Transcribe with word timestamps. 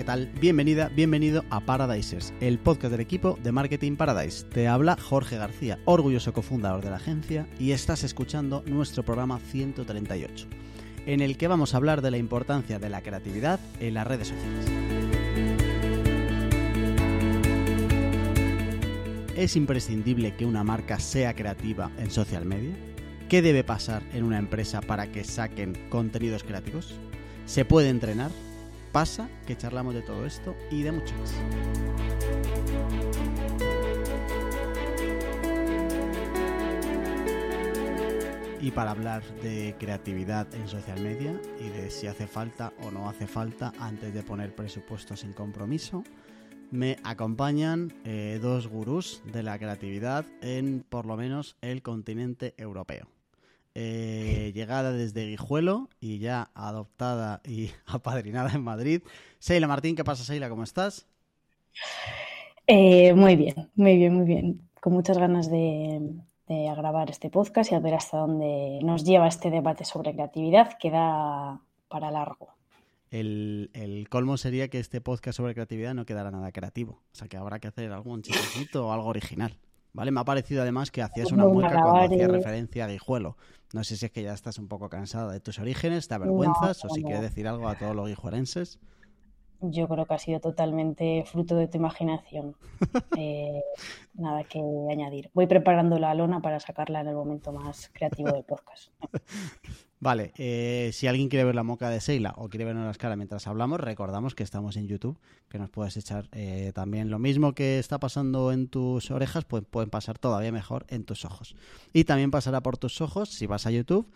¿qué 0.00 0.04
tal? 0.04 0.32
Bienvenida, 0.40 0.88
bienvenido 0.88 1.44
a 1.50 1.60
Paradisers, 1.60 2.32
el 2.40 2.58
podcast 2.58 2.92
del 2.92 3.02
equipo 3.02 3.38
de 3.42 3.52
Marketing 3.52 3.96
Paradise. 3.96 4.46
Te 4.46 4.66
habla 4.66 4.96
Jorge 4.96 5.36
García, 5.36 5.78
orgulloso 5.84 6.32
cofundador 6.32 6.82
de 6.82 6.88
la 6.88 6.96
agencia, 6.96 7.46
y 7.58 7.72
estás 7.72 8.02
escuchando 8.02 8.62
nuestro 8.64 9.04
programa 9.04 9.38
138, 9.38 10.46
en 11.04 11.20
el 11.20 11.36
que 11.36 11.48
vamos 11.48 11.74
a 11.74 11.76
hablar 11.76 12.00
de 12.00 12.12
la 12.12 12.16
importancia 12.16 12.78
de 12.78 12.88
la 12.88 13.02
creatividad 13.02 13.60
en 13.78 13.92
las 13.92 14.06
redes 14.06 14.28
sociales. 14.28 14.66
¿Es 19.36 19.54
imprescindible 19.54 20.34
que 20.34 20.46
una 20.46 20.64
marca 20.64 20.98
sea 20.98 21.34
creativa 21.34 21.90
en 21.98 22.10
social 22.10 22.46
media? 22.46 22.74
¿Qué 23.28 23.42
debe 23.42 23.64
pasar 23.64 24.02
en 24.14 24.24
una 24.24 24.38
empresa 24.38 24.80
para 24.80 25.12
que 25.12 25.24
saquen 25.24 25.76
contenidos 25.90 26.42
creativos? 26.42 26.94
¿Se 27.44 27.66
puede 27.66 27.90
entrenar? 27.90 28.30
Pasa 28.92 29.28
que 29.46 29.56
charlamos 29.56 29.94
de 29.94 30.02
todo 30.02 30.26
esto 30.26 30.56
y 30.70 30.82
de 30.82 30.92
mucho 30.92 31.14
más. 31.16 31.34
Y 38.62 38.72
para 38.72 38.90
hablar 38.90 39.22
de 39.42 39.74
creatividad 39.78 40.52
en 40.54 40.68
social 40.68 41.00
media 41.00 41.40
y 41.58 41.68
de 41.68 41.90
si 41.90 42.08
hace 42.08 42.26
falta 42.26 42.74
o 42.82 42.90
no 42.90 43.08
hace 43.08 43.26
falta 43.26 43.72
antes 43.78 44.12
de 44.12 44.22
poner 44.22 44.54
presupuestos 44.54 45.20
sin 45.20 45.32
compromiso, 45.32 46.04
me 46.70 46.98
acompañan 47.02 47.92
eh, 48.04 48.38
dos 48.40 48.68
gurús 48.68 49.22
de 49.24 49.42
la 49.42 49.58
creatividad 49.58 50.26
en 50.42 50.84
por 50.88 51.06
lo 51.06 51.16
menos 51.16 51.56
el 51.62 51.82
continente 51.82 52.54
europeo. 52.58 53.08
Eh, 53.74 54.52
llegada 54.54 54.92
desde 54.92 55.26
Guijuelo 55.26 55.88
y 56.00 56.18
ya 56.18 56.50
adoptada 56.54 57.40
y 57.44 57.70
apadrinada 57.86 58.50
en 58.54 58.62
Madrid. 58.62 59.02
Seila 59.38 59.66
Martín, 59.66 59.96
¿qué 59.96 60.04
pasa, 60.04 60.24
Seila? 60.24 60.48
¿Cómo 60.48 60.64
estás? 60.64 61.06
Eh, 62.66 63.14
muy 63.14 63.36
bien, 63.36 63.70
muy 63.74 63.96
bien, 63.96 64.14
muy 64.14 64.26
bien. 64.26 64.60
Con 64.80 64.92
muchas 64.92 65.18
ganas 65.18 65.50
de, 65.50 66.00
grabar 66.48 67.10
este 67.10 67.30
podcast 67.30 67.70
y 67.70 67.74
a 67.76 67.80
ver 67.80 67.94
hasta 67.94 68.18
dónde 68.18 68.80
nos 68.82 69.04
lleva 69.04 69.28
este 69.28 69.50
debate 69.50 69.84
sobre 69.84 70.12
creatividad 70.12 70.78
que 70.78 70.90
da 70.90 71.60
para 71.88 72.10
largo. 72.10 72.48
El, 73.10 74.06
colmo 74.08 74.36
sería 74.36 74.68
que 74.68 74.78
este 74.78 75.00
podcast 75.00 75.36
sobre 75.36 75.54
creatividad 75.54 75.94
no 75.94 76.06
quedara 76.06 76.30
nada 76.30 76.52
creativo. 76.52 77.02
O 77.12 77.14
sea 77.14 77.28
que 77.28 77.36
habrá 77.36 77.58
que 77.58 77.68
hacer 77.68 77.92
algún 77.92 78.22
chistecito 78.22 78.86
o 78.86 78.92
algo 78.92 79.08
original. 79.08 79.56
¿Vale? 79.92 80.10
Me 80.10 80.20
ha 80.20 80.24
parecido 80.24 80.62
además 80.62 80.90
que 80.90 81.02
hacías 81.02 81.32
una 81.32 81.46
mueca 81.46 81.80
cuando 81.82 82.00
hacía 82.00 82.28
referencia 82.28 82.84
a 82.84 82.88
Guijuelo. 82.88 83.36
No 83.72 83.84
sé 83.84 83.96
si 83.96 84.06
es 84.06 84.12
que 84.12 84.22
ya 84.22 84.32
estás 84.32 84.58
un 84.58 84.68
poco 84.68 84.88
cansada 84.88 85.32
de 85.32 85.40
tus 85.40 85.58
orígenes, 85.58 86.08
te 86.08 86.14
avergüenzas 86.14 86.84
o 86.84 86.88
si 86.88 87.02
quieres 87.02 87.22
decir 87.22 87.46
algo 87.46 87.68
a 87.68 87.76
todos 87.76 87.94
los 87.94 88.08
guijuelenses. 88.08 88.80
Yo 89.62 89.86
creo 89.88 90.06
que 90.06 90.14
ha 90.14 90.18
sido 90.18 90.40
totalmente 90.40 91.24
fruto 91.26 91.54
de 91.56 91.68
tu 91.68 91.78
imaginación. 91.78 92.56
Eh, 93.16 93.62
nada 94.14 94.44
que 94.44 94.60
añadir. 94.90 95.30
Voy 95.34 95.46
preparando 95.46 95.98
la 95.98 96.14
lona 96.14 96.40
para 96.40 96.58
sacarla 96.58 97.00
en 97.00 97.08
el 97.08 97.14
momento 97.14 97.52
más 97.52 97.90
creativo 97.92 98.32
del 98.32 98.44
podcast. 98.44 98.90
Vale, 100.02 100.32
eh, 100.38 100.90
si 100.94 101.08
alguien 101.08 101.28
quiere 101.28 101.44
ver 101.44 101.54
la 101.54 101.62
moca 101.62 101.90
de 101.90 102.00
Seila 102.00 102.32
o 102.38 102.48
quiere 102.48 102.64
vernos 102.64 102.86
las 102.86 102.96
caras 102.96 103.18
mientras 103.18 103.46
hablamos, 103.46 103.78
recordamos 103.78 104.34
que 104.34 104.42
estamos 104.42 104.76
en 104.76 104.88
YouTube, 104.88 105.18
que 105.50 105.58
nos 105.58 105.68
puedes 105.68 105.94
echar 105.98 106.30
eh, 106.32 106.72
también 106.74 107.10
lo 107.10 107.18
mismo 107.18 107.52
que 107.52 107.78
está 107.78 108.00
pasando 108.00 108.50
en 108.50 108.68
tus 108.68 109.10
orejas, 109.10 109.44
pues 109.44 109.62
pueden 109.68 109.90
pasar 109.90 110.18
todavía 110.18 110.52
mejor 110.52 110.86
en 110.88 111.04
tus 111.04 111.26
ojos. 111.26 111.54
Y 111.92 112.04
también 112.04 112.30
pasará 112.30 112.62
por 112.62 112.78
tus 112.78 113.02
ojos 113.02 113.28
si 113.28 113.46
vas 113.46 113.66
a 113.66 113.70
YouTube. 113.70 114.10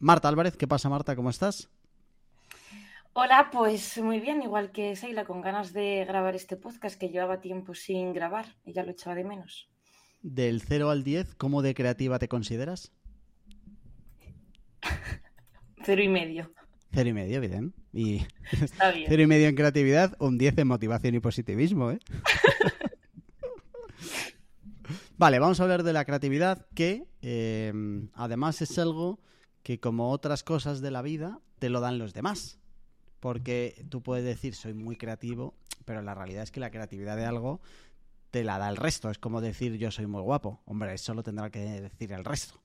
Marta 0.00 0.28
Álvarez, 0.28 0.56
¿qué 0.56 0.66
pasa 0.66 0.88
Marta? 0.88 1.14
¿Cómo 1.14 1.30
estás? 1.30 1.70
Hola, 3.14 3.50
pues 3.52 3.98
muy 3.98 4.20
bien, 4.20 4.42
igual 4.42 4.72
que 4.72 4.96
Seila, 4.96 5.26
con 5.26 5.42
ganas 5.42 5.72
de 5.72 6.04
grabar 6.06 6.34
este 6.34 6.56
podcast 6.56 6.98
que 6.98 7.10
llevaba 7.10 7.40
tiempo 7.40 7.74
sin 7.74 8.14
grabar 8.14 8.46
y 8.64 8.72
ya 8.72 8.82
lo 8.82 8.90
echaba 8.90 9.14
de 9.14 9.22
menos. 9.22 9.68
Del 10.22 10.60
0 10.60 10.90
al 10.90 11.04
10, 11.04 11.34
¿cómo 11.36 11.60
de 11.60 11.74
creativa 11.74 12.18
te 12.18 12.28
consideras? 12.28 12.90
Cero 15.84 16.02
y 16.02 16.08
medio. 16.08 16.50
Cero 16.92 17.08
y 17.08 17.12
medio, 17.12 17.40
bien. 17.40 17.74
Y 17.92 18.26
cero 19.08 19.22
y 19.22 19.26
medio 19.26 19.48
en 19.48 19.54
creatividad, 19.54 20.14
un 20.18 20.38
10 20.38 20.58
en 20.58 20.68
motivación 20.68 21.14
y 21.14 21.20
positivismo, 21.20 21.90
¿eh? 21.90 21.98
vale, 25.18 25.38
vamos 25.38 25.60
a 25.60 25.62
hablar 25.62 25.82
de 25.82 25.92
la 25.92 26.04
creatividad, 26.04 26.66
que 26.74 27.04
eh, 27.22 27.72
además 28.14 28.60
es 28.62 28.78
algo 28.78 29.20
que 29.62 29.80
como 29.80 30.10
otras 30.10 30.42
cosas 30.42 30.80
de 30.80 30.90
la 30.90 31.02
vida 31.02 31.40
te 31.58 31.70
lo 31.70 31.80
dan 31.80 31.98
los 31.98 32.12
demás 32.12 32.58
porque 33.22 33.86
tú 33.88 34.02
puedes 34.02 34.24
decir 34.24 34.56
soy 34.56 34.74
muy 34.74 34.96
creativo, 34.96 35.54
pero 35.84 36.02
la 36.02 36.12
realidad 36.12 36.42
es 36.42 36.50
que 36.50 36.58
la 36.58 36.72
creatividad 36.72 37.16
de 37.16 37.24
algo 37.24 37.60
te 38.32 38.42
la 38.42 38.58
da 38.58 38.68
el 38.68 38.76
resto. 38.76 39.10
Es 39.10 39.18
como 39.18 39.40
decir 39.40 39.76
yo 39.76 39.92
soy 39.92 40.08
muy 40.08 40.22
guapo. 40.22 40.60
Hombre, 40.64 40.92
eso 40.92 41.14
lo 41.14 41.22
tendrá 41.22 41.48
que 41.48 41.60
decir 41.60 42.12
el 42.12 42.24
resto. 42.24 42.60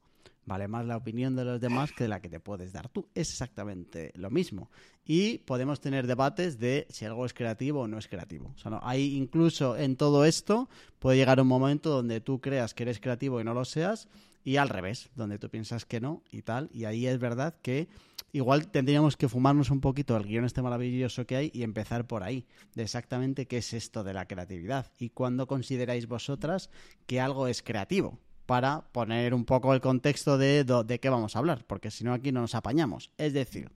Vale 0.47 0.69
más 0.69 0.85
la 0.85 0.95
opinión 0.95 1.35
de 1.35 1.43
los 1.43 1.59
demás 1.59 1.91
que 1.91 2.07
la 2.07 2.21
que 2.21 2.29
te 2.29 2.39
puedes 2.39 2.71
dar 2.71 2.87
tú. 2.87 3.09
Es 3.13 3.31
exactamente 3.31 4.13
lo 4.15 4.29
mismo. 4.29 4.71
Y 5.05 5.39
podemos 5.39 5.81
tener 5.81 6.07
debates 6.07 6.57
de 6.57 6.87
si 6.89 7.03
algo 7.03 7.25
es 7.25 7.33
creativo 7.33 7.81
o 7.81 7.87
no 7.89 7.97
es 7.97 8.07
creativo. 8.07 8.53
O 8.55 8.57
sea, 8.57 8.71
no, 8.71 8.81
incluso 8.95 9.75
en 9.75 9.97
todo 9.97 10.23
esto 10.23 10.69
puede 10.99 11.17
llegar 11.17 11.41
un 11.41 11.49
momento 11.49 11.89
donde 11.89 12.21
tú 12.21 12.39
creas 12.39 12.73
que 12.73 12.83
eres 12.83 13.01
creativo 13.01 13.41
y 13.41 13.43
no 13.43 13.53
lo 13.53 13.65
seas, 13.65 14.07
y 14.45 14.55
al 14.55 14.69
revés, 14.69 15.09
donde 15.17 15.37
tú 15.37 15.49
piensas 15.49 15.83
que 15.83 15.99
no 15.99 16.23
y 16.31 16.43
tal. 16.43 16.69
Y 16.71 16.85
ahí 16.85 17.07
es 17.07 17.19
verdad 17.19 17.57
que 17.61 17.89
igual 18.31 18.69
tendríamos 18.69 19.17
que 19.17 19.27
fumarnos 19.27 19.69
un 19.69 19.81
poquito 19.81 20.15
el 20.15 20.23
guion 20.23 20.45
este 20.45 20.61
maravilloso 20.61 21.25
que 21.25 21.35
hay 21.35 21.51
y 21.53 21.63
empezar 21.63 22.07
por 22.07 22.23
ahí, 22.23 22.45
de 22.73 22.83
exactamente 22.83 23.47
qué 23.47 23.57
es 23.57 23.73
esto 23.73 24.05
de 24.05 24.13
la 24.13 24.29
creatividad 24.29 24.93
y 24.97 25.09
cuándo 25.09 25.45
consideráis 25.45 26.07
vosotras 26.07 26.69
que 27.05 27.19
algo 27.19 27.49
es 27.49 27.61
creativo 27.61 28.17
para 28.47 28.81
poner 28.93 29.35
un 29.35 29.45
poco 29.45 29.73
el 29.75 29.81
contexto 29.81 30.39
de, 30.39 30.63
de 30.63 30.99
qué 30.99 31.09
vamos 31.09 31.35
a 31.35 31.39
hablar, 31.39 31.65
porque 31.67 31.91
si 31.91 32.03
no 32.03 32.13
aquí 32.13 32.31
no 32.31 32.41
nos 32.41 32.55
apañamos. 32.55 33.11
Es 33.17 33.33
decir, 33.33 33.69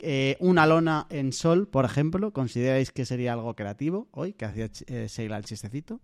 eh, 0.00 0.36
una 0.40 0.66
lona 0.66 1.06
en 1.10 1.32
sol, 1.32 1.68
por 1.68 1.84
ejemplo, 1.84 2.32
¿consideráis 2.32 2.90
que 2.90 3.06
sería 3.06 3.32
algo 3.32 3.54
creativo 3.54 4.08
hoy, 4.10 4.32
que 4.32 4.44
hacía 4.44 4.68
eh, 4.88 5.08
el 5.16 5.44
chistecito? 5.44 6.00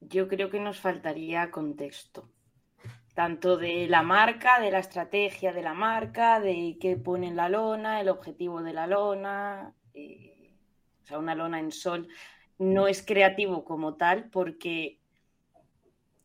yo 0.00 0.26
creo 0.26 0.50
que 0.50 0.58
nos 0.58 0.80
faltaría 0.80 1.50
contexto, 1.50 2.30
tanto 3.14 3.58
de 3.58 3.88
la 3.88 4.02
marca, 4.02 4.58
de 4.58 4.70
la 4.70 4.78
estrategia 4.78 5.52
de 5.52 5.62
la 5.62 5.74
marca, 5.74 6.40
de 6.40 6.78
qué 6.80 6.96
pone 6.96 7.28
en 7.28 7.36
la 7.36 7.50
lona, 7.50 8.00
el 8.00 8.08
objetivo 8.08 8.62
de 8.62 8.72
la 8.72 8.86
lona, 8.86 9.74
eh, 9.92 10.54
o 11.02 11.06
sea, 11.06 11.18
una 11.18 11.34
lona 11.34 11.58
en 11.58 11.72
sol 11.72 12.08
no 12.58 12.88
es 12.88 13.02
creativo 13.02 13.64
como 13.64 13.94
tal 13.94 14.30
porque, 14.30 14.98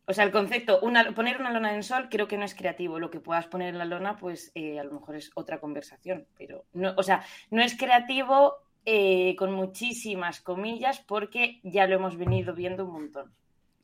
o 0.05 0.13
sea, 0.13 0.23
el 0.23 0.31
concepto, 0.31 0.79
poner 1.15 1.39
una 1.39 1.51
lona 1.51 1.75
en 1.75 1.83
sol 1.83 2.07
creo 2.09 2.27
que 2.27 2.37
no 2.37 2.45
es 2.45 2.55
creativo, 2.55 2.99
lo 2.99 3.11
que 3.11 3.19
puedas 3.19 3.47
poner 3.47 3.69
en 3.69 3.77
la 3.77 3.85
lona 3.85 4.17
pues 4.17 4.51
eh, 4.55 4.79
a 4.79 4.83
lo 4.83 4.93
mejor 4.93 5.15
es 5.15 5.31
otra 5.35 5.59
conversación, 5.59 6.25
pero 6.37 6.65
no, 6.73 6.93
o 6.97 7.03
sea, 7.03 7.23
no 7.49 7.61
es 7.61 7.77
creativo 7.77 8.55
eh, 8.85 9.35
con 9.37 9.51
muchísimas 9.51 10.41
comillas 10.41 11.03
porque 11.05 11.59
ya 11.63 11.85
lo 11.85 11.95
hemos 11.95 12.17
venido 12.17 12.55
viendo 12.55 12.85
un 12.85 12.93
montón. 12.93 13.31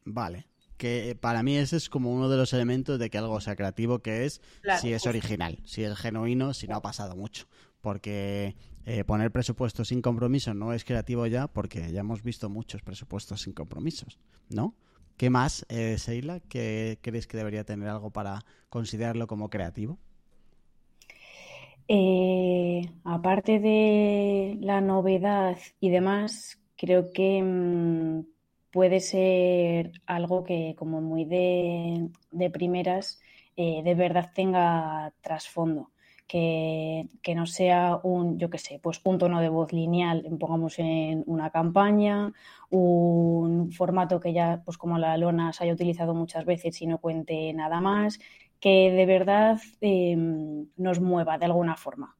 Vale. 0.06 0.48
Que 0.78 1.18
para 1.20 1.42
mí 1.42 1.58
ese 1.58 1.78
es 1.78 1.90
como 1.90 2.12
uno 2.12 2.30
de 2.30 2.38
los 2.38 2.54
elementos 2.54 3.00
de 3.00 3.10
que 3.10 3.18
algo 3.18 3.42
sea 3.42 3.56
creativo, 3.56 4.00
que 4.00 4.26
es 4.26 4.42
si 4.80 4.94
es 4.94 5.08
original, 5.08 5.58
si 5.66 5.84
es 5.84 5.98
genuino, 5.98 6.54
si 6.54 6.68
no 6.68 6.76
ha 6.76 6.82
pasado 6.82 7.16
mucho. 7.16 7.48
Porque 7.82 8.56
eh, 8.90 9.04
poner 9.04 9.32
presupuestos 9.32 9.90
sin 9.90 10.02
compromiso 10.02 10.54
no 10.54 10.72
es 10.72 10.86
creativo 10.86 11.28
ya, 11.28 11.50
porque 11.50 11.92
ya 11.92 12.00
hemos 12.00 12.24
visto 12.24 12.50
muchos 12.50 12.82
presupuestos 12.82 13.42
sin 13.42 13.52
compromisos, 13.52 14.18
¿no? 14.50 14.76
¿Qué 15.18 15.30
más, 15.30 15.66
eh, 15.68 15.98
Seila? 15.98 16.40
¿Qué 16.40 16.98
crees 17.02 17.28
que 17.28 17.36
debería 17.36 17.66
tener 17.66 17.90
algo 17.90 18.12
para 18.12 18.46
considerarlo 18.70 19.28
como 19.28 19.50
creativo? 19.50 19.98
Eh, 21.90 22.90
aparte 23.04 23.60
de 23.60 24.58
la 24.62 24.80
novedad 24.80 25.58
y 25.82 25.90
demás, 25.90 26.58
creo 26.78 27.12
que 27.12 27.44
mm, 27.44 28.22
puede 28.72 29.02
ser 29.02 30.02
algo 30.06 30.46
que 30.46 30.76
como 30.78 31.02
muy 31.02 31.26
de, 31.26 32.10
primeras 32.54 33.20
eh, 33.58 33.82
de 33.84 33.96
verdad 33.96 34.32
tenga 34.34 35.14
trasfondo. 35.20 35.92
Que, 36.28 37.08
no 37.36 37.46
sea 37.46 38.00
un, 38.04 38.38
yo 38.38 38.50
qué 38.50 38.58
sé, 38.58 38.80
pues 38.84 39.00
un 39.06 39.18
tono 39.18 39.40
de 39.40 39.50
voz 39.50 39.72
lineal, 39.72 40.26
pongamos 40.40 40.78
en 40.80 41.24
una 41.26 41.50
campaña, 41.52 42.34
un 42.70 43.72
formato 43.72 44.20
que 44.20 44.34
ya, 44.34 44.62
pues 44.66 44.78
como 44.78 44.98
la 44.98 45.18
lona 45.18 45.54
se 45.54 45.64
haya 45.64 45.74
utilizado 45.74 46.14
muchas 46.14 46.46
veces 46.46 46.82
y 46.82 46.88
no 46.88 47.00
cuente 47.00 47.54
nada 47.54 47.80
más, 47.82 48.20
que 48.60 48.92
de 48.92 49.06
verdad 49.06 49.60
em, 49.82 50.68
nos 50.76 51.00
mueva 51.00 51.38
de 51.38 51.46
alguna 51.46 51.76
forma. 51.78 52.17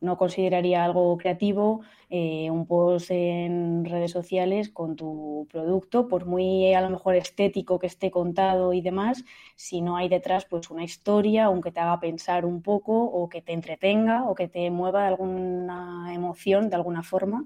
No 0.00 0.16
consideraría 0.16 0.84
algo 0.84 1.16
creativo 1.18 1.82
eh, 2.08 2.50
un 2.50 2.66
post 2.66 3.10
en 3.10 3.84
redes 3.84 4.10
sociales 4.10 4.68
con 4.68 4.96
tu 4.96 5.46
producto, 5.50 6.08
por 6.08 6.26
muy 6.26 6.74
a 6.74 6.80
lo 6.80 6.90
mejor 6.90 7.14
estético 7.14 7.78
que 7.78 7.86
esté 7.86 8.10
contado 8.10 8.72
y 8.72 8.80
demás, 8.80 9.24
si 9.54 9.80
no 9.80 9.96
hay 9.96 10.08
detrás 10.08 10.44
pues 10.44 10.70
una 10.70 10.82
historia, 10.82 11.44
aunque 11.44 11.70
te 11.70 11.80
haga 11.80 12.00
pensar 12.00 12.44
un 12.44 12.62
poco 12.62 13.04
o 13.04 13.28
que 13.28 13.42
te 13.42 13.52
entretenga 13.52 14.24
o 14.24 14.34
que 14.34 14.48
te 14.48 14.70
mueva 14.70 15.06
alguna 15.06 16.12
emoción 16.12 16.68
de 16.68 16.76
alguna 16.76 17.02
forma, 17.02 17.44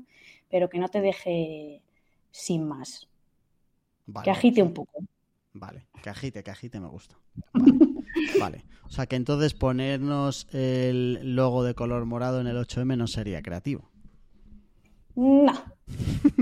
pero 0.48 0.68
que 0.68 0.78
no 0.78 0.88
te 0.88 1.00
deje 1.00 1.82
sin 2.30 2.66
más. 2.66 3.08
Que 4.22 4.30
agite 4.30 4.62
un 4.62 4.72
poco. 4.72 5.04
Vale, 5.52 5.86
que 6.02 6.10
agite, 6.10 6.42
que 6.42 6.50
agite 6.50 6.80
me 6.80 6.88
gusta. 6.88 7.18
Vale. 7.52 7.78
O 8.86 8.90
sea 8.90 9.06
que 9.06 9.16
entonces 9.16 9.54
ponernos 9.54 10.46
el 10.52 11.34
logo 11.34 11.64
de 11.64 11.74
color 11.74 12.04
morado 12.04 12.40
en 12.40 12.46
el 12.46 12.56
8M 12.56 12.96
no 12.96 13.06
sería 13.06 13.42
creativo. 13.42 13.90
No, 15.16 15.52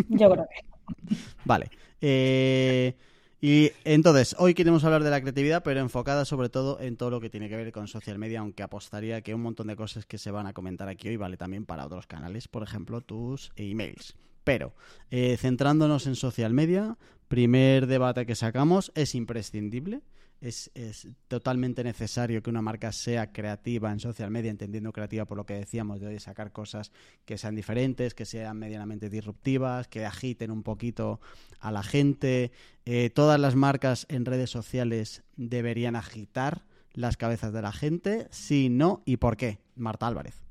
yo 0.08 0.30
creo 0.30 0.46
que. 0.46 1.06
Vale. 1.44 1.70
Eh, 2.00 2.94
y 3.40 3.70
entonces, 3.84 4.36
hoy 4.38 4.54
queremos 4.54 4.84
hablar 4.84 5.02
de 5.02 5.10
la 5.10 5.20
creatividad, 5.20 5.62
pero 5.62 5.80
enfocada 5.80 6.24
sobre 6.24 6.48
todo 6.48 6.78
en 6.80 6.96
todo 6.96 7.10
lo 7.10 7.20
que 7.20 7.30
tiene 7.30 7.48
que 7.48 7.56
ver 7.56 7.72
con 7.72 7.88
social 7.88 8.18
media, 8.18 8.40
aunque 8.40 8.62
apostaría 8.62 9.20
que 9.22 9.34
un 9.34 9.42
montón 9.42 9.66
de 9.66 9.76
cosas 9.76 10.06
que 10.06 10.18
se 10.18 10.30
van 10.30 10.46
a 10.46 10.52
comentar 10.52 10.88
aquí 10.88 11.08
hoy 11.08 11.16
vale 11.16 11.36
también 11.36 11.64
para 11.64 11.86
otros 11.86 12.06
canales, 12.06 12.48
por 12.48 12.62
ejemplo, 12.62 13.00
tus 13.00 13.50
emails. 13.56 14.14
Pero, 14.44 14.74
eh, 15.10 15.36
centrándonos 15.38 16.06
en 16.06 16.16
social 16.16 16.52
media, 16.52 16.98
primer 17.28 17.86
debate 17.86 18.26
que 18.26 18.34
sacamos, 18.34 18.92
es 18.94 19.14
imprescindible 19.14 20.02
es, 20.42 21.08
totalmente 21.28 21.84
necesario 21.84 22.42
que 22.42 22.50
una 22.50 22.62
marca 22.62 22.92
sea 22.92 23.32
creativa 23.32 23.92
en 23.92 24.00
social 24.00 24.30
media, 24.30 24.50
entendiendo 24.50 24.92
creativa 24.92 25.24
por 25.24 25.36
lo 25.36 25.46
que 25.46 25.54
decíamos, 25.54 26.00
de 26.00 26.18
sacar 26.18 26.52
cosas 26.52 26.92
que 27.24 27.38
sean 27.38 27.54
diferentes, 27.54 28.14
que 28.14 28.24
sean 28.24 28.58
medianamente 28.58 29.08
disruptivas, 29.08 29.88
que 29.88 30.04
agiten 30.04 30.50
un 30.50 30.62
poquito 30.62 31.20
a 31.60 31.70
la 31.70 31.82
gente. 31.82 32.50
Eh, 32.84 33.10
todas 33.10 33.38
las 33.38 33.54
marcas 33.54 34.06
en 34.08 34.24
redes 34.24 34.50
sociales 34.50 35.22
deberían 35.36 35.96
agitar 35.96 36.64
las 36.92 37.16
cabezas 37.16 37.52
de 37.52 37.62
la 37.62 37.72
gente, 37.72 38.26
si 38.30 38.68
no, 38.68 39.02
y 39.04 39.16
por 39.16 39.36
qué. 39.36 39.58
Marta 39.76 40.06
Álvarez. 40.06 40.42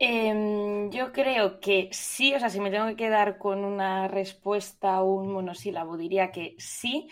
Em, 0.00 0.90
yo 0.90 1.12
creo 1.12 1.58
que 1.58 1.88
sí, 1.92 2.32
o 2.34 2.38
sea, 2.38 2.50
si 2.50 2.60
me 2.60 2.70
tengo 2.70 2.86
que 2.88 2.96
quedar 2.96 3.38
con 3.38 3.64
una 3.64 4.06
respuesta, 4.06 5.02
un 5.02 5.32
monosílabo, 5.32 5.96
diría 5.96 6.30
que 6.30 6.54
sí. 6.58 7.08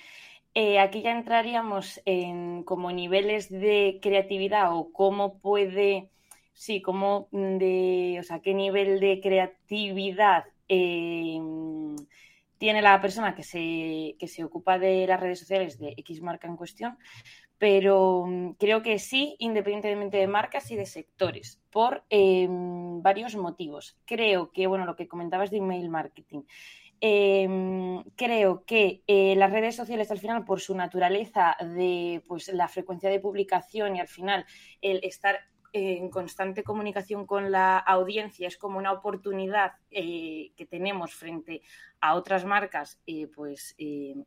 Eh, 0.58 0.78
aquí 0.78 1.02
ya 1.02 1.12
entraríamos 1.12 2.00
en 2.06 2.62
como 2.62 2.90
niveles 2.90 3.50
de 3.50 3.98
creatividad 4.00 4.74
o 4.74 4.90
cómo 4.90 5.38
puede, 5.38 6.08
sí, 6.54 6.80
cómo 6.80 7.28
de, 7.30 8.16
o 8.18 8.22
sea, 8.22 8.40
qué 8.40 8.54
nivel 8.54 8.98
de 8.98 9.20
creatividad 9.20 10.44
em, 10.68 11.94
tiene 12.56 12.80
la 12.80 12.98
persona 13.02 13.34
que 13.34 13.42
se, 13.42 14.16
que 14.18 14.28
se 14.28 14.44
ocupa 14.44 14.78
de 14.78 15.06
las 15.06 15.20
redes 15.20 15.40
sociales 15.40 15.78
de 15.78 15.92
X 15.98 16.22
marca 16.22 16.48
en 16.48 16.56
cuestión, 16.56 16.96
pero 17.58 18.24
mm, 18.26 18.52
creo 18.52 18.82
que 18.82 18.98
sí, 18.98 19.36
independientemente 19.38 20.16
de 20.16 20.26
marcas 20.26 20.70
y 20.70 20.76
de 20.76 20.86
sectores, 20.86 21.60
por 21.70 22.04
em, 22.08 23.02
varios 23.02 23.36
motivos. 23.36 23.98
Creo 24.06 24.50
que, 24.52 24.66
bueno, 24.66 24.86
lo 24.86 24.96
que 24.96 25.06
comentabas 25.06 25.50
de 25.50 25.58
email 25.58 25.90
marketing, 25.90 26.44
Em, 27.00 28.02
creo 28.16 28.64
que 28.64 29.02
eh, 29.06 29.34
las 29.36 29.52
redes 29.52 29.76
sociales 29.76 30.10
al 30.10 30.18
final, 30.18 30.44
por 30.44 30.60
su 30.60 30.74
naturaleza 30.74 31.56
de 31.60 32.22
pues, 32.26 32.48
la 32.48 32.68
frecuencia 32.68 33.10
de 33.10 33.20
publicación 33.20 33.96
y 33.96 34.00
al 34.00 34.08
final 34.08 34.46
el 34.80 35.00
estar 35.02 35.40
en 35.72 36.08
constante 36.08 36.62
comunicación 36.62 37.26
con 37.26 37.50
la 37.50 37.76
audiencia 37.76 38.48
es 38.48 38.56
como 38.56 38.78
una 38.78 38.92
oportunidad 38.92 39.72
eh, 39.90 40.52
que 40.56 40.64
tenemos 40.64 41.12
frente 41.12 41.60
a 42.00 42.14
otras 42.14 42.46
marcas, 42.46 42.98
eh, 43.06 43.26
pues 43.26 43.76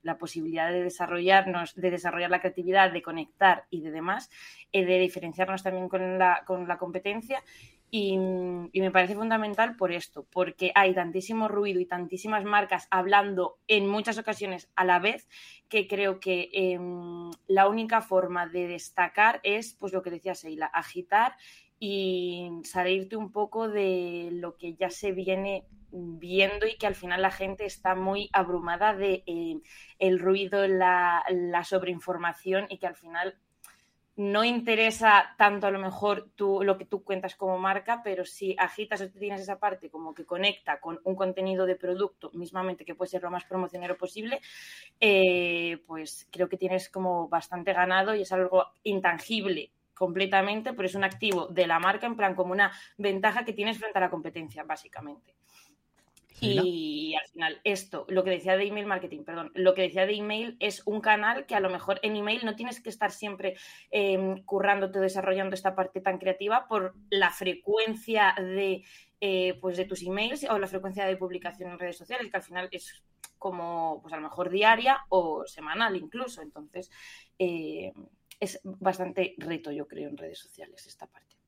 la 0.03 0.19
posibilidad 0.19 0.71
de 0.71 0.83
desarrollarnos, 0.83 1.73
de 1.73 1.89
desarrollar 1.89 2.29
la 2.29 2.41
creatividad, 2.41 2.91
de 2.91 3.01
conectar 3.01 3.65
y 3.71 3.81
de 3.81 3.89
demás, 3.89 4.29
de 4.71 4.99
diferenciarnos 4.99 5.63
también 5.63 5.89
con 5.89 6.19
la, 6.19 6.43
con 6.45 6.67
la 6.67 6.77
competencia 6.77 7.41
y, 7.91 8.17
me 8.17 8.91
parece 8.91 9.15
fundamental 9.15 9.75
por 9.75 9.91
esto, 9.91 10.25
porque 10.31 10.71
hay 10.75 10.93
tantísimo 10.93 11.47
ruido 11.47 11.79
y 11.79 11.85
tantísimas 11.85 12.43
marcas 12.43 12.87
hablando 12.91 13.57
en 13.67 13.87
muchas 13.87 14.17
ocasiones 14.17 14.69
a 14.75 14.85
la 14.85 14.99
vez 14.99 15.27
que 15.69 15.87
creo 15.87 16.19
que 16.19 16.49
em, 16.53 17.31
la 17.47 17.67
única 17.67 18.01
forma 18.01 18.47
de 18.47 18.67
destacar 18.67 19.39
es, 19.43 19.75
pues 19.79 19.93
lo 19.93 20.01
que 20.01 20.11
decía 20.11 20.35
Seila, 20.35 20.67
agitar 20.67 21.35
y 21.79 22.49
salirte 22.63 23.15
un 23.15 23.31
poco 23.31 23.69
de 23.69 24.29
lo 24.33 24.57
que 24.57 24.75
ya 24.75 24.89
se 24.89 25.11
viene 25.11 25.65
viendo 25.91 26.67
y 26.67 26.77
que 26.77 26.87
al 26.87 26.95
final 26.95 27.21
la 27.21 27.31
gente 27.31 27.65
está 27.65 27.95
muy 27.95 28.29
abrumada 28.33 28.93
de 28.93 29.23
eh, 29.25 29.59
el 29.97 30.19
ruido, 30.19 30.67
la, 30.67 31.23
la 31.29 31.63
sobreinformación 31.63 32.67
y 32.69 32.77
que 32.77 32.87
al 32.87 32.95
final 32.95 33.39
no 34.19 34.43
interesa 34.43 35.33
tanto 35.37 35.65
a 35.65 35.71
lo 35.71 35.79
mejor 35.79 36.29
tú, 36.35 36.61
lo 36.61 36.77
que 36.77 36.83
tú 36.83 37.05
cuentas 37.05 37.37
como 37.37 37.57
marca, 37.57 38.01
pero 38.03 38.25
si 38.25 38.53
agitas 38.59 38.99
o 38.99 39.09
tienes 39.09 39.39
esa 39.39 39.59
parte 39.59 39.89
como 39.89 40.13
que 40.13 40.25
conecta 40.25 40.81
con 40.81 40.99
un 41.05 41.15
contenido 41.15 41.65
de 41.65 41.77
producto, 41.77 42.29
mismamente 42.33 42.83
que 42.83 42.95
puede 42.95 43.11
ser 43.11 43.23
lo 43.23 43.31
más 43.31 43.45
promocionero 43.45 43.97
posible, 43.97 44.41
eh, 44.99 45.81
pues 45.87 46.27
creo 46.29 46.49
que 46.49 46.57
tienes 46.57 46.89
como 46.89 47.29
bastante 47.29 47.71
ganado 47.71 48.13
y 48.13 48.23
es 48.23 48.31
algo 48.33 48.65
intangible 48.83 49.71
completamente, 49.93 50.73
pero 50.73 50.85
es 50.85 50.95
un 50.95 51.05
activo 51.05 51.47
de 51.47 51.65
la 51.65 51.79
marca 51.79 52.05
en 52.05 52.17
plan 52.17 52.35
como 52.35 52.51
una 52.51 52.73
ventaja 52.97 53.45
que 53.45 53.53
tienes 53.53 53.77
frente 53.77 53.99
a 53.99 54.01
la 54.01 54.09
competencia, 54.09 54.63
básicamente. 54.63 55.35
Y 56.41 57.15
al 57.15 57.27
final, 57.27 57.61
esto, 57.63 58.05
lo 58.09 58.23
que 58.23 58.31
decía 58.31 58.57
de 58.57 58.65
email 58.65 58.85
marketing, 58.85 59.23
perdón, 59.23 59.51
lo 59.55 59.73
que 59.73 59.83
decía 59.83 60.05
de 60.05 60.15
email 60.15 60.57
es 60.59 60.83
un 60.85 61.01
canal 61.01 61.45
que 61.45 61.55
a 61.55 61.59
lo 61.59 61.69
mejor 61.69 61.99
en 62.03 62.15
email 62.15 62.45
no 62.45 62.55
tienes 62.55 62.81
que 62.81 62.89
estar 62.89 63.11
siempre 63.11 63.55
eh, 63.91 64.41
currándote, 64.45 64.99
desarrollando 64.99 65.55
esta 65.55 65.75
parte 65.75 66.01
tan 66.01 66.17
creativa 66.17 66.67
por 66.67 66.95
la 67.09 67.31
frecuencia 67.31 68.35
de, 68.37 68.83
eh, 69.21 69.57
pues 69.61 69.77
de 69.77 69.85
tus 69.85 70.03
emails 70.03 70.45
o 70.49 70.57
la 70.59 70.67
frecuencia 70.67 71.05
de 71.05 71.17
publicación 71.17 71.71
en 71.71 71.79
redes 71.79 71.97
sociales, 71.97 72.29
que 72.29 72.37
al 72.37 72.43
final 72.43 72.69
es 72.71 73.03
como, 73.37 73.99
pues 74.01 74.13
a 74.13 74.17
lo 74.17 74.23
mejor 74.23 74.49
diaria 74.49 74.99
o 75.09 75.45
semanal 75.45 75.95
incluso. 75.95 76.41
Entonces, 76.41 76.91
eh, 77.37 77.91
es 78.39 78.59
bastante 78.63 79.35
reto, 79.37 79.71
yo 79.71 79.87
creo, 79.87 80.09
en 80.09 80.17
redes 80.17 80.39
sociales 80.39 80.85
esta 80.85 81.07
parte. 81.07 81.38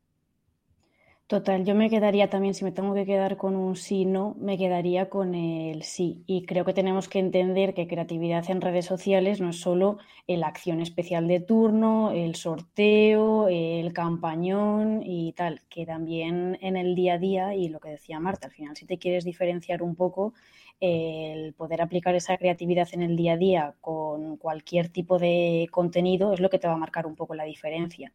Total, 1.31 1.63
yo 1.63 1.75
me 1.75 1.89
quedaría 1.89 2.29
también, 2.29 2.53
si 2.53 2.65
me 2.65 2.73
tengo 2.73 2.93
que 2.93 3.05
quedar 3.05 3.37
con 3.37 3.55
un 3.55 3.77
sí, 3.77 4.03
no, 4.03 4.35
me 4.37 4.57
quedaría 4.57 5.07
con 5.09 5.33
el 5.33 5.83
sí. 5.83 6.23
Y 6.27 6.45
creo 6.45 6.65
que 6.65 6.73
tenemos 6.73 7.07
que 7.07 7.19
entender 7.19 7.73
que 7.73 7.87
creatividad 7.87 8.49
en 8.49 8.59
redes 8.59 8.85
sociales 8.85 9.39
no 9.39 9.51
es 9.51 9.61
solo 9.61 9.97
la 10.27 10.47
acción 10.47 10.81
especial 10.81 11.29
de 11.29 11.39
turno, 11.39 12.11
el 12.11 12.35
sorteo, 12.35 13.47
el 13.47 13.93
campañón 13.93 15.03
y 15.05 15.31
tal, 15.31 15.61
que 15.69 15.85
también 15.85 16.57
en 16.61 16.75
el 16.75 16.95
día 16.95 17.13
a 17.13 17.17
día, 17.17 17.55
y 17.55 17.69
lo 17.69 17.79
que 17.79 17.91
decía 17.91 18.19
Marta, 18.19 18.47
al 18.47 18.53
final 18.53 18.75
si 18.75 18.85
te 18.85 18.97
quieres 18.97 19.23
diferenciar 19.23 19.83
un 19.83 19.95
poco, 19.95 20.33
el 20.81 21.53
poder 21.53 21.81
aplicar 21.81 22.15
esa 22.15 22.37
creatividad 22.37 22.89
en 22.91 23.03
el 23.03 23.15
día 23.15 23.33
a 23.33 23.37
día 23.37 23.75
con 23.81 24.35
cualquier 24.37 24.89
tipo 24.89 25.19
de 25.19 25.67
contenido 25.71 26.33
es 26.33 26.39
lo 26.39 26.49
que 26.49 26.57
te 26.57 26.67
va 26.67 26.73
a 26.73 26.77
marcar 26.77 27.05
un 27.05 27.15
poco 27.15 27.35
la 27.35 27.43
diferencia. 27.43 28.11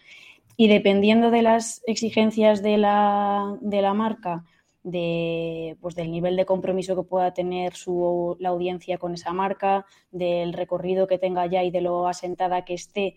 Y 0.56 0.68
dependiendo 0.68 1.30
de 1.30 1.42
las 1.42 1.82
exigencias 1.86 2.62
de 2.62 2.78
la, 2.78 3.56
de 3.60 3.82
la 3.82 3.94
marca, 3.94 4.44
de, 4.82 5.76
pues 5.80 5.96
del 5.96 6.10
nivel 6.10 6.36
de 6.36 6.46
compromiso 6.46 6.94
que 6.94 7.02
pueda 7.02 7.34
tener 7.34 7.74
su, 7.74 8.36
la 8.38 8.50
audiencia 8.50 8.98
con 8.98 9.14
esa 9.14 9.32
marca, 9.32 9.84
del 10.12 10.52
recorrido 10.52 11.08
que 11.08 11.18
tenga 11.18 11.44
ya 11.46 11.64
y 11.64 11.70
de 11.70 11.80
lo 11.80 12.06
asentada 12.06 12.64
que 12.64 12.74
esté, 12.74 13.16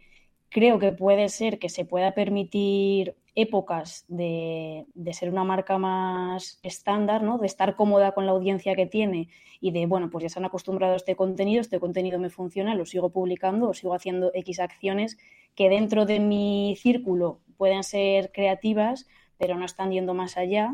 creo 0.49 0.79
que 0.79 0.91
puede 0.91 1.29
ser 1.29 1.59
que 1.59 1.69
se 1.69 1.85
pueda 1.85 2.13
permitir 2.13 3.15
épocas 3.35 4.03
de, 4.07 4.85
de, 4.95 5.13
ser 5.13 5.29
una 5.29 5.43
marca 5.43 5.77
más 5.77 6.59
estándar, 6.63 7.21
¿no? 7.21 7.37
de 7.37 7.45
estar 7.45 7.75
cómoda 7.75 8.13
con 8.13 8.25
la 8.25 8.31
audiencia 8.31 8.75
que 8.75 8.87
tiene 8.87 9.29
y 9.61 9.71
de, 9.71 9.85
bueno, 9.85 10.09
pues 10.09 10.23
ya 10.23 10.29
se 10.29 10.39
han 10.39 10.45
acostumbrado 10.45 10.93
a 10.93 10.97
este 10.97 11.15
contenido, 11.15 11.61
este 11.61 11.79
contenido 11.79 12.19
me 12.19 12.31
funciona, 12.31 12.75
lo 12.75 12.85
sigo 12.85 13.11
publicando 13.11 13.69
o 13.69 13.73
sigo 13.73 13.93
haciendo 13.93 14.31
X 14.33 14.59
acciones 14.59 15.17
que 15.55 15.69
dentro 15.69 16.05
de 16.05 16.19
mi 16.19 16.75
círculo 16.77 17.41
pueden 17.57 17.83
ser 17.83 18.31
creativas, 18.31 19.07
pero 19.37 19.55
no 19.57 19.65
están 19.65 19.91
yendo 19.91 20.13
más 20.13 20.37
allá. 20.37 20.73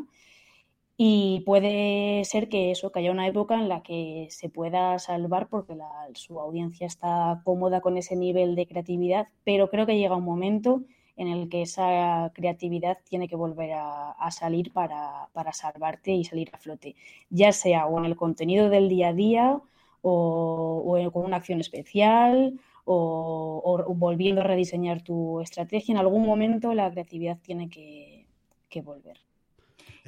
Y 0.97 1.41
puede 1.45 2.23
ser 2.25 2.47
que 2.47 2.71
eso, 2.71 2.91
que 2.91 2.99
haya 2.99 3.11
una 3.11 3.27
época 3.27 3.55
en 3.55 3.67
la 3.67 3.83
que 3.83 4.27
se 4.29 4.49
pueda 4.49 4.97
salvar 4.99 5.49
porque 5.49 5.75
su 6.13 6.39
audiencia 6.39 6.87
está 6.87 7.41
cómoda 7.43 7.81
con 7.81 7.97
ese 7.97 8.15
nivel 8.15 8.55
de 8.55 8.65
creatividad, 8.65 9.27
pero 9.43 9.69
creo 9.69 9.85
que 9.85 9.97
llega 9.97 10.15
un 10.15 10.23
momento 10.23 10.83
en 11.17 11.27
el 11.27 11.49
que 11.49 11.63
esa 11.63 12.31
creatividad 12.33 12.97
tiene 13.09 13.27
que 13.27 13.35
volver 13.35 13.71
a, 13.73 14.31
salir 14.31 14.71
para, 14.71 15.29
salvarte 15.53 16.11
y 16.11 16.23
salir 16.23 16.49
a 16.53 16.57
flote, 16.57 16.95
ya 17.29 17.51
sea 17.51 17.87
en 17.97 18.05
el 18.05 18.15
contenido 18.15 18.69
del 18.69 18.89
día 18.89 19.09
a 19.09 19.13
día 19.13 19.61
o, 20.01 20.83
o 20.85 21.11
con 21.11 21.25
una 21.25 21.37
acción 21.37 21.59
especial 21.59 22.59
o, 22.85 23.83
volviendo 23.95 24.41
a 24.41 24.43
rediseñar 24.43 25.01
tu 25.01 25.41
estrategia, 25.41 25.93
en 25.93 25.99
algún 25.99 26.25
momento 26.25 26.73
la 26.73 26.89
creatividad 26.91 27.37
tiene 27.41 27.69
que, 27.69 28.27
que 28.69 28.81
volver. 28.81 29.19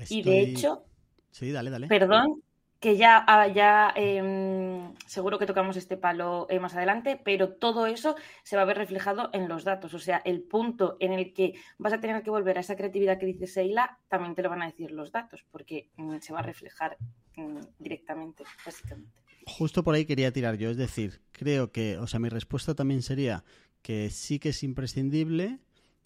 Y 0.09 0.21
de 0.21 0.41
hecho, 0.41 0.83
sí, 1.31 1.51
dale, 1.51 1.71
dale. 1.71 1.87
Perdón, 1.87 2.43
que 2.79 2.95
ya, 2.95 3.23
ah, 3.27 3.47
ya 3.47 3.91
em, 3.95 4.93
seguro 5.07 5.39
que 5.39 5.47
tocamos 5.47 5.77
este 5.77 5.97
palo 5.97 6.45
eh, 6.49 6.59
más 6.59 6.75
adelante, 6.75 7.19
pero 7.23 7.53
todo 7.53 7.87
eso 7.87 8.15
se 8.43 8.55
va 8.55 8.61
a 8.61 8.65
ver 8.65 8.77
reflejado 8.77 9.31
en 9.33 9.47
los 9.47 9.63
datos. 9.63 9.93
O 9.93 9.99
sea, 9.99 10.21
el 10.25 10.43
punto 10.43 10.97
en 10.99 11.13
el 11.13 11.33
que 11.33 11.53
vas 11.79 11.93
a 11.93 11.99
tener 11.99 12.21
que 12.21 12.29
volver 12.29 12.57
a 12.57 12.61
esa 12.61 12.75
creatividad 12.75 13.17
que 13.17 13.25
dice 13.25 13.47
Seila, 13.47 13.97
también 14.07 14.35
te 14.35 14.43
lo 14.43 14.49
van 14.49 14.61
a 14.61 14.67
decir 14.67 14.91
los 14.91 15.11
datos, 15.11 15.43
porque 15.51 15.89
mm, 15.97 16.17
se 16.19 16.33
va 16.33 16.39
a 16.39 16.43
reflejar 16.43 16.97
mm, 17.35 17.59
directamente, 17.79 18.43
básicamente. 18.63 19.26
Justo 19.47 19.83
por 19.83 19.95
ahí 19.95 20.05
quería 20.05 20.31
tirar 20.31 20.57
yo, 20.57 20.69
es 20.69 20.77
decir, 20.77 21.21
creo 21.31 21.71
que, 21.71 21.97
o 21.97 22.05
sea, 22.05 22.19
mi 22.19 22.29
respuesta 22.29 22.75
también 22.75 23.01
sería 23.01 23.43
que 23.81 24.09
sí 24.09 24.39
que 24.39 24.49
es 24.49 24.61
imprescindible. 24.61 25.59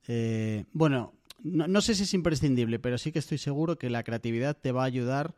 Eh, 0.07 0.65
bueno, 0.73 1.13
no, 1.41 1.67
no 1.67 1.81
sé 1.81 1.95
si 1.95 2.03
es 2.03 2.13
imprescindible, 2.13 2.77
pero 2.77 2.99
sí 2.99 3.11
que 3.11 3.19
estoy 3.19 3.39
seguro 3.39 3.77
que 3.77 3.89
la 3.89 4.03
creatividad 4.03 4.55
te 4.55 4.71
va 4.71 4.83
a 4.83 4.85
ayudar 4.85 5.33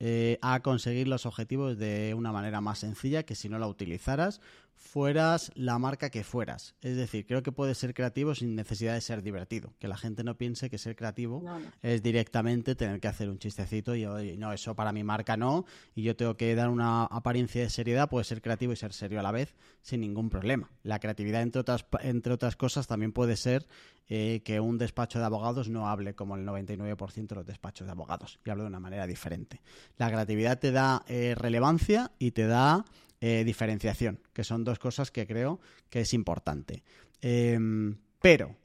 eh, 0.00 0.38
a 0.42 0.60
conseguir 0.60 1.08
los 1.08 1.26
objetivos 1.26 1.76
de 1.76 2.14
una 2.16 2.30
manera 2.30 2.60
más 2.60 2.78
sencilla 2.78 3.24
que 3.24 3.34
si 3.34 3.48
no 3.48 3.58
la 3.58 3.66
utilizaras 3.66 4.40
fueras 4.78 5.50
la 5.54 5.78
marca 5.78 6.08
que 6.10 6.24
fueras. 6.24 6.74
Es 6.80 6.96
decir, 6.96 7.26
creo 7.26 7.42
que 7.42 7.52
puedes 7.52 7.76
ser 7.76 7.94
creativo 7.94 8.34
sin 8.34 8.54
necesidad 8.54 8.94
de 8.94 9.00
ser 9.00 9.22
divertido. 9.22 9.74
Que 9.78 9.88
la 9.88 9.96
gente 9.96 10.24
no 10.24 10.38
piense 10.38 10.70
que 10.70 10.78
ser 10.78 10.96
creativo 10.96 11.42
es 11.82 12.02
directamente 12.02 12.74
tener 12.74 13.00
que 13.00 13.08
hacer 13.08 13.28
un 13.28 13.38
chistecito 13.38 13.94
y, 13.94 14.06
oye, 14.06 14.36
no, 14.36 14.52
eso 14.52 14.74
para 14.74 14.92
mi 14.92 15.04
marca 15.04 15.36
no, 15.36 15.66
y 15.94 16.02
yo 16.02 16.16
tengo 16.16 16.36
que 16.36 16.54
dar 16.54 16.68
una 16.68 17.04
apariencia 17.04 17.62
de 17.62 17.70
seriedad, 17.70 18.08
puede 18.08 18.24
ser 18.24 18.40
creativo 18.40 18.72
y 18.72 18.76
ser 18.76 18.92
serio 18.92 19.20
a 19.20 19.22
la 19.22 19.32
vez 19.32 19.54
sin 19.82 20.00
ningún 20.00 20.30
problema. 20.30 20.70
La 20.82 21.00
creatividad, 21.00 21.42
entre 21.42 21.60
otras, 21.60 21.84
entre 22.00 22.32
otras 22.32 22.56
cosas, 22.56 22.86
también 22.86 23.12
puede 23.12 23.36
ser 23.36 23.66
eh, 24.08 24.42
que 24.44 24.60
un 24.60 24.78
despacho 24.78 25.18
de 25.18 25.26
abogados 25.26 25.68
no 25.68 25.88
hable 25.88 26.14
como 26.14 26.36
el 26.36 26.46
99% 26.46 27.26
de 27.26 27.34
los 27.34 27.46
despachos 27.46 27.86
de 27.86 27.92
abogados, 27.92 28.38
y 28.44 28.50
hablo 28.50 28.62
de 28.62 28.68
una 28.68 28.80
manera 28.80 29.06
diferente. 29.06 29.60
La 29.96 30.08
creatividad 30.08 30.58
te 30.58 30.72
da 30.72 31.04
eh, 31.08 31.34
relevancia 31.36 32.12
y 32.18 32.30
te 32.30 32.46
da 32.46 32.84
eh, 33.20 33.42
diferenciación, 33.44 34.20
que 34.32 34.44
son 34.44 34.64
dos 34.64 34.78
cosas 34.78 35.10
que 35.10 35.26
creo 35.26 35.60
que 35.90 36.00
es 36.00 36.14
importante. 36.14 36.84
Em, 37.20 37.96
pero 38.20 38.56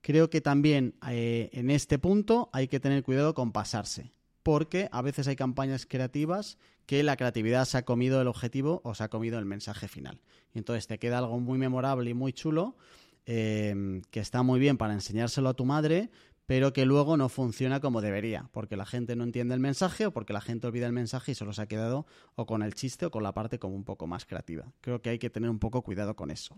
creo 0.00 0.30
que 0.30 0.40
también 0.40 0.94
eh, 1.08 1.50
en 1.52 1.70
este 1.70 1.98
punto 1.98 2.48
hay 2.52 2.68
que 2.68 2.78
tener 2.78 3.02
cuidado 3.02 3.34
con 3.34 3.50
pasarse, 3.50 4.12
porque 4.42 4.88
a 4.92 5.02
veces 5.02 5.26
hay 5.26 5.34
campañas 5.34 5.86
creativas 5.86 6.56
que 6.86 7.02
la 7.02 7.16
creatividad 7.16 7.64
se 7.64 7.78
ha 7.78 7.84
comido 7.84 8.20
el 8.22 8.28
objetivo 8.28 8.80
o 8.84 8.94
se 8.94 9.02
ha 9.02 9.08
comido 9.08 9.40
el 9.40 9.44
mensaje 9.44 9.88
final. 9.88 10.20
Y 10.54 10.58
entonces 10.58 10.86
te 10.86 10.98
queda 10.98 11.18
algo 11.18 11.40
muy 11.40 11.58
memorable 11.58 12.10
y 12.10 12.14
muy 12.14 12.32
chulo, 12.32 12.76
em, 13.24 14.02
que 14.12 14.20
está 14.20 14.44
muy 14.44 14.60
bien 14.60 14.76
para 14.76 14.94
enseñárselo 14.94 15.48
a 15.48 15.54
tu 15.54 15.64
madre, 15.64 16.10
pero 16.46 16.72
que 16.72 16.86
luego 16.86 17.16
no 17.16 17.28
funciona 17.28 17.80
como 17.80 18.00
debería, 18.00 18.48
porque 18.52 18.76
la 18.76 18.86
gente 18.86 19.16
no 19.16 19.24
entiende 19.24 19.54
el 19.54 19.60
mensaje 19.60 20.06
o 20.06 20.12
porque 20.12 20.32
la 20.32 20.40
gente 20.40 20.68
olvida 20.68 20.86
el 20.86 20.92
mensaje 20.92 21.32
y 21.32 21.34
solo 21.34 21.52
se 21.52 21.62
ha 21.62 21.66
quedado 21.66 22.06
o 22.36 22.46
con 22.46 22.62
el 22.62 22.74
chiste 22.74 23.06
o 23.06 23.10
con 23.10 23.24
la 23.24 23.34
parte 23.34 23.58
como 23.58 23.74
un 23.74 23.84
poco 23.84 24.06
más 24.06 24.24
creativa. 24.24 24.72
Creo 24.80 25.02
que 25.02 25.10
hay 25.10 25.18
que 25.18 25.30
tener 25.30 25.50
un 25.50 25.58
poco 25.58 25.82
cuidado 25.82 26.14
con 26.14 26.30
eso. 26.30 26.56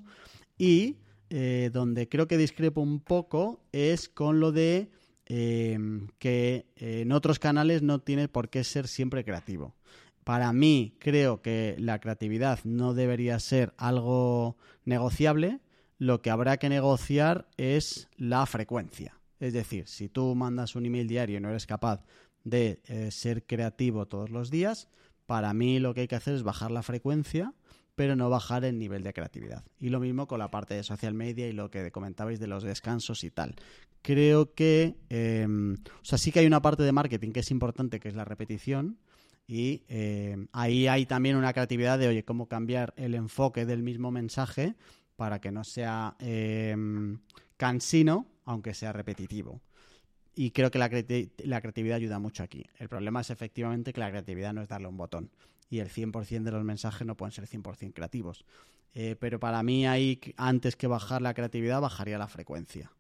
Y 0.59 0.99
eh, 1.31 1.71
donde 1.73 2.09
creo 2.09 2.29
que 2.29 2.37
discrepo 2.37 2.83
un 2.83 3.01
poco 3.01 3.61
es 3.73 4.09
con 4.11 4.41
lo 4.41 4.53
de 4.53 4.91
em, 5.25 6.09
que 6.19 6.67
en 6.77 7.13
otros 7.13 7.39
canales 7.39 7.83
no 7.83 8.01
tiene 8.01 8.29
por 8.29 8.51
qué 8.51 8.65
ser 8.65 8.89
siempre 8.89 9.25
creativo. 9.25 9.75
Para 10.25 10.53
mí 10.53 10.95
creo 10.99 11.41
que 11.41 11.77
la 11.79 11.99
creatividad 12.01 12.61
no 12.65 12.93
debería 12.93 13.39
ser 13.41 13.73
algo 13.79 14.59
negociable, 14.85 15.61
lo 15.97 16.21
que 16.21 16.31
habrá 16.31 16.59
que 16.59 16.69
negociar 16.69 17.49
es 17.57 18.09
la 18.19 18.45
frecuencia. 18.45 19.18
Es 19.41 19.53
decir, 19.53 19.87
si 19.89 20.09
tú 20.09 20.35
mandas 20.35 20.75
un 20.77 20.87
email 20.87 21.07
diario 21.07 21.39
y 21.39 21.41
no 21.41 21.51
eres 21.51 21.67
capaz 21.67 22.05
de 22.45 22.81
eh, 22.87 23.11
ser 23.11 23.45
creativo 23.47 24.07
todos 24.07 24.31
los 24.31 24.51
días, 24.51 24.89
para 25.27 25.53
mí 25.55 25.79
lo 25.79 25.95
que 25.95 26.03
hay 26.03 26.09
que 26.09 26.17
hacer 26.17 26.35
es 26.35 26.43
bajar 26.43 26.71
la 26.71 26.83
frecuencia, 26.83 27.55
pero 27.95 28.15
no 28.15 28.31
bajar 28.31 28.65
el 28.65 28.79
nivel 28.79 29.03
de 29.03 29.13
creatividad. 29.13 29.65
Y 29.79 29.89
lo 29.89 29.99
mismo 29.99 30.29
con 30.29 30.39
la 30.39 30.51
parte 30.51 30.75
de 30.75 30.85
social 30.85 31.15
media 31.15 31.49
y 31.49 31.53
lo 31.53 31.71
que 31.71 31.91
comentabais 31.91 32.39
de 32.39 32.47
los 32.47 32.63
descansos 32.63 33.25
y 33.25 33.31
tal. 33.31 33.57
Creo 34.03 34.55
que, 34.55 34.97
em, 35.09 35.75
o 35.75 36.05
sea, 36.05 36.17
sí 36.17 36.31
que 36.31 36.39
hay 36.39 36.47
una 36.47 36.63
parte 36.63 36.85
de 36.85 36.93
marketing 36.93 37.33
que 37.33 37.41
es 37.41 37.51
importante, 37.51 37.99
que 37.99 38.09
es 38.09 38.15
la 38.15 38.25
repetición, 38.25 38.99
y 39.49 39.83
em, 39.89 40.47
ahí 40.53 40.87
hay 40.87 41.07
también 41.07 41.35
una 41.35 41.53
creatividad 41.53 41.99
de, 41.99 42.07
oye, 42.07 42.25
cómo 42.25 42.47
cambiar 42.47 42.95
el 42.97 43.15
enfoque 43.15 43.67
del 43.67 43.83
mismo 43.83 44.11
mensaje 44.13 44.77
para 45.17 45.41
que 45.41 45.51
no 45.51 45.65
sea 45.65 46.15
em, 46.21 47.19
cansino, 47.57 48.27
aunque 48.49 48.73
sea 48.75 48.93
repetitivo. 48.93 49.61
Y 50.35 50.53
creo 50.53 50.71
que 50.71 50.79
la, 50.79 50.89
creatividad 50.89 51.97
ayuda 51.97 52.19
mucho 52.19 52.43
aquí. 52.43 52.65
El 52.79 52.89
problema 52.89 53.21
es 53.21 53.31
efectivamente 53.31 53.93
que 53.93 54.01
la 54.01 54.09
creatividad 54.09 54.55
no 54.55 54.63
es 54.63 54.69
darle 54.69 54.89
un 54.89 54.97
botón. 54.97 55.31
Y 55.69 55.81
el 55.81 55.91
100% 55.91 56.43
de 56.45 56.51
los 56.53 56.65
mensajes 56.65 57.07
no 57.07 57.17
pueden 57.17 57.33
ser 57.33 57.47
100% 57.47 57.93
creativos. 57.93 58.45
Eh, 58.95 59.17
pero 59.21 59.39
para 59.39 59.63
mí 59.63 59.87
ahí, 59.87 60.21
antes 60.37 60.77
que 60.77 60.87
bajar 60.87 61.21
la 61.21 61.35
creatividad, 61.35 61.81
bajaría 61.81 62.17
la 62.17 62.29
frecuencia. 62.29 62.91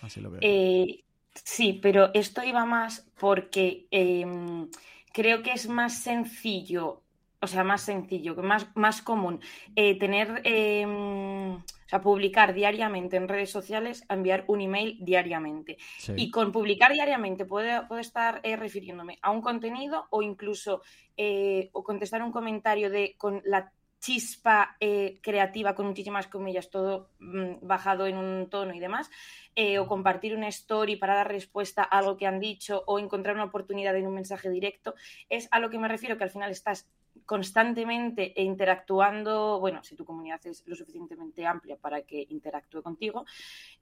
Así 0.00 0.20
lo 0.20 0.30
veo. 0.30 0.40
Eh, 0.42 1.02
sí, 1.34 1.80
pero 1.82 2.12
esto 2.14 2.44
iba 2.44 2.64
más 2.64 3.04
porque 3.18 3.86
em, 3.90 4.68
creo 5.12 5.42
que 5.42 5.52
es 5.52 5.68
más 5.68 5.98
sencillo, 6.02 7.02
o 7.40 7.46
sea, 7.48 7.64
más 7.64 7.82
sencillo, 7.82 8.36
más, 8.36 8.68
más 8.76 9.02
común 9.02 9.40
eh, 9.74 9.98
tener 9.98 10.42
em, 10.44 11.58
o 11.88 11.90
sea, 11.90 12.02
publicar 12.02 12.52
diariamente 12.52 13.16
en 13.16 13.28
redes 13.28 13.50
sociales, 13.50 14.04
enviar 14.10 14.44
un 14.46 14.60
email 14.60 14.98
diariamente. 15.00 15.78
Y 16.14 16.30
con 16.30 16.52
publicar 16.52 16.92
diariamente 16.92 17.46
puedo, 17.46 17.86
estar 17.98 18.40
eh, 18.42 18.56
refiriéndome 18.56 19.18
a 19.22 19.30
un 19.30 19.40
contenido 19.40 20.06
o 20.10 20.20
incluso 20.20 20.82
eh, 21.16 21.70
o 21.72 21.82
contestar 21.82 22.22
un 22.22 22.30
comentario 22.30 22.90
de 22.90 23.14
con 23.16 23.40
la 23.46 23.72
chispa 24.00 24.76
eh, 24.80 25.18
creativa 25.22 25.74
con 25.74 25.86
muchísimas 25.86 26.26
comillas, 26.26 26.68
todo 26.68 27.08
mm, 27.20 27.66
bajado 27.66 28.06
en 28.06 28.18
un 28.18 28.50
tono 28.50 28.74
y 28.74 28.80
demás, 28.80 29.10
o 29.80 29.86
compartir 29.86 30.36
una 30.36 30.48
story 30.48 30.96
para 30.96 31.16
dar 31.16 31.28
respuesta 31.28 31.82
a 31.82 31.98
algo 31.98 32.18
que 32.18 32.26
han 32.26 32.38
dicho 32.38 32.84
o 32.86 32.98
encontrar 32.98 33.34
una 33.34 33.44
oportunidad 33.44 33.96
en 33.96 34.06
un 34.06 34.14
mensaje 34.14 34.50
directo, 34.50 34.94
es 35.30 35.48
a 35.50 35.58
lo 35.58 35.70
que 35.70 35.78
me 35.78 35.88
refiero 35.88 36.18
que 36.18 36.24
al 36.24 36.30
final 36.30 36.50
estás 36.50 36.86
constantemente 37.24 38.32
e 38.34 38.42
interactuando, 38.42 39.58
bueno, 39.60 39.82
si 39.82 39.96
tu 39.96 40.04
comunidad 40.04 40.40
es 40.46 40.62
lo 40.66 40.74
suficientemente 40.74 41.46
amplia 41.46 41.76
para 41.76 42.02
que 42.02 42.26
interactúe 42.30 42.82
contigo, 42.82 43.24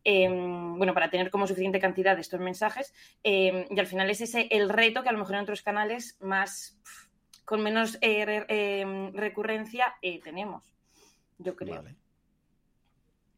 em, 0.05 0.77
bueno, 0.77 0.95
para 0.95 1.11
tener 1.11 1.31
como 1.31 1.47
suficiente 1.47 1.81
cantidad 1.81 2.15
de 2.15 2.23
estos 2.23 2.41
mensajes, 2.41 2.93
em, 3.23 3.67
y 3.71 3.81
al 3.81 3.87
final 3.87 4.11
es 4.11 4.21
ese 4.21 4.49
el 4.51 4.69
reto 4.69 5.03
que 5.03 5.09
a 5.09 5.13
lo 5.13 5.19
mejor 5.19 5.37
en 5.37 5.43
otros 5.43 5.63
canales 5.63 6.17
más, 6.21 6.79
con 7.45 7.63
menos 7.63 7.99
eh, 8.01 8.45
em, 8.49 9.13
recurrencia 9.13 9.95
eh, 10.03 10.21
tenemos, 10.21 10.65
yo 11.39 11.55
creo. 11.57 11.77
Vale, 11.77 11.97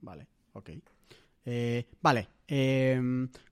vale, 0.00 0.26
ok. 0.52 0.70
Eh, 1.44 1.86
vale, 2.02 2.28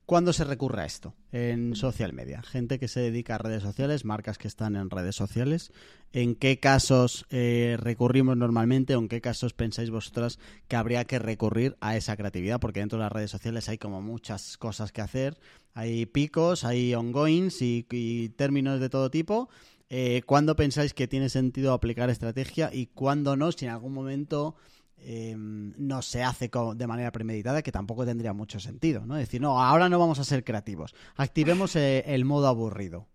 ¿cuándo 0.07 0.33
se 0.33 0.45
recurre 0.45 0.83
a 0.83 0.87
esto 0.87 1.15
en 1.33 1.77
social 1.77 2.13
media? 2.13 2.43
Gente 2.43 2.79
que 2.79 2.89
se 2.89 3.01
dedica 3.01 3.35
a 3.35 3.39
redes 3.39 3.63
sociales, 3.63 4.05
marcas 4.05 4.39
que 4.39 4.49
están 4.49 4.77
en 4.77 4.89
redes 4.89 5.17
sociales. 5.17 5.73
¿En 6.13 6.35
qué 6.37 6.59
casos 6.59 7.27
eh, 7.31 7.77
recurrimos 7.79 8.37
normalmente 8.37 8.97
o 8.97 9.01
en 9.01 9.09
qué 9.09 9.21
casos 9.21 9.53
pensáis 9.53 9.91
vosotras 9.91 10.39
que 10.69 10.77
habría 10.77 11.05
que 11.05 11.19
recurrir 11.19 11.77
a 11.81 11.97
esa 11.97 12.17
creatividad? 12.17 12.61
Porque 12.61 12.81
dentro 12.81 12.99
de 12.99 13.05
las 13.05 13.13
redes 13.13 13.31
sociales 13.31 13.69
hay 13.69 13.77
como 13.77 14.01
muchas 14.01 14.57
cosas 14.57 14.93
que 14.93 15.03
hacer. 15.03 15.37
Hay 15.75 16.07
picos, 16.07 16.65
hay 16.65 16.95
ongoings 16.95 17.61
y, 17.61 17.87
y 17.91 18.31
términos 18.31 18.81
de 18.81 18.89
todo 18.89 19.11
tipo. 19.11 19.51
Eh, 19.89 20.23
¿Cuándo 20.27 20.57
pensáis 20.57 20.95
que 20.95 21.07
tiene 21.07 21.29
sentido 21.29 21.73
aplicar 21.73 22.11
estrategia 22.11 22.71
y 22.73 22.87
cuándo 22.87 23.37
no? 23.37 23.53
Si 23.53 23.67
en 23.67 23.73
algún 23.73 23.93
momento 23.93 24.57
Em, 24.99 25.73
no 25.77 26.03
se 26.03 26.23
hace 26.25 26.51
de 26.75 26.87
manera 26.87 27.13
premeditada, 27.13 27.63
que 27.63 27.71
tampoco 27.71 28.05
tendría 28.05 28.33
mucho 28.33 28.59
sentido, 28.59 29.07
¿no? 29.07 29.15
Decir, 29.15 29.41
no, 29.41 29.63
ahora 29.63 29.89
no 29.89 29.99
vamos 29.99 30.19
a 30.19 30.25
ser 30.25 30.43
creativos, 30.43 30.95
activemos 31.17 31.77
eh, 31.77 32.03
el 32.07 32.25
modo 32.25 32.49
aburrido. 32.49 33.07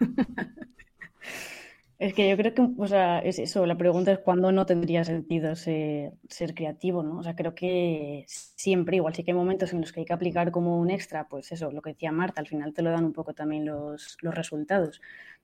Es 1.98 2.14
que 2.14 2.28
yo 2.28 2.36
creo 2.36 2.54
que, 2.54 2.62
o 2.78 2.86
sea, 2.86 3.18
es 3.18 3.40
eso, 3.40 3.66
la 3.66 3.76
pregunta 3.76 4.12
es 4.12 4.20
cuándo 4.20 4.52
no 4.52 4.66
tendría 4.66 5.02
sentido 5.02 5.56
ser, 5.56 6.12
creativo, 6.54 7.02
¿no? 7.02 7.18
O 7.18 7.22
sea, 7.24 7.34
creo 7.34 7.56
que 7.56 8.24
siempre, 8.28 8.96
igual 8.96 9.14
sí 9.16 9.24
que 9.24 9.32
hay 9.32 9.36
momentos 9.36 9.72
en 9.72 9.80
los 9.80 9.90
que 9.92 10.00
hay 10.00 10.06
que 10.06 10.12
aplicar 10.12 10.52
como 10.52 10.78
un 10.78 10.90
extra, 10.90 11.26
pues 11.28 11.50
eso, 11.50 11.72
lo 11.72 11.82
que 11.82 11.90
decía 11.90 12.12
Marta, 12.12 12.40
al 12.40 12.46
final 12.46 12.72
te 12.72 12.82
lo 12.82 12.92
dan 12.92 13.04
un 13.04 13.12
poco 13.12 13.34
también 13.34 13.66
los, 13.66 14.16
los 14.22 14.34
resultados 14.34 15.00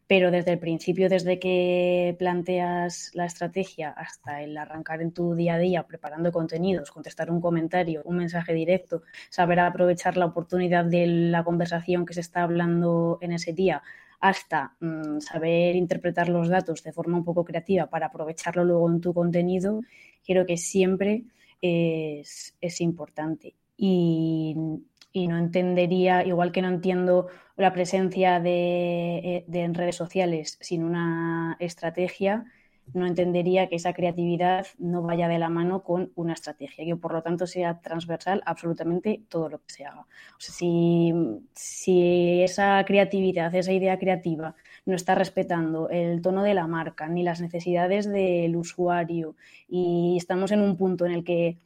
pero 0.07 0.31
desde 0.31 0.53
el 0.53 0.59
principio, 0.59 1.09
desde 1.09 1.39
que 1.39 2.15
planteas 2.19 3.11
la 3.15 3.25
estrategia 3.25 3.91
hasta 3.91 4.43
el 4.43 4.57
arrancar 4.57 5.01
en 5.01 5.13
tu 5.13 5.35
día 5.35 5.55
a 5.55 5.59
día 5.59 5.87
preparando 5.87 6.31
contenidos, 6.33 6.91
contestar 6.91 7.31
un 7.31 7.41
comentario, 7.41 8.03
un 8.05 8.19
mensaje 8.19 8.53
directo, 8.53 9.03
saber 9.31 9.61
aprovechar 9.61 10.17
la 10.17 10.27
oportunidad 10.27 10.85
de 10.85 11.07
la 11.07 11.43
conversación 11.45 12.05
que 12.05 12.15
se 12.15 12.21
está 12.21 12.43
hablando 12.43 13.19
en 13.23 13.33
ese 13.33 13.53
día, 13.55 13.83
hasta 14.25 14.75
mm, 14.81 15.21
saber 15.21 15.77
interpretar 15.77 16.31
los 16.31 16.49
datos 16.49 16.83
de 16.83 16.95
forma 16.95 17.19
un 17.19 17.25
poco 17.25 17.45
creativa 17.45 17.91
para 17.91 18.07
aprovecharlo 18.07 18.65
luego 18.65 18.91
en 18.91 19.03
tu 19.03 19.13
contenido, 19.13 19.83
creo 20.27 20.47
que 20.47 20.57
siempre 20.57 21.25
es, 21.61 22.55
importante. 22.81 23.55
Y 23.77 24.55
no 24.57 25.37
entendería, 25.37 26.25
igual 26.25 26.53
que 26.53 26.63
no 26.63 26.69
entiendo 26.69 27.27
la 27.59 27.75
presencia 27.75 28.41
de, 28.41 29.19
eh, 29.19 29.45
en 29.53 29.75
redes 29.75 29.97
sociales 29.97 30.57
sin 30.59 30.85
una 30.85 31.59
estrategia, 31.61 32.47
no 32.93 33.07
entendería 33.07 33.69
que 33.69 33.77
esa 33.77 33.93
creatividad 33.93 34.67
no 34.79 35.03
vaya 35.03 35.29
de 35.29 35.39
la 35.39 35.49
mano 35.49 35.83
con 35.83 36.13
una 36.15 36.35
estrategia, 36.35 36.85
que 36.85 36.97
por 36.97 37.13
lo 37.13 37.23
tanto 37.23 37.47
sea 37.47 37.81
transversal 37.81 38.43
absolutamente 38.47 39.23
todo 39.29 39.49
lo 39.49 39.59
que 39.59 39.73
se 39.73 39.85
haga. 39.85 40.03
O 40.03 40.41
sea, 40.41 40.55
si, 40.55 41.13
si 41.55 42.43
esa 42.43 42.85
creatividad, 42.85 43.55
esa 43.55 43.73
idea 43.73 43.99
creativa 43.99 44.55
no 44.87 44.95
está 44.95 45.15
respetando 45.15 45.89
el 45.89 46.21
tono 46.23 46.43
de 46.43 46.55
la 46.55 46.67
marca 46.67 47.09
ni 47.09 47.23
las 47.23 47.41
necesidades 47.41 48.09
del 48.11 48.57
usuario 48.57 49.37
y 49.69 50.17
estamos 50.19 50.53
en 50.53 50.61
un 50.61 50.77
punto 50.77 51.07
en 51.07 51.13
el 51.13 51.25
que 51.25 51.59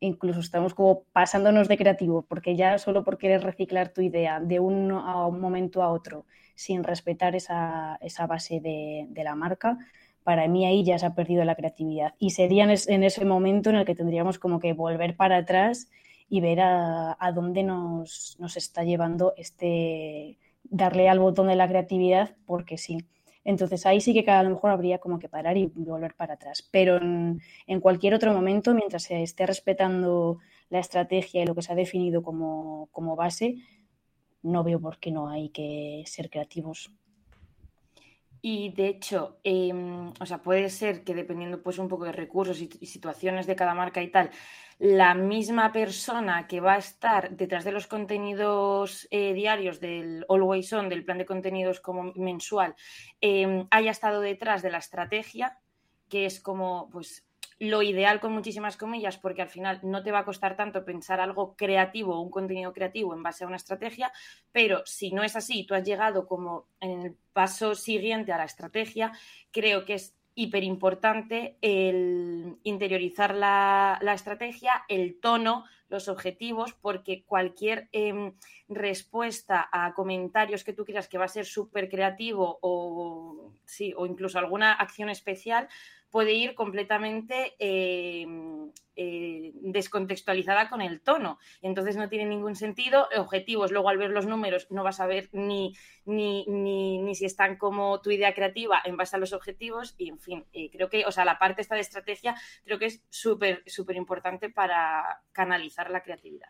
incluso 0.00 0.40
estamos 0.40 0.74
como 0.74 1.04
pasándonos 1.12 1.68
de 1.68 1.76
creativo, 1.78 2.22
porque 2.22 2.56
ya 2.56 2.78
solo 2.78 3.04
por 3.04 3.18
querer 3.18 3.42
reciclar 3.42 3.90
tu 3.90 4.02
idea 4.02 4.40
de 4.40 4.60
un, 4.60 4.90
a 4.90 5.26
un 5.26 5.40
momento 5.40 5.82
a 5.82 5.90
otro 5.90 6.26
sin 6.54 6.84
respetar 6.84 7.36
esa, 7.36 7.98
esa 8.00 8.26
base 8.26 8.60
de, 8.60 9.06
de, 9.10 9.24
la 9.24 9.34
marca, 9.34 9.78
para 10.26 10.48
mí 10.48 10.66
ahí 10.66 10.82
ya 10.82 10.98
se 10.98 11.06
ha 11.06 11.14
perdido 11.14 11.44
la 11.44 11.54
creatividad. 11.54 12.14
Y 12.18 12.30
sería 12.30 12.64
en, 12.64 12.70
es, 12.70 12.88
en 12.88 13.04
ese 13.04 13.24
momento 13.24 13.70
en 13.70 13.76
el 13.76 13.84
que 13.84 13.94
tendríamos 13.94 14.40
como 14.40 14.58
que 14.58 14.72
volver 14.72 15.16
para 15.16 15.36
atrás 15.36 15.88
y 16.28 16.40
ver 16.40 16.60
a, 16.62 17.16
a 17.20 17.30
dónde 17.30 17.62
nos, 17.62 18.36
nos, 18.40 18.56
está 18.56 18.82
llevando 18.82 19.34
este 19.36 20.36
darle 20.64 21.08
al 21.08 21.20
botón 21.20 21.46
de 21.46 21.54
la 21.54 21.68
creatividad, 21.68 22.34
porque 22.44 22.76
sí. 22.76 22.98
Entonces 23.44 23.86
ahí 23.86 24.00
sí 24.00 24.12
que 24.12 24.28
a 24.28 24.42
lo 24.42 24.50
mejor 24.50 24.72
habría 24.72 24.98
como 24.98 25.20
que 25.20 25.28
parar 25.28 25.56
y 25.56 25.66
volver 25.76 26.14
para 26.16 26.34
atrás. 26.34 26.68
Pero 26.72 26.96
en, 26.96 27.40
en, 27.68 27.80
cualquier 27.80 28.12
otro 28.12 28.34
momento, 28.34 28.74
mientras 28.74 29.04
se 29.04 29.22
esté 29.22 29.46
respetando 29.46 30.38
la 30.70 30.80
estrategia 30.80 31.40
y 31.40 31.46
lo 31.46 31.54
que 31.54 31.62
se 31.62 31.72
ha 31.72 31.76
definido 31.76 32.24
como, 32.24 32.88
como 32.90 33.14
base, 33.14 33.58
no 34.42 34.64
veo 34.64 34.80
por 34.80 34.98
qué 34.98 35.12
no 35.12 35.28
hay 35.28 35.50
que 35.50 36.02
ser 36.04 36.30
creativos. 36.30 36.90
Y 38.42 38.72
de 38.72 38.88
hecho, 38.88 39.38
eh, 39.44 39.72
o 40.20 40.26
sea, 40.26 40.38
puede 40.42 40.68
ser 40.70 41.04
que 41.04 41.14
dependiendo 41.14 41.62
pues 41.62 41.78
un 41.78 41.88
poco 41.88 42.04
de 42.04 42.12
recursos 42.12 42.60
y, 42.60 42.68
situaciones 42.86 43.46
de 43.46 43.56
cada 43.56 43.74
marca 43.74 44.02
y 44.02 44.10
tal, 44.10 44.30
la 44.78 45.14
misma 45.14 45.72
persona 45.72 46.46
que 46.46 46.60
va 46.60 46.74
a 46.74 46.78
estar 46.78 47.30
detrás 47.36 47.64
de 47.64 47.72
los 47.72 47.86
contenidos 47.86 49.08
eh, 49.10 49.32
diarios 49.32 49.80
del 49.80 50.24
Always 50.28 50.72
On, 50.72 50.88
del 50.88 51.04
plan 51.04 51.18
de 51.18 51.26
contenidos 51.26 51.80
como 51.80 52.12
mensual, 52.14 52.74
eh, 53.20 53.66
haya 53.70 53.90
estado 53.90 54.20
detrás 54.20 54.62
de 54.62 54.70
la 54.70 54.78
estrategia, 54.78 55.58
que 56.08 56.26
es 56.26 56.40
como 56.40 56.88
pues 56.90 57.26
lo 57.58 57.82
ideal 57.82 58.20
con 58.20 58.32
muchísimas 58.32 58.76
comillas, 58.76 59.16
porque 59.16 59.42
al 59.42 59.48
final 59.48 59.80
no 59.82 60.02
te 60.02 60.12
va 60.12 60.20
a 60.20 60.24
costar 60.24 60.56
tanto 60.56 60.84
pensar 60.84 61.20
algo 61.20 61.56
creativo, 61.56 62.20
un 62.20 62.30
contenido 62.30 62.72
creativo 62.72 63.14
en 63.14 63.22
base 63.22 63.44
a 63.44 63.46
una 63.46 63.56
estrategia, 63.56 64.12
pero 64.52 64.82
si 64.84 65.10
no 65.10 65.22
es 65.22 65.36
así, 65.36 65.64
tú 65.64 65.74
has 65.74 65.84
llegado 65.84 66.26
como 66.26 66.68
en 66.80 67.00
el 67.02 67.16
paso 67.32 67.74
siguiente 67.74 68.32
a 68.32 68.38
la 68.38 68.44
estrategia, 68.44 69.12
creo 69.50 69.84
que 69.84 69.94
es 69.94 70.14
hiper 70.38 70.64
importante 70.64 71.56
el 71.62 72.58
interiorizar 72.62 73.34
la, 73.34 73.98
la, 74.02 74.12
estrategia, 74.12 74.84
el 74.86 75.18
tono, 75.18 75.64
los 75.88 76.08
objetivos, 76.08 76.74
porque 76.74 77.24
cualquier 77.24 77.88
eh, 77.92 78.34
respuesta 78.68 79.66
a 79.72 79.94
comentarios 79.94 80.62
que 80.62 80.74
tú 80.74 80.84
quieras 80.84 81.08
que 81.08 81.16
va 81.16 81.24
a 81.24 81.28
ser 81.28 81.46
súper 81.46 81.88
creativo 81.88 82.58
o, 82.60 83.50
sí, 83.64 83.94
o 83.96 84.04
incluso 84.04 84.38
alguna 84.38 84.74
acción 84.74 85.08
especial, 85.08 85.68
puede 86.16 86.32
ir 86.32 86.54
completamente 86.54 87.56
eh, 87.58 88.26
eh, 88.96 89.52
descontextualizada 89.56 90.70
con 90.70 90.80
el 90.80 91.02
tono. 91.02 91.38
Entonces 91.60 91.98
no 91.98 92.08
tiene 92.08 92.24
ningún 92.24 92.56
sentido. 92.56 93.06
Objetivos, 93.18 93.70
luego 93.70 93.90
al 93.90 93.98
ver 93.98 94.12
los 94.12 94.24
números 94.24 94.66
no 94.70 94.82
vas 94.82 94.98
a 95.00 95.06
ver 95.06 95.28
ni, 95.32 95.76
ni, 96.06 96.46
ni, 96.46 97.02
ni 97.02 97.14
si 97.14 97.26
están 97.26 97.58
como 97.58 98.00
tu 98.00 98.10
idea 98.10 98.32
creativa 98.32 98.80
en 98.86 98.96
base 98.96 99.14
a 99.14 99.18
los 99.18 99.34
objetivos. 99.34 99.94
Y 99.98 100.08
en 100.08 100.18
fin, 100.18 100.46
eh, 100.54 100.70
creo 100.70 100.88
que, 100.88 101.04
o 101.04 101.12
sea, 101.12 101.26
la 101.26 101.38
parte 101.38 101.60
esta 101.60 101.74
de 101.74 101.82
estrategia 101.82 102.34
creo 102.64 102.78
que 102.78 102.86
es 102.86 103.04
súper, 103.10 103.62
súper 103.66 103.96
importante 103.96 104.48
para 104.48 105.20
canalizar 105.32 105.90
la 105.90 106.02
creatividad. 106.02 106.48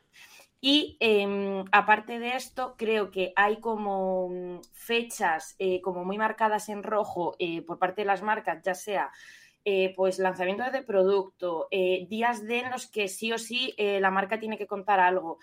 Y 0.61 0.97
eh, 1.01 1.65
aparte 1.71 2.19
de 2.19 2.35
esto, 2.35 2.77
creo 2.79 3.11
que 3.11 3.33
hay 3.37 3.61
como 3.61 4.61
fechas 4.73 5.55
eh, 5.59 5.81
como 5.81 6.05
muy 6.05 6.19
marcadas 6.19 6.69
en 6.69 6.83
rojo 6.83 7.37
eh, 7.39 7.63
por 7.63 7.79
parte 7.79 8.03
de 8.03 8.07
las 8.07 8.23
marcas, 8.23 8.63
ya 8.65 8.75
sea 8.75 9.13
eh, 9.69 9.93
pues 9.97 10.21
lanzamientos 10.21 10.71
de 10.71 10.83
producto, 10.83 11.67
eh, 11.73 12.07
días 12.09 12.47
de 12.47 12.61
en 12.61 12.71
los 12.71 12.87
que 12.87 13.09
sí 13.09 13.33
o 13.33 13.39
sí 13.39 13.75
eh, 13.79 13.99
la 13.99 14.13
marca 14.13 14.39
tiene 14.39 14.57
que 14.57 14.69
contar 14.69 15.01
algo, 15.01 15.41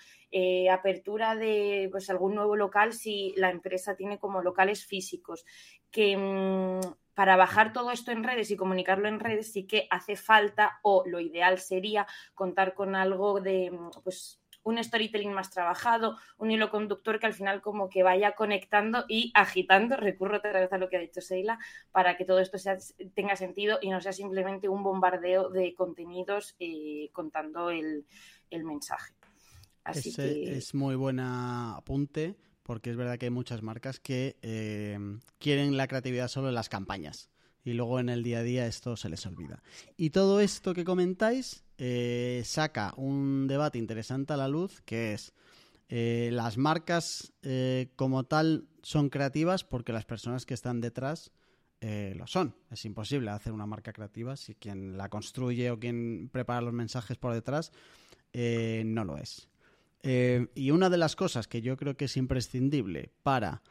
apertura 0.72 1.36
de 1.36 1.90
pues, 1.92 2.10
algún 2.10 2.34
nuevo 2.34 2.56
local 2.56 2.94
si 2.94 3.34
la 3.36 3.50
empresa 3.50 3.98
tiene 3.98 4.20
como 4.20 4.42
locales 4.42 4.86
físicos, 4.86 5.46
que 5.92 6.16
mmm, 6.16 6.80
para 7.14 7.36
bajar 7.36 7.74
todo 7.74 7.92
esto 7.92 8.12
en 8.12 8.24
redes 8.24 8.50
y 8.50 8.56
comunicarlo 8.56 9.10
en 9.10 9.20
redes 9.20 9.52
sí 9.52 9.68
que 9.68 9.88
hace 9.90 10.16
falta 10.16 10.80
o 10.84 11.04
lo 11.06 11.20
ideal 11.20 11.60
sería 11.60 12.08
contar 12.34 12.76
con 12.76 12.96
algo 12.96 13.42
de 13.42 13.78
pues 14.06 14.43
un 14.64 14.84
storytelling 14.84 15.34
más 15.34 15.52
trabajado, 15.52 16.18
un 16.38 16.52
hilo 16.52 16.70
conductor 16.70 17.20
que 17.20 17.26
al 17.26 17.34
final 17.34 17.62
como 17.62 17.90
que 17.90 18.04
vaya 18.04 18.34
conectando 18.34 19.06
y 19.08 19.32
agitando, 19.36 19.98
recurro 19.98 20.38
otra 20.38 20.52
vez 20.54 20.72
a 20.74 20.78
lo 20.78 20.90
que 20.90 20.98
ha 20.98 21.02
dicho 21.02 21.22
Seila, 21.22 21.60
para 21.92 22.18
que 22.18 22.26
todo 22.26 22.40
esto 22.40 22.58
sea, 22.58 22.78
tenga 23.14 23.36
sentido 23.36 23.80
y 23.82 23.90
no 23.90 24.02
sea 24.02 24.14
simplemente 24.14 24.70
un 24.70 24.84
bombardeo 24.84 25.50
de 25.50 25.74
contenidos 25.76 26.56
eh, 26.60 27.10
contando 27.12 27.70
el, 27.70 28.06
el, 28.50 28.64
mensaje. 28.64 29.14
Así 29.84 30.10
Ese 30.10 30.22
que... 30.22 30.58
es 30.58 30.74
muy 30.74 30.96
buen 30.96 31.20
apunte 31.20 32.36
porque 32.64 32.90
es 32.90 32.96
verdad 32.96 33.18
que 33.18 33.26
hay 33.26 33.32
muchas 33.32 33.62
marcas 33.62 34.00
que 34.00 34.38
eh, 34.42 34.98
quieren 35.38 35.76
la 35.76 35.88
creatividad 35.88 36.30
solo 36.30 36.48
en 36.48 36.56
las 36.56 36.70
campañas 36.70 37.33
y 37.64 37.74
luego 37.74 38.00
en 38.00 38.10
el 38.10 38.24
día 38.24 38.40
a 38.40 38.44
día 38.44 38.68
esto 38.68 38.98
se 38.98 39.10
les 39.10 39.26
olvida. 39.26 39.62
Y 39.98 40.10
todo 40.10 40.42
esto 40.42 40.74
que 40.74 40.84
comentáis 40.84 41.64
eh, 41.78 42.42
saca 42.46 42.94
un 42.98 43.48
debate 43.48 43.78
interesante 43.78 44.34
a 44.34 44.38
la 44.38 44.48
luz 44.48 44.82
que 44.82 45.14
es 45.14 45.34
eh, 45.90 46.30
las 46.32 46.58
marcas 46.58 47.34
eh, 47.42 47.92
como 47.96 48.26
tal 48.26 48.68
son 48.82 49.10
creativas 49.10 49.64
porque 49.64 49.94
las 49.94 50.06
personas 50.06 50.46
que 50.46 50.54
están 50.54 50.82
detrás 50.82 51.32
lo 52.16 52.28
son. 52.28 52.56
Es 52.72 52.86
imposible 52.86 53.30
hacer 53.30 53.52
una 53.52 53.66
marca 53.66 53.92
creativa 53.92 54.38
si 54.38 54.56
quien 54.56 54.96
la 54.98 55.10
construye 55.10 55.70
o 55.70 55.78
quien 55.78 56.30
prepara 56.32 56.62
los 56.62 56.72
mensajes 56.72 57.18
por 57.18 57.34
detrás 57.34 57.74
no 58.34 59.04
lo 59.04 59.18
es. 59.18 59.50
Y 60.56 60.72
una 60.72 60.90
de 60.90 60.98
las 60.98 61.18
cosas 61.18 61.50
que 61.50 61.62
yo 61.62 61.76
creo 61.76 61.98
que 61.98 62.06
es 62.06 62.16
imprescindible 62.16 63.12
para 63.22 63.64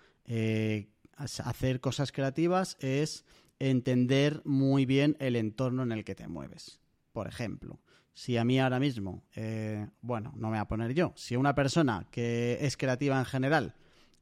hacer 1.17 1.81
cosas 1.81 2.13
creativas 2.13 2.77
es 2.81 3.25
entender 3.71 4.43
muy 4.45 4.87
bien 4.87 5.17
el 5.21 5.37
entorno 5.37 5.85
en 5.85 5.93
el 5.93 6.05
que 6.05 6.17
te 6.17 6.27
mueves. 6.27 6.81
Por 7.13 7.29
ejemplo, 7.29 7.79
si 8.13 8.37
a 8.37 8.45
mí 8.45 8.59
ahora 8.59 8.81
mismo, 8.81 9.23
eh, 9.37 9.87
bueno, 10.01 10.33
no 10.37 10.49
me 10.49 10.57
voy 10.57 10.63
a 10.63 10.67
poner 10.67 10.95
yo, 10.95 11.13
si 11.15 11.37
una 11.37 11.55
persona 11.55 12.07
que 12.11 12.59
es 12.61 12.77
creativa 12.77 13.19
en 13.19 13.25
general, 13.25 13.75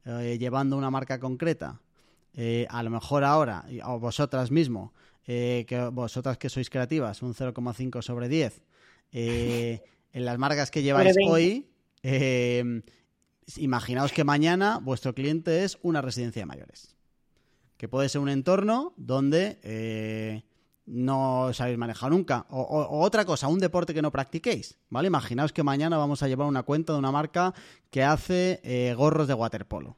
eh, 0.05 0.37
llevando 0.39 0.77
una 0.77 0.91
marca 0.91 1.19
concreta, 1.19 1.81
eh, 2.35 2.67
a 2.69 2.83
lo 2.83 2.91
mejor 2.91 3.23
ahora, 3.23 3.65
o 3.85 3.99
vosotras 3.99 4.51
mismo, 4.51 4.93
que 5.25 5.89
vosotras 5.93 6.37
que 6.37 6.49
sois 6.49 6.69
creativas, 6.69 7.21
un 7.21 7.33
0,5 7.33 8.01
sobre 8.01 8.27
10, 8.27 8.61
en 9.13 10.25
las 10.25 10.37
marcas 10.37 10.71
que 10.71 10.83
lleváis 10.83 11.15
hoy, 11.25 11.69
imaginaos 13.55 14.11
que 14.11 14.23
mañana 14.23 14.79
vuestro 14.81 15.13
cliente 15.13 15.63
es 15.63 15.77
una 15.83 16.01
residencia 16.01 16.41
de 16.41 16.47
mayores 16.47 16.95
que 17.81 17.89
puede 17.89 18.09
ser 18.09 18.21
un 18.21 18.29
entorno 18.29 18.93
donde 18.95 19.59
eh, 19.63 20.43
no 20.85 21.51
sabéis 21.51 21.79
manejar 21.79 22.11
nunca. 22.11 22.45
O, 22.51 22.61
o, 22.61 22.81
o, 22.83 22.99
otra 22.99 23.25
cosa, 23.25 23.47
un 23.47 23.57
deporte 23.57 23.95
que 23.95 24.03
no 24.03 24.11
practiquéis, 24.11 24.77
¿vale? 24.91 25.07
Imaginaos 25.07 25.51
que 25.51 25.63
mañana 25.63 25.97
vamos 25.97 26.21
a 26.21 26.27
llevar 26.27 26.45
una 26.45 26.61
cuenta 26.61 26.93
de 26.93 26.99
una 26.99 27.11
marca 27.11 27.55
que 27.89 28.03
hace 28.03 28.61
eh, 28.63 28.93
gorros 28.95 29.27
de 29.27 29.33
waterpolo. 29.33 29.97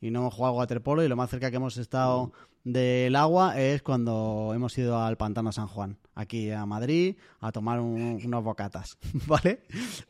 Y 0.00 0.10
no 0.10 0.20
hemos 0.20 0.34
jugado 0.34 0.54
waterpolo 0.54 1.02
y 1.02 1.08
lo 1.08 1.16
más 1.16 1.30
cerca 1.30 1.50
que 1.50 1.56
hemos 1.56 1.76
estado 1.76 2.32
del 2.64 3.16
agua 3.16 3.58
es 3.58 3.82
cuando 3.82 4.52
hemos 4.54 4.76
ido 4.76 5.00
al 5.00 5.16
pantano 5.16 5.52
San 5.52 5.68
Juan, 5.68 5.98
aquí 6.14 6.50
a 6.50 6.66
Madrid, 6.66 7.16
a 7.40 7.50
tomar 7.50 7.80
un, 7.80 8.20
unos 8.24 8.44
bocatas, 8.44 8.98
¿vale? 9.26 9.62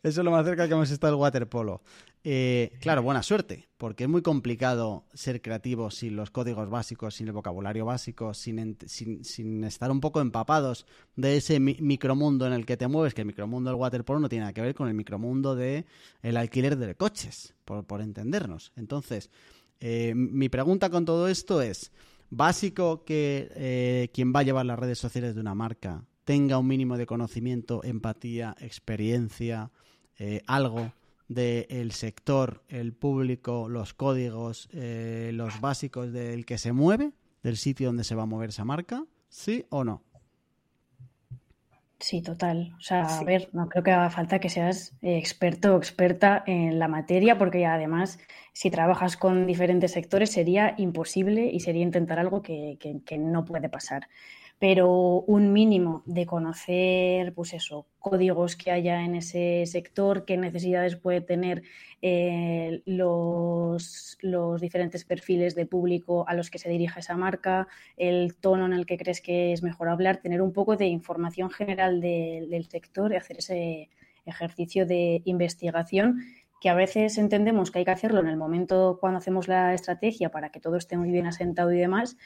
Eso 0.03 0.21
es 0.21 0.25
lo 0.25 0.31
más 0.31 0.45
cerca 0.45 0.67
que 0.67 0.75
hemos 0.75 0.91
estado 0.91 1.13
del 1.13 1.21
waterpolo. 1.21 1.83
Eh, 2.25 2.73
claro, 2.81 3.03
buena 3.03 3.23
suerte, 3.23 3.69
porque 3.77 4.05
es 4.05 4.11
muy 4.11 4.23
complicado 4.23 5.05
ser 5.15 5.41
creativo 5.41 5.91
sin 5.91 6.17
los 6.17 6.31
códigos 6.31 6.69
básicos, 6.69 7.15
sin 7.15 7.29
el 7.29 7.33
vocabulario 7.33 7.87
básico, 7.87 8.35
sin, 8.35 8.77
sin, 8.87 9.25
sin 9.25 9.63
estar 9.63 9.91
un 9.91 10.01
poco 10.01 10.21
empapados 10.21 10.85
de 11.15 11.37
ese 11.37 11.61
mi 11.61 11.77
micromundo 11.81 12.47
en 12.47 12.53
el 12.53 12.67
que 12.67 12.77
te 12.77 12.89
mueves, 12.89 13.15
que 13.15 13.21
el 13.21 13.29
micromundo 13.29 13.71
del 13.71 13.79
waterpolo 13.79 14.19
no 14.19 14.29
tiene 14.29 14.43
nada 14.43 14.53
que 14.53 14.63
ver 14.63 14.75
con 14.75 14.89
el 14.89 14.95
micromundo 14.95 15.55
del 15.55 15.87
de 16.23 16.39
alquiler 16.39 16.77
de 16.77 16.97
coches, 16.97 17.55
por, 17.65 17.85
por 17.85 18.01
entendernos. 18.01 18.73
Entonces, 18.75 19.31
eh, 19.81 20.13
mi 20.15 20.49
pregunta 20.49 20.91
con 20.91 21.05
todo 21.05 21.29
esto 21.29 21.63
es, 21.63 21.93
básico 22.31 23.05
que 23.05 23.51
eh, 23.55 24.11
quien 24.13 24.33
va 24.35 24.41
a 24.41 24.43
llevar 24.43 24.67
las 24.67 24.79
redes 24.79 24.99
sociales 24.99 25.35
de 25.35 25.41
una 25.41 25.55
marca 25.55 26.05
tenga 26.25 26.59
un 26.59 26.67
mínimo 26.67 26.99
de 26.99 27.07
conocimiento, 27.07 27.83
empatía, 27.85 28.55
experiencia, 28.61 29.71
eh, 30.19 30.43
algo 30.47 30.93
del 31.27 31.93
sector, 31.93 32.63
el 32.69 32.93
público, 32.93 33.69
los 33.69 33.95
códigos, 33.95 34.69
eh, 34.73 35.31
los 35.33 35.61
básicos 35.61 36.13
del 36.13 36.45
que 36.45 36.59
se 36.59 36.73
mueve, 36.73 37.13
del 37.43 37.57
sitio 37.57 37.87
donde 37.89 38.05
se 38.05 38.15
va 38.15 38.25
a 38.25 38.27
mover 38.27 38.51
esa 38.51 38.67
marca? 38.67 39.07
¿Sí 39.31 39.65
o 39.71 39.85
no? 39.85 40.03
Sí, 42.01 42.23
total. 42.23 42.75
O 42.79 42.81
sea, 42.81 43.03
a 43.03 43.25
ver, 43.25 43.51
no 43.53 43.69
creo 43.69 43.83
que 43.83 43.91
haga 43.91 44.11
falta 44.11 44.39
que 44.39 44.49
seas 44.49 44.97
eh, 45.03 45.19
experto 45.19 45.75
o 45.75 45.79
experta 45.79 46.45
en 46.47 46.79
la 46.79 46.87
materia, 46.87 47.37
porque 47.39 47.67
además, 47.67 48.21
si 48.53 48.71
trabajas 48.71 49.17
con 49.17 49.47
diferentes 49.47 49.93
sectores, 49.93 50.31
sería 50.31 50.75
imposible 50.79 51.51
y 51.53 51.61
sería 51.61 51.83
intentar 51.83 52.21
algo 52.21 52.41
que, 52.41 52.79
que 53.05 53.19
no 53.19 53.45
puede 53.45 53.69
pasar 53.69 54.09
pero 54.59 55.21
un 55.21 55.53
mínimo 55.53 56.03
de 56.05 56.27
conocer, 56.27 57.33
pues 57.33 57.55
eso, 57.55 57.87
códigos 58.01 58.57
que 58.57 58.73
haya 58.73 59.05
en 59.05 59.15
ese 59.15 59.65
sector, 59.67 60.25
qué 60.25 60.37
necesidades 60.37 60.97
puede 60.97 61.21
tener 61.21 61.63
eh, 62.03 62.83
los, 62.85 64.19
los, 64.21 64.61
diferentes 64.61 65.05
perfiles 65.05 65.55
de 65.55 65.67
público 65.67 66.25
a 66.29 66.35
los 66.35 66.51
que 66.51 66.59
se 66.59 66.69
dirige 66.69 66.99
esa 66.99 67.17
marca, 67.17 67.69
el 67.97 68.35
tono 68.35 68.67
en 68.67 68.73
el 68.73 68.85
que 68.85 68.99
crees 68.99 69.21
que 69.21 69.53
es 69.53 69.63
mejor 69.63 69.89
hablar, 69.89 70.17
tener 70.19 70.43
un 70.43 70.53
poco 70.53 70.77
de 70.77 70.87
información 70.87 71.51
general 71.51 72.01
del 72.01 72.67
sector 72.69 73.13
y 73.13 73.17
hacer 73.17 73.39
ese 73.39 73.91
ejercicio 74.27 74.87
de 74.87 75.23
investigación 75.25 76.21
que 76.61 76.69
a 76.69 76.75
veces 76.75 77.19
entendemos 77.19 77.71
que 77.71 77.79
hay 77.79 77.85
que 77.85 77.93
hacerlo 77.93 78.21
en 78.21 78.27
el 78.27 78.37
momento 78.37 78.99
cuando 79.01 79.19
hacemos 79.19 79.47
la 79.47 79.75
estrategia 79.75 80.31
para 80.31 80.51
que 80.51 80.61
todo 80.61 80.77
esté 80.77 80.97
muy 80.97 81.11
bien 81.11 81.27
asentado 81.27 81.73
y 81.73 81.79
demás, 81.79 82.17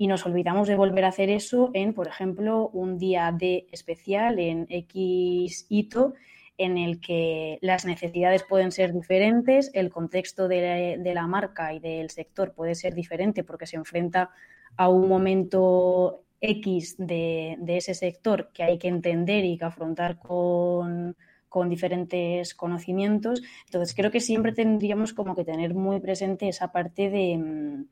y 0.00 0.06
nos 0.06 0.24
olvidamos 0.24 0.66
de 0.66 0.76
volver 0.76 1.04
a 1.04 1.08
hacer 1.08 1.28
eso 1.28 1.70
en, 1.74 1.92
por 1.92 2.08
ejemplo, 2.08 2.70
un 2.70 2.96
día 2.96 3.36
de 3.38 3.66
especial 3.70 4.38
en 4.38 4.66
X 4.70 5.66
hito 5.68 6.14
en 6.56 6.78
el 6.78 7.02
que 7.02 7.58
las 7.60 7.84
necesidades 7.84 8.42
pueden 8.42 8.72
ser 8.72 8.94
diferentes, 8.94 9.70
el 9.74 9.90
contexto 9.90 10.48
de, 10.48 10.98
la 11.04 11.26
marca 11.26 11.74
y 11.74 11.80
del 11.80 12.08
sector 12.08 12.54
puede 12.54 12.76
ser 12.76 12.94
diferente 12.94 13.44
porque 13.44 13.66
se 13.66 13.76
enfrenta 13.76 14.30
a 14.74 14.88
un 14.88 15.06
momento 15.06 16.24
X 16.40 16.96
de, 16.96 17.58
ese 17.66 17.92
sector 17.92 18.52
que 18.54 18.62
hay 18.62 18.78
que 18.78 18.88
entender 18.88 19.44
y 19.44 19.58
que 19.58 19.66
afrontar 19.66 20.18
con, 20.18 21.14
con 21.50 21.68
diferentes 21.68 22.54
conocimientos. 22.54 23.42
Entonces, 23.66 23.94
creo 23.94 24.10
que 24.10 24.20
siempre 24.20 24.52
tendríamos 24.52 25.12
como 25.12 25.36
que 25.36 25.44
tener 25.44 25.74
muy 25.74 26.00
presente 26.00 26.48
esa 26.48 26.72
parte 26.72 27.10
de 27.10 27.36
mm, 27.36 27.84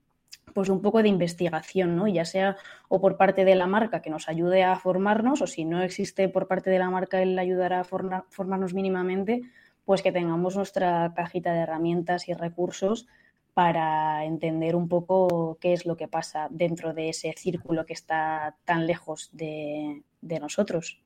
pues 0.59 0.71
un 0.71 0.83
poco 0.83 1.05
de 1.05 1.09
investigación, 1.09 1.95
¿no? 1.95 2.09
Ya 2.09 2.25
sea 2.25 2.57
o 2.89 3.01
por 3.01 3.17
parte 3.17 3.45
de 3.45 3.55
la 3.55 3.69
marca 3.69 4.03
que 4.03 4.11
nos 4.11 4.29
ayude 4.29 4.65
a 4.65 4.75
formarnos, 4.75 5.41
o 5.41 5.47
si 5.47 5.65
no 5.65 5.85
existe 5.85 6.29
por 6.29 6.49
parte 6.49 6.69
de 6.69 6.81
la 6.81 6.91
marca 6.91 7.23
el 7.23 7.39
ayudar 7.39 7.73
a 7.73 7.85
formarnos 7.85 8.75
mínimamente, 8.75 9.43
pues 9.85 10.03
que 10.03 10.11
tengamos 10.11 10.57
nuestra 10.57 11.13
cajita 11.15 11.53
de 11.53 11.61
herramientas 11.61 12.29
y 12.29 12.35
recursos 12.35 13.07
para 13.55 14.25
entender 14.25 14.75
un 14.75 14.89
poco 14.89 15.59
qué 15.61 15.75
es 15.75 15.87
lo 15.87 15.97
que 15.97 16.09
pasa 16.09 16.49
dentro 16.51 16.93
de 16.93 17.11
ese 17.11 17.33
círculo 17.37 17.87
que 17.87 17.93
está 17.93 18.57
tan 18.65 18.89
lejos 18.89 19.31
de, 19.33 20.03
nosotros. 20.41 21.01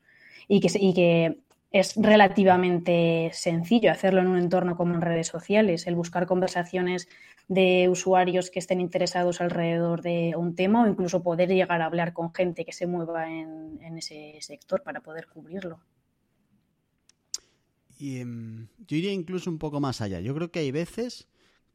Y 0.48 0.60
que, 0.60 0.70
y 0.80 0.94
que 0.94 1.40
es 1.72 1.94
relativamente 1.96 3.28
sencillo 3.34 3.92
hacerlo 3.92 4.22
en 4.22 4.28
un 4.28 4.38
entorno 4.38 4.78
como 4.78 4.94
en 4.94 5.02
redes 5.02 5.26
sociales, 5.26 5.86
el 5.86 5.94
buscar 5.94 6.24
conversaciones 6.24 7.06
de 7.52 7.88
usuarios 7.90 8.50
que 8.50 8.58
estén 8.58 8.80
interesados 8.80 9.40
alrededor 9.40 10.00
de 10.00 10.34
un 10.36 10.54
tema 10.54 10.84
o 10.84 10.88
incluso 10.88 11.22
poder 11.22 11.48
llegar 11.50 11.82
a 11.82 11.86
hablar 11.86 12.12
con 12.12 12.32
gente 12.32 12.64
que 12.64 12.72
se 12.72 12.86
mueva 12.86 13.30
en, 13.30 13.78
ese 13.98 14.38
sector 14.40 14.82
para 14.82 15.00
poder 15.00 15.26
cubrirlo. 15.26 15.80
Y, 17.98 18.18
em, 18.18 18.68
yo 18.86 18.96
iría 18.96 19.12
incluso 19.12 19.50
un 19.50 19.58
poco 19.58 19.80
más 19.80 20.00
allá. 20.00 20.20
Yo 20.20 20.34
creo 20.34 20.50
que 20.50 20.60
hay 20.60 20.70
veces 20.70 21.28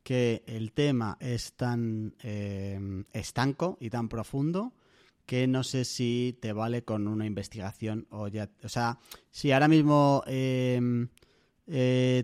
que 0.03 0.43
el 0.47 0.71
tema 0.71 1.17
es 1.19 1.53
tan 1.53 2.15
em, 2.23 3.05
estanco 3.13 3.77
y 3.79 3.89
tan 3.89 4.09
profundo 4.09 4.73
que 5.27 5.45
no 5.45 5.63
sé 5.63 5.85
si 5.85 6.37
te 6.41 6.53
vale 6.53 6.83
con 6.83 7.07
una 7.07 7.25
investigación 7.25 8.07
o 8.09 8.29
ya... 8.29 8.49
O 8.63 8.69
sea, 8.69 8.97
si 9.29 9.51
ahora 9.51 9.67
mismo 9.67 10.23
em, 10.25 11.09
eh, 11.67 12.23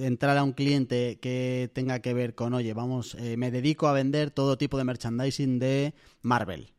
entrar 0.00 0.38
a 0.38 0.44
un 0.44 0.52
cliente 0.52 1.18
que 1.20 1.70
tenga 1.74 2.00
que 2.00 2.14
ver 2.14 2.34
con, 2.34 2.54
oye, 2.54 2.72
vamos, 2.72 3.14
eh, 3.18 3.36
me 3.36 3.50
dedico 3.50 3.86
a 3.86 3.92
vender 3.92 4.30
todo 4.30 4.56
tipo 4.56 4.78
de 4.78 4.84
merchandising 4.84 5.58
de 5.58 5.94
Marvel. 6.22 6.72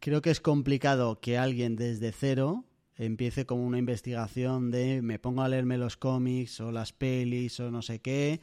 Creo 0.00 0.20
que 0.20 0.30
es 0.30 0.40
complicado 0.40 1.20
que 1.20 1.38
alguien 1.38 1.76
desde 1.76 2.12
cero 2.12 2.64
empiece 2.96 3.46
como 3.46 3.66
una 3.66 3.78
investigación 3.78 4.70
de 4.70 5.02
me 5.02 5.18
pongo 5.18 5.42
a 5.42 5.48
leerme 5.48 5.78
los 5.78 5.96
cómics 5.96 6.60
o 6.60 6.72
las 6.72 6.92
pelis 6.92 7.58
o 7.60 7.70
no 7.70 7.82
sé 7.82 8.00
qué. 8.00 8.40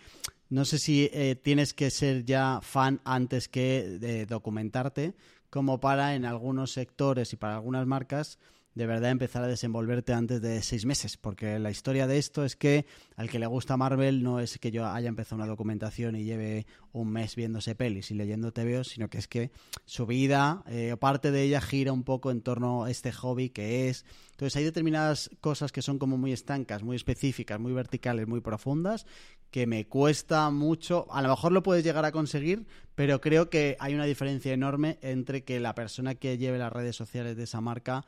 No 0.50 0.66
sé 0.66 0.78
si 0.78 1.10
eh, 1.14 1.36
tienes 1.36 1.74
que 1.74 1.90
ser 1.90 2.26
ya 2.26 2.60
fan 2.62 3.00
antes 3.06 3.48
que 3.48 3.98
de 4.00 4.26
documentarte, 4.26 5.14
como 5.50 5.80
para 5.80 6.16
en 6.16 6.26
algunos 6.26 6.72
sectores 6.72 7.34
y 7.34 7.38
para 7.38 7.56
algunas 7.56 7.88
marcas 7.88 8.40
de 8.76 8.88
verdad 8.88 9.12
empezar 9.12 9.44
a 9.44 9.48
desenvolverte 9.48 10.14
antes 10.14 10.42
de 10.42 10.62
seis 10.64 10.86
meses, 10.86 11.18
porque 11.18 11.60
la 11.60 11.70
historia 11.70 12.08
de 12.08 12.18
esto 12.18 12.44
es 12.44 12.56
que 12.56 12.86
al 13.16 13.30
que 13.30 13.40
le 13.40 13.46
gusta 13.46 13.78
Marvel 13.78 14.24
no 14.24 14.40
es 14.40 14.58
que 14.58 14.72
yo 14.72 14.88
haya 14.88 15.10
empezado 15.10 15.36
una 15.36 15.48
documentación 15.48 16.16
y 16.16 16.24
lleve 16.24 16.66
un 16.92 17.12
mes 17.12 17.36
viéndose 17.36 17.76
pelis 17.76 18.10
y 18.12 18.16
leyendo 18.16 18.52
TVO, 18.52 18.84
sino 18.84 19.10
que 19.10 19.20
es 19.20 19.28
que 19.28 19.52
su 19.86 20.06
vida, 20.06 20.64
eh, 20.68 20.96
parte 21.00 21.32
de 21.32 21.44
ella 21.44 21.62
gira 21.62 21.92
un 21.92 22.04
poco 22.04 22.32
en 22.32 22.42
torno 22.42 22.84
a 22.86 22.92
este 22.92 23.12
hobby 23.12 23.50
que 23.50 23.90
es. 23.90 24.06
Entonces 24.32 24.56
hay 24.56 24.64
determinadas 24.64 25.30
cosas 25.42 25.72
que 25.72 25.84
son 25.84 26.00
como 26.00 26.18
muy 26.18 26.34
estancas, 26.34 26.82
muy 26.82 26.96
específicas, 26.96 27.60
muy 27.60 27.74
verticales, 27.74 28.28
muy 28.28 28.42
profundas, 28.42 29.06
que 29.52 29.68
me 29.68 29.86
cuesta 29.86 30.50
mucho. 30.50 31.06
A 31.12 31.22
lo 31.22 31.30
mejor 31.30 31.52
lo 31.52 31.62
puedes 31.62 31.84
llegar 31.84 32.06
a 32.06 32.12
conseguir, 32.12 32.66
pero 32.96 33.22
creo 33.22 33.52
que 33.52 33.78
hay 33.80 33.94
una 33.94 34.06
diferencia 34.06 34.52
enorme 34.52 34.98
entre 35.02 35.44
que 35.44 35.60
la 35.60 35.76
persona 35.76 36.16
que 36.16 36.40
lleve 36.40 36.58
las 36.58 36.74
redes 36.74 36.96
sociales 36.96 37.38
de 37.38 37.44
esa 37.44 37.62
marca 37.62 38.04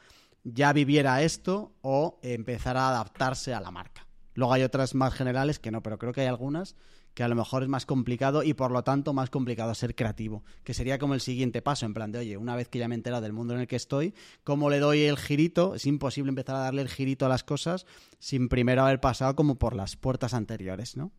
ya 0.46 0.72
viviera 0.72 1.24
esto 1.24 1.74
o 1.82 2.20
empezara 2.22 2.84
a 2.84 2.90
adaptarse 2.92 3.54
a 3.54 3.60
la 3.60 3.72
marca. 3.72 4.08
Luego 4.36 4.54
hay 4.54 4.64
otras 4.64 4.96
más 4.96 5.14
generales 5.14 5.60
que 5.60 5.72
no, 5.72 5.82
pero 5.82 5.98
creo 5.98 6.14
que 6.14 6.22
hay 6.22 6.28
algunas 6.28 6.76
que 7.16 7.24
a 7.24 7.28
lo 7.30 7.36
mejor 7.36 7.64
es 7.64 7.70
más 7.70 7.86
complicado 7.86 8.44
y 8.44 8.54
por 8.54 8.72
lo 8.72 8.84
tanto 8.84 9.14
más 9.14 9.30
complicado 9.30 9.74
ser 9.74 9.96
creativo, 9.96 10.44
que 10.66 10.74
sería 10.74 11.00
como 11.00 11.14
el 11.14 11.22
siguiente 11.22 11.62
paso, 11.62 11.86
en 11.86 11.94
plan 11.94 12.12
de, 12.12 12.20
oye, 12.20 12.38
una 12.38 12.58
vez 12.58 12.68
que 12.68 12.78
ya 12.78 12.90
me 12.90 12.96
he 12.96 12.98
enterado 12.98 13.24
del 13.24 13.32
mundo 13.32 13.54
en 13.54 13.62
el 13.62 13.68
que 13.68 13.78
estoy, 13.78 14.14
¿cómo 14.44 14.70
le 14.70 14.80
doy 14.80 15.04
el 15.04 15.18
girito? 15.18 15.76
Es 15.76 15.86
imposible 15.86 16.30
empezar 16.30 16.58
a 16.58 16.60
darle 16.60 16.82
el 16.82 16.90
girito 16.90 17.26
a 17.26 17.30
las 17.30 17.46
cosas 17.46 17.86
sin 18.20 18.50
primero 18.50 18.84
haber 18.84 19.00
pasado 19.00 19.34
como 19.36 19.56
por 19.56 19.76
las 19.76 19.96
puertas 19.96 20.34
anteriores, 20.34 20.98
¿no? 20.98 21.14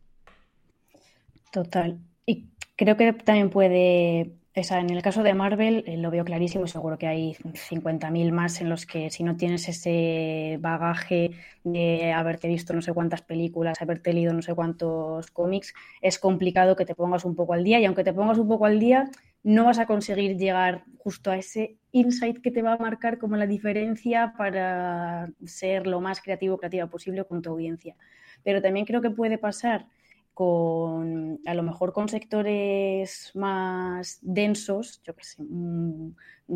Total. 1.51 1.99
Y 2.27 2.49
creo 2.75 2.95
que 2.95 3.11
también 3.13 3.49
puede, 3.49 4.36
en 4.57 4.89
el 4.89 5.03
caso 5.03 5.21
de 5.21 5.35
Marvel 5.35 5.83
eh, 5.85 5.97
lo 5.97 6.09
veo 6.09 6.25
clarísimo 6.25 6.65
y 6.65 6.67
seguro 6.67 6.97
que 6.97 7.05
hay 7.05 7.35
50.000 7.35 8.31
más 8.31 8.59
en 8.59 8.69
los 8.69 8.87
que 8.87 9.11
si 9.11 9.23
no 9.23 9.37
tienes 9.37 9.69
ese 9.69 10.57
bagaje 10.59 11.31
de 11.63 12.11
haberte 12.11 12.47
visto 12.47 12.73
no 12.73 12.81
sé 12.81 12.91
cuántas 12.91 13.21
películas, 13.21 13.79
haberte 13.79 14.13
leído 14.13 14.33
no 14.33 14.41
sé 14.41 14.55
cuántos 14.55 15.29
cómics, 15.29 15.75
es 16.01 16.17
complicado 16.17 16.75
que 16.75 16.85
te 16.85 16.95
pongas 16.95 17.23
un 17.23 17.35
poco 17.35 17.53
al 17.53 17.63
día 17.63 17.79
y 17.79 17.85
aunque 17.85 18.03
te 18.03 18.13
pongas 18.13 18.39
un 18.39 18.47
poco 18.47 18.65
al 18.65 18.79
día, 18.79 19.11
no 19.43 19.65
vas 19.65 19.77
a 19.77 19.85
conseguir 19.85 20.37
llegar 20.37 20.85
justo 20.97 21.29
a 21.29 21.37
ese 21.37 21.77
insight 21.91 22.41
que 22.41 22.49
te 22.49 22.63
va 22.63 22.73
a 22.73 22.77
marcar 22.77 23.19
como 23.19 23.37
la 23.37 23.45
diferencia 23.45 24.33
para 24.39 25.29
ser 25.45 25.85
lo 25.85 26.01
más 26.01 26.19
creativo 26.19 26.57
creativa 26.57 26.87
posible 26.87 27.25
con 27.25 27.43
tu 27.43 27.51
audiencia. 27.51 27.95
Pero 28.43 28.59
también 28.59 28.87
creo 28.87 29.01
que 29.01 29.11
puede 29.11 29.37
pasar 29.37 29.85
con 30.37 31.39
a 31.47 31.55
lo 31.55 31.63
mejor 31.63 31.93
con 31.93 32.09
sectores 32.09 33.31
más 33.33 34.19
densos, 34.21 35.01
yo 35.03 35.15
qué 35.15 35.23
sé, 35.23 35.41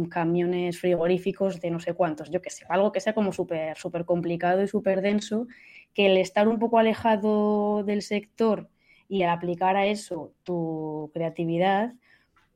camiones 0.07 0.79
frigoríficos 0.79 1.59
de 1.59 1.71
no 1.71 1.79
sé 1.79 1.95
cuántos, 1.95 2.29
yo 2.29 2.43
qué 2.43 2.51
sé, 2.51 2.63
algo 2.69 2.91
que 2.91 2.99
sea 2.99 3.15
como 3.15 3.33
súper 3.33 3.75
súper 3.79 4.05
complicado 4.05 4.61
y 4.61 4.67
súper 4.67 5.01
denso, 5.01 5.47
que 5.95 6.05
el 6.05 6.17
estar 6.17 6.47
un 6.47 6.59
poco 6.59 6.77
alejado 6.77 7.83
del 7.83 8.03
sector 8.03 8.69
y 9.09 9.23
al 9.23 9.31
aplicar 9.31 9.75
a 9.75 9.87
eso 9.87 10.31
tu 10.43 11.09
creatividad 11.15 11.95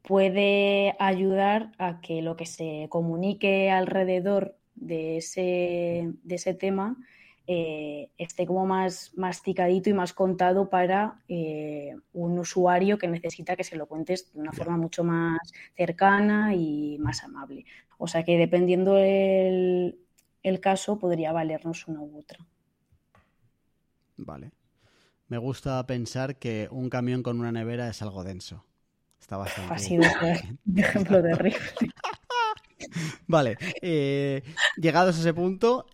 puede 0.04 0.96
ayudar 1.00 1.72
a 1.80 2.02
que 2.02 2.22
lo 2.22 2.36
que 2.36 2.46
se 2.46 2.86
comunique 2.92 3.72
alrededor 3.72 4.56
de 4.76 5.18
ese, 5.18 6.14
de 6.22 6.36
ese 6.36 6.54
tema 6.54 6.98
eh, 7.48 8.10
esté 8.18 8.46
como 8.46 8.66
más 8.66 9.12
masticadito 9.16 9.90
y 9.90 9.94
más 9.94 10.14
contado 10.14 10.70
para 10.70 11.22
eh, 11.28 11.96
un 12.14 12.40
usuario 12.40 12.98
que 12.98 13.08
necesita 13.08 13.56
que 13.56 13.64
se 13.64 13.76
lo 13.76 13.86
cuentes 13.88 14.34
de 14.34 14.42
una 14.42 14.52
forma 14.52 14.78
mucho 14.78 15.04
más 15.04 15.40
cercana 15.76 16.56
y 16.56 16.98
más 17.00 17.24
amable. 17.24 17.66
O 17.98 18.08
sea 18.08 18.24
que 18.24 18.38
dependiendo 18.38 18.98
el, 18.98 20.00
el 20.44 20.60
caso 20.60 20.98
podría 20.98 21.32
valernos 21.32 21.88
una 21.88 22.02
u 22.02 22.20
otra. 22.20 22.40
Vale. 24.18 24.52
Me 25.28 25.38
gusta 25.38 25.86
pensar 25.88 26.38
que 26.38 26.68
un 26.72 26.90
camión 26.90 27.24
con 27.24 27.40
una 27.40 27.52
nevera 27.52 27.90
es 27.90 28.02
algo 28.02 28.24
denso. 28.24 28.66
Está 29.20 29.38
bastante. 29.38 29.74
Ha 29.74 29.78
sido 29.80 30.04
un 30.66 30.80
ejemplo 30.80 31.22
terrible. 31.22 31.60
vale. 33.28 33.58
Eh, 33.82 34.44
llegados 34.78 35.18
a 35.18 35.20
ese 35.20 35.34
punto, 35.34 35.88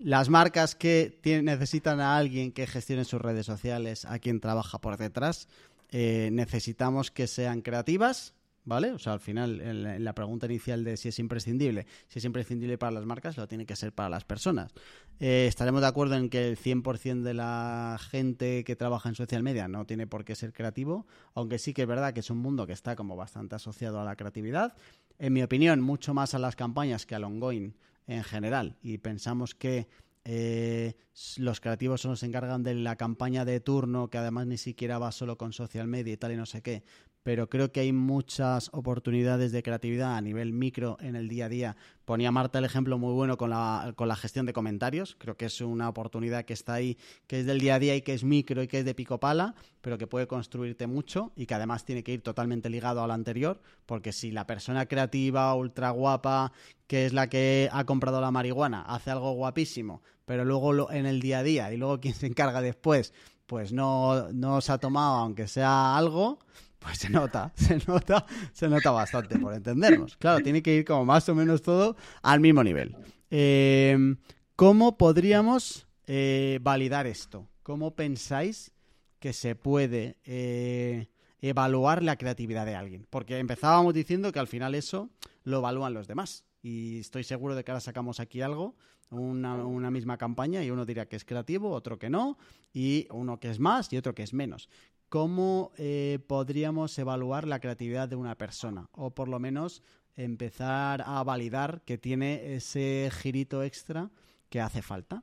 las 0.00 0.30
marcas 0.30 0.74
que 0.74 1.20
necesitan 1.44 2.00
a 2.00 2.16
alguien 2.16 2.52
que 2.52 2.66
gestione 2.66 3.04
sus 3.04 3.20
redes 3.20 3.46
sociales, 3.46 4.06
a 4.06 4.18
quien 4.18 4.40
trabaja 4.40 4.80
por 4.80 4.96
detrás, 4.96 5.46
eh, 5.90 6.30
necesitamos 6.32 7.10
que 7.10 7.26
sean 7.26 7.60
creativas, 7.60 8.34
¿vale? 8.64 8.92
O 8.92 8.98
sea, 8.98 9.12
al 9.12 9.20
final, 9.20 9.60
en 9.60 10.02
la 10.02 10.14
pregunta 10.14 10.46
inicial 10.46 10.84
de 10.84 10.96
si 10.96 11.08
es 11.08 11.18
imprescindible, 11.18 11.86
si 12.08 12.18
es 12.18 12.24
imprescindible 12.24 12.78
para 12.78 12.92
las 12.92 13.04
marcas, 13.04 13.36
lo 13.36 13.46
tiene 13.46 13.66
que 13.66 13.76
ser 13.76 13.92
para 13.92 14.08
las 14.08 14.24
personas. 14.24 14.72
Eh, 15.18 15.46
estaremos 15.48 15.82
de 15.82 15.88
acuerdo 15.88 16.14
en 16.14 16.30
que 16.30 16.48
el 16.48 16.56
100% 16.56 17.22
de 17.22 17.34
la 17.34 17.98
gente 18.00 18.64
que 18.64 18.76
trabaja 18.76 19.10
en 19.10 19.16
social 19.16 19.42
media 19.42 19.68
no 19.68 19.84
tiene 19.84 20.06
por 20.06 20.24
qué 20.24 20.34
ser 20.34 20.54
creativo, 20.54 21.06
aunque 21.34 21.58
sí 21.58 21.74
que 21.74 21.82
es 21.82 21.88
verdad 21.88 22.14
que 22.14 22.20
es 22.20 22.30
un 22.30 22.38
mundo 22.38 22.66
que 22.66 22.72
está 22.72 22.96
como 22.96 23.16
bastante 23.16 23.56
asociado 23.56 24.00
a 24.00 24.04
la 24.04 24.16
creatividad. 24.16 24.76
En 25.18 25.34
mi 25.34 25.42
opinión, 25.42 25.82
mucho 25.82 26.14
más 26.14 26.34
a 26.34 26.38
las 26.38 26.56
campañas 26.56 27.04
que 27.04 27.14
al 27.14 27.24
ongoing 27.24 27.74
en 28.10 28.24
general. 28.24 28.76
Y 28.82 28.98
pensamos 28.98 29.54
que 29.54 29.86
eh, 30.24 30.94
los 31.36 31.60
creativos 31.60 32.00
solo 32.00 32.16
se 32.16 32.26
encargan 32.26 32.62
de 32.62 32.74
la 32.74 32.96
campaña 32.96 33.44
de 33.44 33.60
turno, 33.60 34.10
que 34.10 34.18
además 34.18 34.46
ni 34.46 34.58
siquiera 34.58 34.98
va 34.98 35.12
solo 35.12 35.38
con 35.38 35.52
social 35.52 35.86
media 35.86 36.12
y 36.12 36.16
tal 36.16 36.32
y 36.32 36.36
no 36.36 36.46
sé 36.46 36.60
qué, 36.60 36.82
pero 37.22 37.50
creo 37.50 37.70
que 37.70 37.80
hay 37.80 37.92
muchas 37.92 38.70
oportunidades 38.72 39.52
de 39.52 39.62
creatividad 39.62 40.16
a 40.16 40.20
nivel 40.20 40.52
micro 40.52 40.96
en 41.00 41.16
el 41.16 41.28
día 41.28 41.46
a 41.46 41.48
día. 41.48 41.76
Ponía 42.04 42.32
Marta 42.32 42.58
el 42.58 42.64
ejemplo 42.64 42.98
muy 42.98 43.12
bueno 43.12 43.36
con 43.36 43.50
la, 43.50 43.92
con 43.94 44.08
la 44.08 44.16
gestión 44.16 44.46
de 44.46 44.52
comentarios. 44.52 45.16
Creo 45.18 45.36
que 45.36 45.44
es 45.44 45.60
una 45.60 45.88
oportunidad 45.88 46.44
que 46.44 46.54
está 46.54 46.74
ahí, 46.74 46.96
que 47.26 47.40
es 47.40 47.46
del 47.46 47.60
día 47.60 47.74
a 47.74 47.78
día 47.78 47.94
y 47.94 48.02
que 48.02 48.14
es 48.14 48.24
micro 48.24 48.62
y 48.62 48.68
que 48.68 48.78
es 48.78 48.84
de 48.84 48.94
pico 48.94 49.20
pala, 49.20 49.54
pero 49.82 49.98
que 49.98 50.06
puede 50.06 50.26
construirte 50.26 50.86
mucho 50.86 51.32
y 51.36 51.46
que 51.46 51.54
además 51.54 51.84
tiene 51.84 52.02
que 52.02 52.12
ir 52.12 52.22
totalmente 52.22 52.70
ligado 52.70 53.02
a 53.02 53.06
lo 53.06 53.12
anterior, 53.12 53.60
porque 53.84 54.12
si 54.12 54.30
la 54.30 54.46
persona 54.46 54.86
creativa, 54.86 55.54
ultra 55.54 55.90
guapa, 55.90 56.52
que 56.86 57.04
es 57.04 57.12
la 57.12 57.28
que 57.28 57.68
ha 57.70 57.84
comprado 57.84 58.20
la 58.20 58.30
marihuana, 58.30 58.82
hace 58.82 59.10
algo 59.10 59.32
guapísimo, 59.32 60.02
pero 60.24 60.44
luego 60.44 60.90
en 60.90 61.06
el 61.06 61.20
día 61.20 61.40
a 61.40 61.42
día 61.42 61.72
y 61.72 61.76
luego 61.76 62.00
quien 62.00 62.14
se 62.14 62.26
encarga 62.26 62.62
después, 62.62 63.12
pues 63.46 63.72
no, 63.72 64.32
no 64.32 64.60
se 64.60 64.72
ha 64.72 64.78
tomado 64.78 65.16
aunque 65.16 65.48
sea 65.48 65.96
algo, 65.96 66.38
pues 66.80 66.98
se 66.98 67.10
nota, 67.10 67.52
se 67.54 67.78
nota, 67.86 68.26
se 68.52 68.68
nota 68.68 68.90
bastante, 68.90 69.38
por 69.38 69.54
entendernos. 69.54 70.16
Claro, 70.16 70.42
tiene 70.42 70.62
que 70.62 70.74
ir 70.74 70.84
como 70.84 71.04
más 71.04 71.28
o 71.28 71.34
menos 71.34 71.62
todo 71.62 71.96
al 72.22 72.40
mismo 72.40 72.64
nivel. 72.64 72.96
Eh, 73.30 74.16
¿Cómo 74.56 74.98
podríamos 74.98 75.86
eh, 76.06 76.58
validar 76.62 77.06
esto? 77.06 77.48
¿Cómo 77.62 77.94
pensáis 77.94 78.72
que 79.18 79.32
se 79.32 79.54
puede 79.54 80.18
eh, 80.24 81.08
evaluar 81.40 82.02
la 82.02 82.16
creatividad 82.16 82.66
de 82.66 82.74
alguien? 82.74 83.06
Porque 83.08 83.38
empezábamos 83.38 83.94
diciendo 83.94 84.32
que 84.32 84.38
al 84.38 84.48
final 84.48 84.74
eso 84.74 85.08
lo 85.44 85.58
evalúan 85.58 85.94
los 85.94 86.08
demás. 86.08 86.44
Y 86.62 86.98
estoy 86.98 87.24
seguro 87.24 87.54
de 87.54 87.64
que 87.64 87.70
ahora 87.70 87.80
sacamos 87.80 88.20
aquí 88.20 88.42
algo, 88.42 88.74
una, 89.10 89.54
una, 89.54 89.90
misma 89.90 90.18
campaña, 90.18 90.62
y 90.62 90.70
uno 90.70 90.84
dirá 90.84 91.06
que 91.06 91.16
es 91.16 91.24
creativo, 91.24 91.70
otro 91.70 91.98
que 91.98 92.10
no, 92.10 92.36
y 92.72 93.06
uno 93.10 93.40
que 93.40 93.50
es 93.50 93.58
más 93.58 93.92
y 93.92 93.96
otro 93.96 94.14
que 94.14 94.22
es 94.22 94.34
menos. 94.34 94.68
¿Cómo 95.10 95.72
eh, 95.76 96.20
podríamos 96.26 96.98
evaluar 96.98 97.46
la 97.46 97.60
creatividad 97.60 98.08
de 98.08 98.16
una 98.16 98.36
persona? 98.36 98.88
O 98.92 99.10
por 99.10 99.28
lo 99.28 99.38
menos 99.38 99.82
empezar 100.16 101.02
a 101.04 101.22
validar 101.24 101.82
que 101.84 101.98
tiene 101.98 102.54
ese 102.54 103.10
girito 103.12 103.62
extra 103.62 104.10
que 104.48 104.60
hace 104.60 104.80
falta 104.80 105.22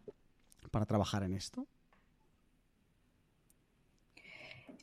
para 0.71 0.85
trabajar 0.85 1.23
en 1.23 1.33
esto. 1.33 1.65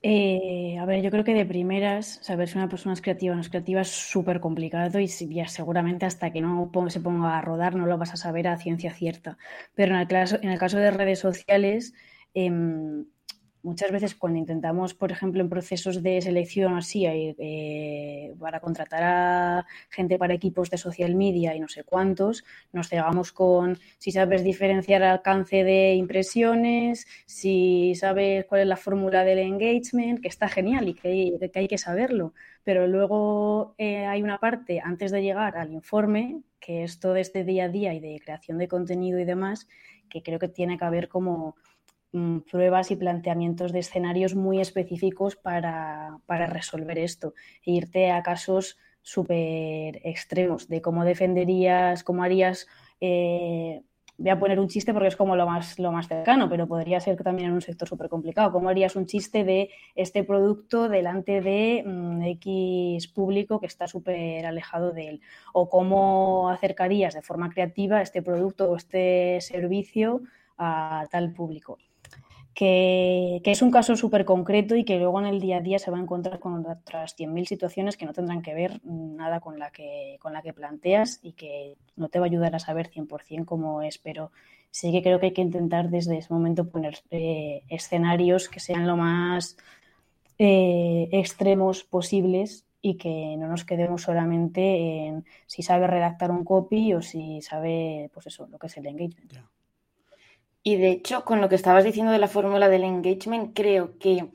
Eh, 0.03 0.77
a 0.79 0.85
ver, 0.85 1.03
yo 1.03 1.11
creo 1.11 1.25
que 1.25 1.33
de 1.33 1.47
primeras, 1.47 2.19
saber 2.23 2.49
si 2.49 2.59
una 2.59 2.69
persona 2.69 2.93
es 2.93 3.01
creativa 3.01 3.33
o 3.33 3.37
no 3.37 3.41
es 3.41 3.49
creativa 3.49 3.81
es 3.81 3.89
súper 3.89 4.39
complicado 4.41 5.01
y 5.01 5.09
seguramente 5.09 6.05
hasta 6.05 6.31
que 6.31 6.43
no 6.43 6.71
se 6.91 7.01
ponga 7.01 7.39
a 7.39 7.41
rodar 7.41 7.75
no 7.75 7.87
lo 7.87 7.97
vas 7.97 8.13
a 8.13 8.17
saber 8.17 8.49
a 8.49 8.59
ciencia 8.59 8.93
cierta. 8.93 9.39
Pero 9.75 9.95
en 9.95 10.01
el 10.51 10.59
caso, 10.59 10.77
de 10.79 10.91
redes 10.91 11.21
sociales, 11.21 11.95
em, 12.35 13.07
muchas 13.65 13.91
veces 13.91 14.15
cuando 14.15 14.39
intentamos, 14.39 14.95
por 14.95 15.11
ejemplo, 15.11 15.41
en 15.41 15.49
procesos 15.49 16.03
de 16.03 16.21
selección 16.21 16.77
así, 16.77 17.07
eh, 17.07 18.35
para 18.39 18.61
contratar 18.61 19.03
a 19.03 19.67
gente 19.89 20.19
para 20.19 20.35
equipos 20.35 20.71
de 20.71 20.79
social 20.79 21.15
media 21.17 21.57
y 21.57 21.61
no 21.61 21.69
sé 21.69 21.83
cuántos, 21.83 22.45
nos 22.73 22.89
cegamos 22.89 23.33
con 23.33 23.79
si 23.99 24.13
sabes 24.13 24.45
diferenciar 24.45 25.03
alcance 25.03 25.65
de 25.65 25.95
impresiones, 25.95 27.07
si 27.27 27.95
sabes 27.97 28.45
cuál 28.45 28.61
es 28.61 28.67
la 28.67 28.77
fórmula 28.77 29.25
del 29.25 29.39
engagement, 29.39 30.21
que 30.21 30.29
está 30.29 30.49
genial 30.49 30.89
y 30.89 30.95
que 30.95 31.51
hay 31.55 31.69
que, 31.69 31.79
saberlo. 31.79 32.35
Pero 32.63 32.87
luego 32.87 33.75
eh, 33.79 34.07
hay 34.07 34.23
una 34.23 34.39
parte 34.39 34.81
antes 34.81 35.11
de 35.11 35.23
llegar 35.23 35.57
al 35.57 35.73
informe, 35.73 36.43
que 36.61 36.85
es 36.85 37.01
todo 37.01 37.17
este 37.17 37.45
día 37.45 37.65
a 37.65 37.69
día 37.69 37.95
y 37.95 38.01
de 38.01 38.21
creación 38.21 38.59
de 38.59 38.69
contenido 38.69 39.19
y 39.19 39.25
demás, 39.25 39.69
que 40.09 40.23
creo 40.23 40.39
que 40.39 40.49
tiene 40.49 40.79
que 40.79 40.85
haber 40.85 41.09
como 41.09 41.57
pruebas 42.51 42.91
y 42.91 42.97
planteamientos 42.97 43.73
de 43.73 43.81
escenarios 43.81 44.35
muy 44.35 44.61
específicos 44.61 45.37
para, 45.37 46.19
resolver 46.29 46.99
esto 46.99 47.35
e 47.65 47.73
irte 47.73 48.11
a 48.11 48.23
casos 48.23 48.79
súper 49.03 50.01
extremos 50.05 50.69
de 50.69 50.81
cómo 50.81 51.05
defenderías, 51.05 52.05
cómo 52.05 52.23
harías, 52.23 52.67
eh, 53.01 53.83
voy 54.17 54.31
a 54.31 54.39
poner 54.39 54.61
un 54.61 54.69
chiste 54.69 54.93
porque 54.93 55.09
es 55.09 55.17
como 55.17 55.35
lo 55.35 55.45
más, 55.45 55.79
lo 55.79 55.91
más 55.91 56.07
cercano, 56.07 56.49
pero 56.49 56.69
podría 56.69 57.01
ser 57.01 57.21
también 57.23 57.49
en 57.49 57.55
un 57.55 57.61
sector 57.61 57.89
súper 57.89 58.09
complicado, 58.09 58.53
cómo 58.53 58.69
harías 58.69 58.95
un 58.95 59.07
chiste 59.07 59.43
de 59.43 59.71
este 59.97 60.23
producto 60.23 60.89
delante 60.89 61.41
de 61.41 61.83
mm, 61.85 62.23
X 62.23 63.09
público 63.09 63.61
que 63.61 63.67
está 63.67 63.89
súper 63.89 64.47
alejado 64.47 64.93
de 64.93 65.09
él, 65.09 65.21
o 65.53 65.69
cómo 65.69 66.49
acercarías 66.49 67.15
de 67.15 67.23
forma 67.23 67.51
creativa 67.51 68.01
este 68.01 68.23
producto 68.23 68.71
o 68.71 68.77
este 68.77 69.41
servicio 69.41 70.23
a 70.57 71.07
tal 71.11 71.33
público 71.33 71.79
que, 72.55 73.43
es 73.45 73.63
un 73.63 73.71
caso 73.71 73.97
súper 73.97 74.25
concreto 74.25 74.77
y 74.77 74.85
que 74.85 74.99
luego 74.99 75.19
en 75.21 75.27
el 75.27 75.41
día 75.41 75.59
a 75.59 75.61
día 75.61 75.79
se 75.79 75.91
va 75.91 75.99
a 75.99 76.01
encontrar 76.01 76.39
con 76.39 76.65
otras 76.67 77.17
100.000 77.19 77.47
situaciones 77.47 77.97
que 77.97 78.07
no 78.07 78.13
tendrán 78.13 78.43
que 78.43 78.55
ver 78.55 78.81
nada 78.85 79.41
con 79.41 79.59
la 79.59 79.71
que, 79.71 80.19
con 80.21 80.33
la 80.33 80.43
que 80.43 80.53
planteas 80.53 81.21
y 81.23 81.33
que 81.33 81.77
no 81.97 82.09
te 82.09 82.19
va 82.19 82.27
a 82.27 82.29
ayudar 82.29 82.55
a 82.55 82.61
saber 82.61 82.91
100% 82.91 83.45
cómo 83.45 83.83
es, 83.83 83.99
pero 83.99 84.31
sí 84.71 84.93
que 84.93 85.03
creo 85.03 85.21
que 85.21 85.27
hay 85.27 85.33
que 85.33 85.43
intentar 85.43 85.91
desde 85.91 86.19
ese 86.19 86.33
momento 86.33 86.69
poner 86.69 86.99
eh, 87.11 87.63
escenarios 87.69 88.49
que 88.49 88.61
sean 88.61 88.87
lo 88.87 88.97
más 88.97 89.57
eh, 90.39 91.09
extremos 91.13 91.85
posibles 91.85 92.65
y 92.81 92.97
que 92.97 93.37
no 93.39 93.49
nos 93.49 93.65
quedemos 93.65 94.03
solamente 94.03 95.07
en 95.07 95.25
si 95.47 95.63
sabe 95.63 95.87
redactar 95.87 96.31
un 96.31 96.45
copy 96.45 96.93
o 96.95 97.03
si 97.03 97.41
sabe, 97.41 98.11
pues 98.13 98.27
eso, 98.27 98.47
lo 98.47 98.59
que 98.59 98.67
es 98.67 98.77
el 98.77 98.87
engagement. 98.87 99.33
Y 100.67 100.77
de 100.77 100.91
hecho, 100.93 101.27
con 101.27 101.43
lo 101.43 101.51
que 101.51 101.57
estabas 101.57 101.85
diciendo 101.85 102.11
de 102.11 102.19
la 102.19 102.27
fórmula 102.27 102.71
del 102.71 102.85
engagement, 102.85 103.55
creo 103.55 103.99
que, 103.99 104.23
o 104.23 104.33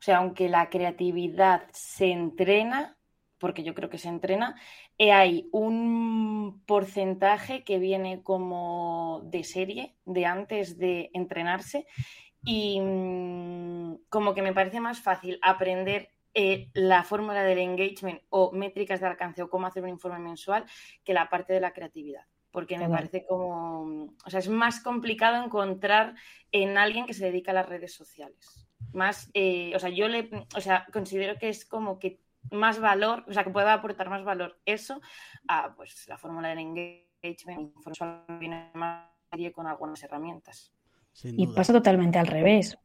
sea, 0.00 0.18
aunque 0.18 0.48
la 0.48 0.70
creatividad 0.70 1.64
se 1.72 2.12
entrena, 2.12 2.96
porque 3.38 3.64
yo 3.64 3.74
creo 3.74 3.90
que 3.90 3.98
se 3.98 4.08
entrena, 4.08 4.54
eh, 4.96 5.10
hay 5.10 5.48
un 5.50 6.62
porcentaje 6.66 7.64
que 7.64 7.80
viene 7.80 8.22
como 8.22 9.22
de 9.24 9.42
serie, 9.42 9.96
de 10.04 10.24
antes 10.24 10.78
de 10.78 11.10
entrenarse, 11.14 11.84
y 12.44 12.80
mm, 12.80 14.04
como 14.08 14.34
que 14.34 14.42
me 14.42 14.54
parece 14.54 14.78
más 14.78 15.00
fácil 15.00 15.40
aprender 15.42 16.10
eh, 16.34 16.70
la 16.74 17.02
fórmula 17.02 17.42
del 17.42 17.58
engagement 17.58 18.22
o 18.30 18.52
métricas 18.52 19.00
de 19.00 19.08
alcance 19.08 19.42
o 19.42 19.50
cómo 19.50 19.66
hacer 19.66 19.82
un 19.82 19.88
informe 19.90 20.20
mensual 20.20 20.64
que 21.04 21.12
la 21.12 21.28
parte 21.28 21.52
de 21.52 21.60
la 21.60 21.72
creatividad 21.72 22.24
porque 22.52 22.78
me 22.78 22.88
parece 22.88 23.24
como, 23.26 24.14
o 24.24 24.30
sea, 24.30 24.38
es 24.38 24.48
más 24.48 24.80
complicado 24.80 25.42
encontrar 25.42 26.14
en 26.52 26.76
alguien 26.76 27.06
que 27.06 27.14
se 27.14 27.24
dedica 27.24 27.50
a 27.50 27.54
las 27.54 27.68
redes 27.68 27.94
sociales. 27.94 28.68
Más, 28.92 29.30
eh, 29.32 29.72
o 29.74 29.78
sea, 29.78 29.88
yo 29.88 30.06
le, 30.06 30.28
o 30.54 30.60
sea, 30.60 30.86
considero 30.92 31.38
que 31.38 31.48
es 31.48 31.64
como 31.64 31.98
que 31.98 32.20
más 32.50 32.78
valor, 32.78 33.24
o 33.26 33.32
sea, 33.32 33.42
que 33.42 33.50
pueda 33.50 33.72
aportar 33.72 34.10
más 34.10 34.22
valor 34.22 34.60
eso 34.66 35.00
a, 35.48 35.74
pues, 35.74 36.06
la 36.08 36.18
fórmula 36.18 36.50
del 36.50 36.58
engagement, 36.58 37.72
viene 38.38 38.70
más 38.74 39.08
con 39.54 39.66
algunas 39.66 40.02
herramientas. 40.02 40.74
Y 41.24 41.46
pasa 41.46 41.72
totalmente 41.72 42.18
al 42.18 42.26
revés, 42.26 42.78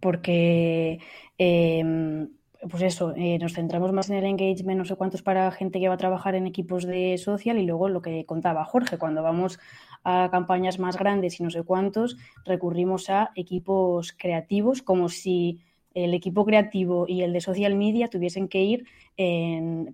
porque 0.00 0.98
eh, 1.38 2.28
pues 2.70 2.82
eso, 2.82 3.12
eh, 3.16 3.38
nos 3.38 3.54
centramos 3.54 3.92
más 3.92 4.08
en 4.10 4.16
el 4.16 4.24
engagement, 4.24 4.78
no 4.78 4.84
sé 4.84 4.94
cuántos 4.94 5.22
para 5.22 5.50
gente 5.50 5.80
que 5.80 5.88
va 5.88 5.94
a 5.94 5.98
trabajar 5.98 6.34
en 6.34 6.46
equipos 6.46 6.84
de 6.86 7.18
social 7.18 7.58
y 7.58 7.66
luego 7.66 7.88
lo 7.88 8.02
que 8.02 8.24
contaba 8.24 8.64
Jorge, 8.64 8.98
cuando 8.98 9.22
vamos 9.22 9.58
a 10.04 10.28
campañas 10.30 10.78
más 10.78 10.96
grandes 10.96 11.40
y 11.40 11.42
no 11.42 11.50
sé 11.50 11.64
cuántos, 11.64 12.16
recurrimos 12.44 13.10
a 13.10 13.30
equipos 13.34 14.12
creativos 14.12 14.82
como 14.82 15.08
si 15.08 15.60
el 15.94 16.14
equipo 16.14 16.44
creativo 16.44 17.06
y 17.06 17.22
el 17.22 17.32
de 17.32 17.40
social 17.40 17.74
media 17.74 18.08
tuviesen 18.08 18.48
que 18.48 18.62
ir 18.62 18.86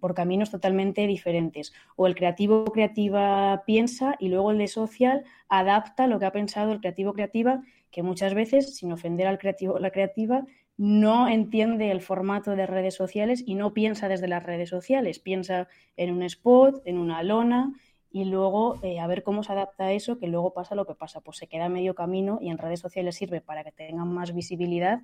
por 0.01 0.15
caminos 0.15 0.51
totalmente 0.51 1.07
diferentes. 1.07 1.73
O 1.97 2.07
el 2.07 2.15
creativo 2.15 2.67
creativa 2.67 3.65
piensa 3.67 4.15
y 4.21 4.29
luego 4.29 4.53
el 4.53 4.59
de 4.59 4.69
social 4.69 5.25
adapta 5.49 6.07
lo 6.07 6.21
que 6.21 6.27
ha 6.27 6.33
pensado 6.33 6.71
el 6.73 6.81
creativo 6.81 7.15
creativa, 7.15 7.63
que 7.91 8.05
muchas 8.05 8.35
veces, 8.35 8.77
sin 8.77 8.93
ofender 8.93 9.27
al 9.27 9.39
creativo 9.39 9.79
la 9.81 9.91
creativa, 9.91 10.45
no 10.79 11.29
entiende 11.29 11.91
el 11.91 12.01
formato 12.01 12.53
de 12.53 12.64
redes 12.64 12.95
sociales 12.95 13.43
y 13.45 13.57
no 13.57 13.75
piensa 13.75 14.09
desde 14.09 14.29
las 14.29 14.45
redes 14.45 14.71
sociales, 14.71 15.19
piensa 15.19 15.67
en 15.97 16.12
un 16.12 16.23
spot, 16.23 16.81
en 16.85 16.99
una 16.99 17.23
lona 17.25 17.73
y 18.11 18.25
luego 18.25 18.79
eh, 18.83 19.01
a 19.01 19.07
ver 19.09 19.25
cómo 19.25 19.43
se 19.43 19.53
adapta 19.53 19.87
a 19.87 19.93
eso, 19.93 20.19
que 20.19 20.29
luego 20.29 20.55
pasa 20.55 20.77
lo 20.77 20.87
que 20.87 20.95
pasa, 20.95 21.21
pues 21.21 21.37
se 21.37 21.49
queda 21.49 21.69
medio 21.69 21.97
camino 21.97 22.38
y 22.41 22.49
en 22.49 22.59
redes 22.59 22.79
sociales 22.79 23.17
sirve 23.17 23.41
para 23.41 23.64
que 23.64 23.73
tengan 23.73 24.09
más 24.12 24.33
visibilidad, 24.33 25.01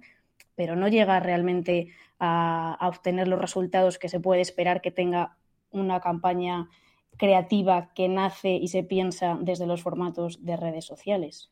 pero 0.55 0.77
no 0.77 0.87
llega 0.87 1.19
realmente 1.19 1.89
a, 2.21 2.79
obtener 2.81 3.27
los 3.27 3.41
resultados 3.41 3.99
que 3.99 4.09
se 4.09 4.21
puede 4.21 4.41
esperar 4.41 4.81
que 4.81 4.93
tenga 4.93 5.37
una 5.73 6.01
campaña 6.01 6.69
creativa 7.17 7.93
que 7.95 8.09
nace 8.09 8.51
y 8.51 8.69
se 8.69 8.85
piensa 8.85 9.37
desde 9.41 9.67
los 9.67 9.83
formatos 9.83 10.45
de 10.45 10.57
redes 10.57 10.85
sociales. 10.85 11.51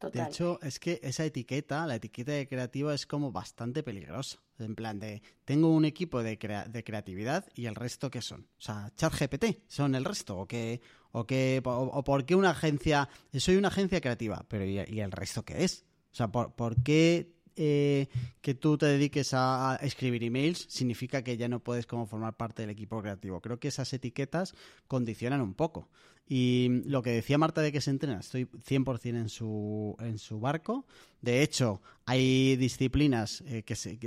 De 0.00 0.22
hecho, 0.22 0.60
es 0.62 0.78
que 0.78 1.00
esa 1.02 1.24
etiqueta, 1.24 1.86
la 1.86 1.96
etiqueta 1.96 2.32
de 2.32 2.46
creativo, 2.46 2.92
es 2.92 3.06
como 3.06 3.32
bastante 3.32 3.82
peligrosa. 3.82 4.38
En 4.58 4.74
plan 4.74 4.98
de, 4.98 5.22
tengo 5.44 5.70
un 5.70 5.84
equipo 5.84 6.22
de, 6.22 6.36
de 6.36 6.84
creatividad 6.84 7.46
y 7.54 7.66
el 7.66 7.74
resto, 7.74 8.10
¿qué 8.10 8.22
son? 8.22 8.42
O 8.58 8.60
sea, 8.60 8.92
ChatGPT, 8.96 9.62
¿son 9.66 9.94
el 9.94 10.04
resto? 10.04 10.38
¿O 10.38 10.46
qué? 10.46 10.80
¿O, 11.12 11.26
qué, 11.26 11.60
o, 11.64 12.04
por 12.04 12.24
qué 12.24 12.34
una 12.34 12.50
agencia? 12.50 13.08
Soy 13.34 13.56
una 13.56 13.68
agencia 13.68 14.00
creativa, 14.00 14.44
pero 14.48 14.64
¿y, 14.64 14.78
el 14.78 15.10
resto 15.10 15.44
qué 15.44 15.64
es? 15.64 15.84
O 16.12 16.14
sea, 16.14 16.28
¿por, 16.28 16.54
por 16.54 16.82
qué 16.82 17.38
eh, 17.60 18.06
que 18.40 18.54
tú 18.54 18.78
te 18.78 18.86
dediques 18.86 19.34
a, 19.34 19.80
escribir 19.82 20.22
emails 20.22 20.66
significa 20.68 21.24
que 21.24 21.36
ya 21.36 21.48
no 21.48 21.58
puedes 21.58 21.86
como 21.86 22.06
formar 22.06 22.36
parte 22.36 22.62
del 22.62 22.70
equipo 22.70 23.02
creativo. 23.02 23.40
Creo 23.40 23.58
que 23.58 23.66
esas 23.66 23.92
etiquetas 23.92 24.54
condicionan 24.86 25.40
un 25.40 25.54
poco. 25.54 25.88
Y 26.28 26.82
lo 26.84 27.00
que 27.00 27.10
decía 27.10 27.38
Marta 27.38 27.62
de 27.62 27.72
que 27.72 27.80
se 27.80 27.90
entrena, 27.90 28.20
estoy 28.20 28.44
100% 28.44 29.16
en 29.16 29.28
su, 29.30 29.96
en 29.98 30.18
su 30.18 30.40
barco. 30.40 30.84
De 31.22 31.42
hecho, 31.42 31.80
hay 32.04 32.56
disciplinas 32.56 33.42
eh, 33.46 33.62
que, 33.62 33.74
se, 33.74 33.98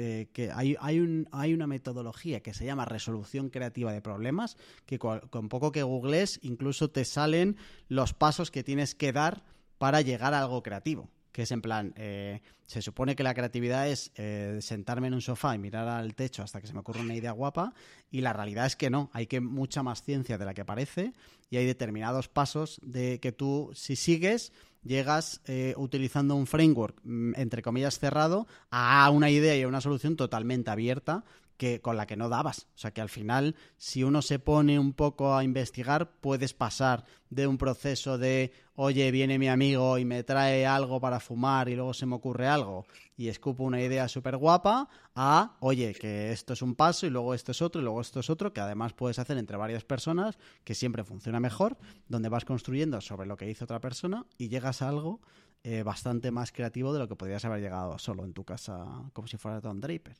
hay, 0.53 0.75
hay, 0.79 0.99
un, 0.99 1.27
hay 1.31 1.53
una 1.55 1.65
metodología 1.65 2.41
que 2.41 2.53
se 2.53 2.65
llama 2.65 2.85
resolución 2.85 3.49
creativa 3.49 3.91
de 3.91 4.01
problemas, 4.01 4.55
que 4.85 4.99
con 4.99 5.49
poco 5.49 5.71
que 5.71 5.81
googles 5.81 6.39
incluso 6.43 6.91
te 6.91 7.05
salen 7.05 7.57
los 7.87 8.13
pasos 8.13 8.51
que 8.51 8.63
tienes 8.63 8.93
que 8.93 9.11
dar 9.11 9.43
para 9.79 10.01
llegar 10.01 10.35
a 10.35 10.41
algo 10.41 10.61
creativo 10.61 11.09
que 11.31 11.43
es 11.43 11.51
en 11.51 11.61
plan, 11.61 11.93
eh, 11.97 12.41
se 12.65 12.81
supone 12.81 13.15
que 13.15 13.23
la 13.23 13.33
creatividad 13.33 13.87
es 13.87 14.11
eh, 14.15 14.59
sentarme 14.61 15.07
en 15.07 15.13
un 15.13 15.21
sofá 15.21 15.55
y 15.55 15.59
mirar 15.59 15.87
al 15.87 16.15
techo 16.15 16.43
hasta 16.43 16.61
que 16.61 16.67
se 16.67 16.73
me 16.73 16.79
ocurra 16.79 17.01
una 17.01 17.15
idea 17.15 17.31
guapa, 17.31 17.73
y 18.09 18.21
la 18.21 18.33
realidad 18.33 18.65
es 18.65 18.75
que 18.75 18.89
no, 18.89 19.09
hay 19.13 19.27
que 19.27 19.41
mucha 19.41 19.83
más 19.83 20.03
ciencia 20.03 20.37
de 20.37 20.45
la 20.45 20.53
que 20.53 20.65
parece, 20.65 21.13
y 21.49 21.57
hay 21.57 21.65
determinados 21.65 22.27
pasos 22.27 22.79
de 22.83 23.19
que 23.19 23.31
tú, 23.31 23.71
si 23.73 23.95
sigues, 23.95 24.53
llegas 24.83 25.41
eh, 25.45 25.73
utilizando 25.77 26.35
un 26.35 26.47
framework, 26.47 26.99
mm, 27.03 27.33
entre 27.35 27.61
comillas, 27.61 27.99
cerrado, 27.99 28.47
a 28.69 29.09
una 29.09 29.29
idea 29.29 29.55
y 29.55 29.61
a 29.63 29.67
una 29.67 29.81
solución 29.81 30.15
totalmente 30.15 30.71
abierta 30.71 31.23
que, 31.61 31.79
con 31.79 31.95
la 31.95 32.07
que 32.07 32.17
no 32.17 32.27
dabas. 32.27 32.65
O 32.73 32.79
sea 32.79 32.89
que 32.89 33.01
al 33.01 33.09
final, 33.09 33.55
si 33.77 34.03
uno 34.03 34.23
se 34.23 34.39
pone 34.39 34.79
un 34.79 34.93
poco 34.93 35.35
a 35.35 35.43
investigar, 35.43 36.09
puedes 36.19 36.55
pasar 36.55 37.05
de 37.29 37.45
un 37.45 37.59
proceso 37.59 38.17
de, 38.17 38.51
oye, 38.73 39.11
viene 39.11 39.37
mi 39.37 39.47
amigo 39.47 39.99
y 39.99 40.03
me 40.03 40.23
trae 40.23 40.65
algo 40.65 40.99
para 40.99 41.19
fumar 41.19 41.69
y 41.69 41.75
luego 41.75 41.93
se 41.93 42.07
me 42.07 42.15
ocurre 42.15 42.47
algo 42.47 42.87
y 43.15 43.27
escupo 43.27 43.63
una 43.63 43.79
idea 43.79 44.07
súper 44.07 44.37
guapa, 44.37 44.89
a, 45.13 45.55
oye, 45.59 45.93
que 45.93 46.31
esto 46.31 46.53
es 46.53 46.63
un 46.63 46.73
paso 46.73 47.05
y 47.05 47.11
luego 47.11 47.35
esto 47.35 47.51
es 47.51 47.61
otro 47.61 47.79
y 47.79 47.83
luego 47.83 48.01
esto 48.01 48.21
es 48.21 48.31
otro, 48.31 48.53
que 48.53 48.59
además 48.59 48.93
puedes 48.93 49.19
hacer 49.19 49.37
entre 49.37 49.55
varias 49.55 49.83
personas, 49.83 50.39
que 50.63 50.73
siempre 50.73 51.03
funciona 51.03 51.39
mejor, 51.39 51.77
donde 52.07 52.29
vas 52.29 52.43
construyendo 52.43 52.99
sobre 53.01 53.27
lo 53.27 53.37
que 53.37 53.47
hizo 53.47 53.65
otra 53.65 53.79
persona 53.79 54.25
y 54.39 54.49
llegas 54.49 54.81
a 54.81 54.89
algo 54.89 55.21
eh, 55.63 55.83
bastante 55.83 56.31
más 56.31 56.51
creativo 56.51 56.91
de 56.91 56.97
lo 56.97 57.07
que 57.07 57.15
podrías 57.15 57.45
haber 57.45 57.61
llegado 57.61 57.99
solo 57.99 58.25
en 58.25 58.33
tu 58.33 58.45
casa, 58.45 58.83
como 59.13 59.27
si 59.27 59.37
fuera 59.37 59.61
Don 59.61 59.79
Draper. 59.79 60.17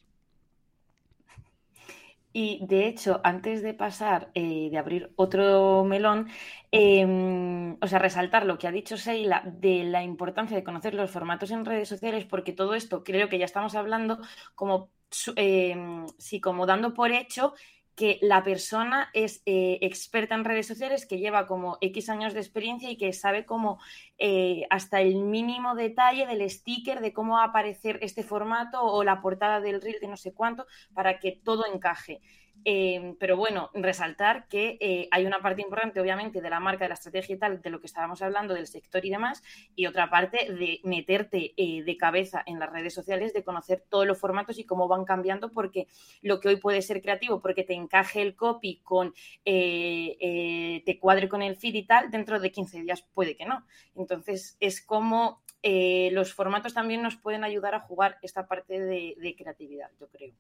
Y 2.34 2.66
de 2.66 2.88
hecho, 2.88 3.20
antes 3.24 3.62
de 3.62 3.74
pasar, 3.74 4.32
eh, 4.36 4.70
de 4.72 4.78
abrir 4.78 5.12
otro 5.18 5.84
melón, 5.84 6.30
em, 6.72 7.74
o 7.82 7.88
sea, 7.88 8.00
resaltar 8.00 8.46
lo 8.46 8.58
que 8.58 8.68
ha 8.68 8.72
dicho 8.72 8.96
Seila 8.98 9.44
de 9.46 9.84
la 9.84 10.02
importancia 10.04 10.56
de 10.56 10.64
conocer 10.64 10.94
los 10.94 11.12
formatos 11.12 11.52
en 11.52 11.66
redes 11.66 11.90
sociales, 11.90 12.26
porque 12.26 12.54
todo 12.54 12.74
esto 12.74 13.04
creo 13.04 13.28
que 13.30 13.38
ya 13.38 13.46
estamos 13.46 13.76
hablando 13.76 14.20
como, 14.56 14.92
sí, 15.10 16.40
como 16.42 16.66
dando 16.66 16.94
por 16.94 17.12
hecho 17.12 17.54
que 17.96 18.20
la 18.22 18.44
persona 18.44 19.10
es 19.14 19.42
eh, 19.46 19.80
experta 19.82 20.36
en 20.36 20.46
redes 20.46 20.68
sociales, 20.68 21.06
que 21.06 21.20
lleva 21.20 21.48
como 21.48 21.78
X 21.82 22.10
años 22.10 22.34
de 22.34 22.40
experiencia 22.40 22.90
y 22.90 22.98
que 22.98 23.14
sabe 23.14 23.46
cómo 23.46 23.80
eh, 24.18 24.64
hasta 24.70 25.02
el 25.02 25.16
mínimo 25.16 25.76
detalle 25.76 26.26
del 26.26 26.50
sticker, 26.50 27.02
de 27.02 27.14
cómo 27.14 27.34
va 27.34 27.44
a 27.44 27.48
aparecer 27.48 28.00
este 28.02 28.24
formato 28.24 28.82
o 28.84 29.04
la 29.04 29.22
portada 29.22 29.60
del 29.60 29.82
reel 29.82 30.00
de 30.00 30.08
no 30.08 30.18
sé 30.18 30.34
cuánto, 30.34 30.66
para 30.94 31.20
que 31.20 31.32
todo 31.44 31.66
encaje. 31.72 32.22
Em, 32.64 33.16
pero 33.16 33.38
bueno, 33.38 33.72
resaltar 33.74 34.48
que 34.48 34.78
eh, 34.80 35.08
hay 35.12 35.26
una 35.26 35.42
parte 35.42 35.62
importante, 35.62 36.00
obviamente, 36.00 36.42
de 36.42 36.50
la 36.50 36.60
marca, 36.60 36.86
de 36.86 36.90
la 36.90 36.94
estrategia 36.96 37.36
y 37.36 37.40
tal, 37.40 37.62
de 37.62 37.70
lo 37.70 37.80
que 37.80 37.88
estábamos 37.88 38.22
hablando, 38.22 38.54
del 38.54 38.68
sector 38.68 39.04
y 39.06 39.10
demás, 39.10 39.42
y 39.76 39.88
otra 39.88 40.10
parte 40.10 40.52
de 40.52 40.80
meterte 40.84 41.54
eh, 41.58 41.84
de 41.84 41.98
cabeza 41.98 42.44
en 42.46 42.60
las 42.60 42.72
redes 42.72 42.94
sociales, 42.94 43.34
de 43.34 43.44
conocer 43.44 43.84
todos 43.90 44.06
los 44.06 44.20
formatos 44.20 44.60
y 44.60 44.66
cómo 44.66 44.88
van 44.88 45.06
cambiando, 45.06 45.52
porque 45.52 45.88
lo 46.22 46.40
que 46.40 46.50
hoy 46.50 46.58
puede 46.58 46.82
ser 46.82 47.02
creativo, 47.02 47.42
porque 47.42 47.64
te 47.64 47.74
encaje 47.74 48.22
el 48.22 48.36
copy 48.36 48.82
con, 48.84 49.14
eh, 49.46 50.84
te 50.86 51.00
cuadre 51.00 51.30
con 51.30 51.42
el 51.42 51.56
feed 51.56 51.76
y 51.76 51.84
tal, 51.84 52.12
dentro 52.12 52.40
de 52.40 52.52
15 52.52 52.82
días 52.82 53.04
puede 53.14 53.36
que 53.36 53.46
no. 53.46 53.66
Entonces, 53.96 54.58
es 54.60 54.82
como 54.82 55.42
los 55.64 56.34
formatos 56.34 56.74
también 56.74 57.02
nos 57.02 57.18
pueden 57.18 57.44
ayudar 57.44 57.76
a 57.76 57.82
jugar 57.82 58.18
esta 58.22 58.48
parte 58.48 58.80
de 58.80 59.36
creatividad, 59.38 59.90
yo 60.00 60.08
creo. 60.08 60.34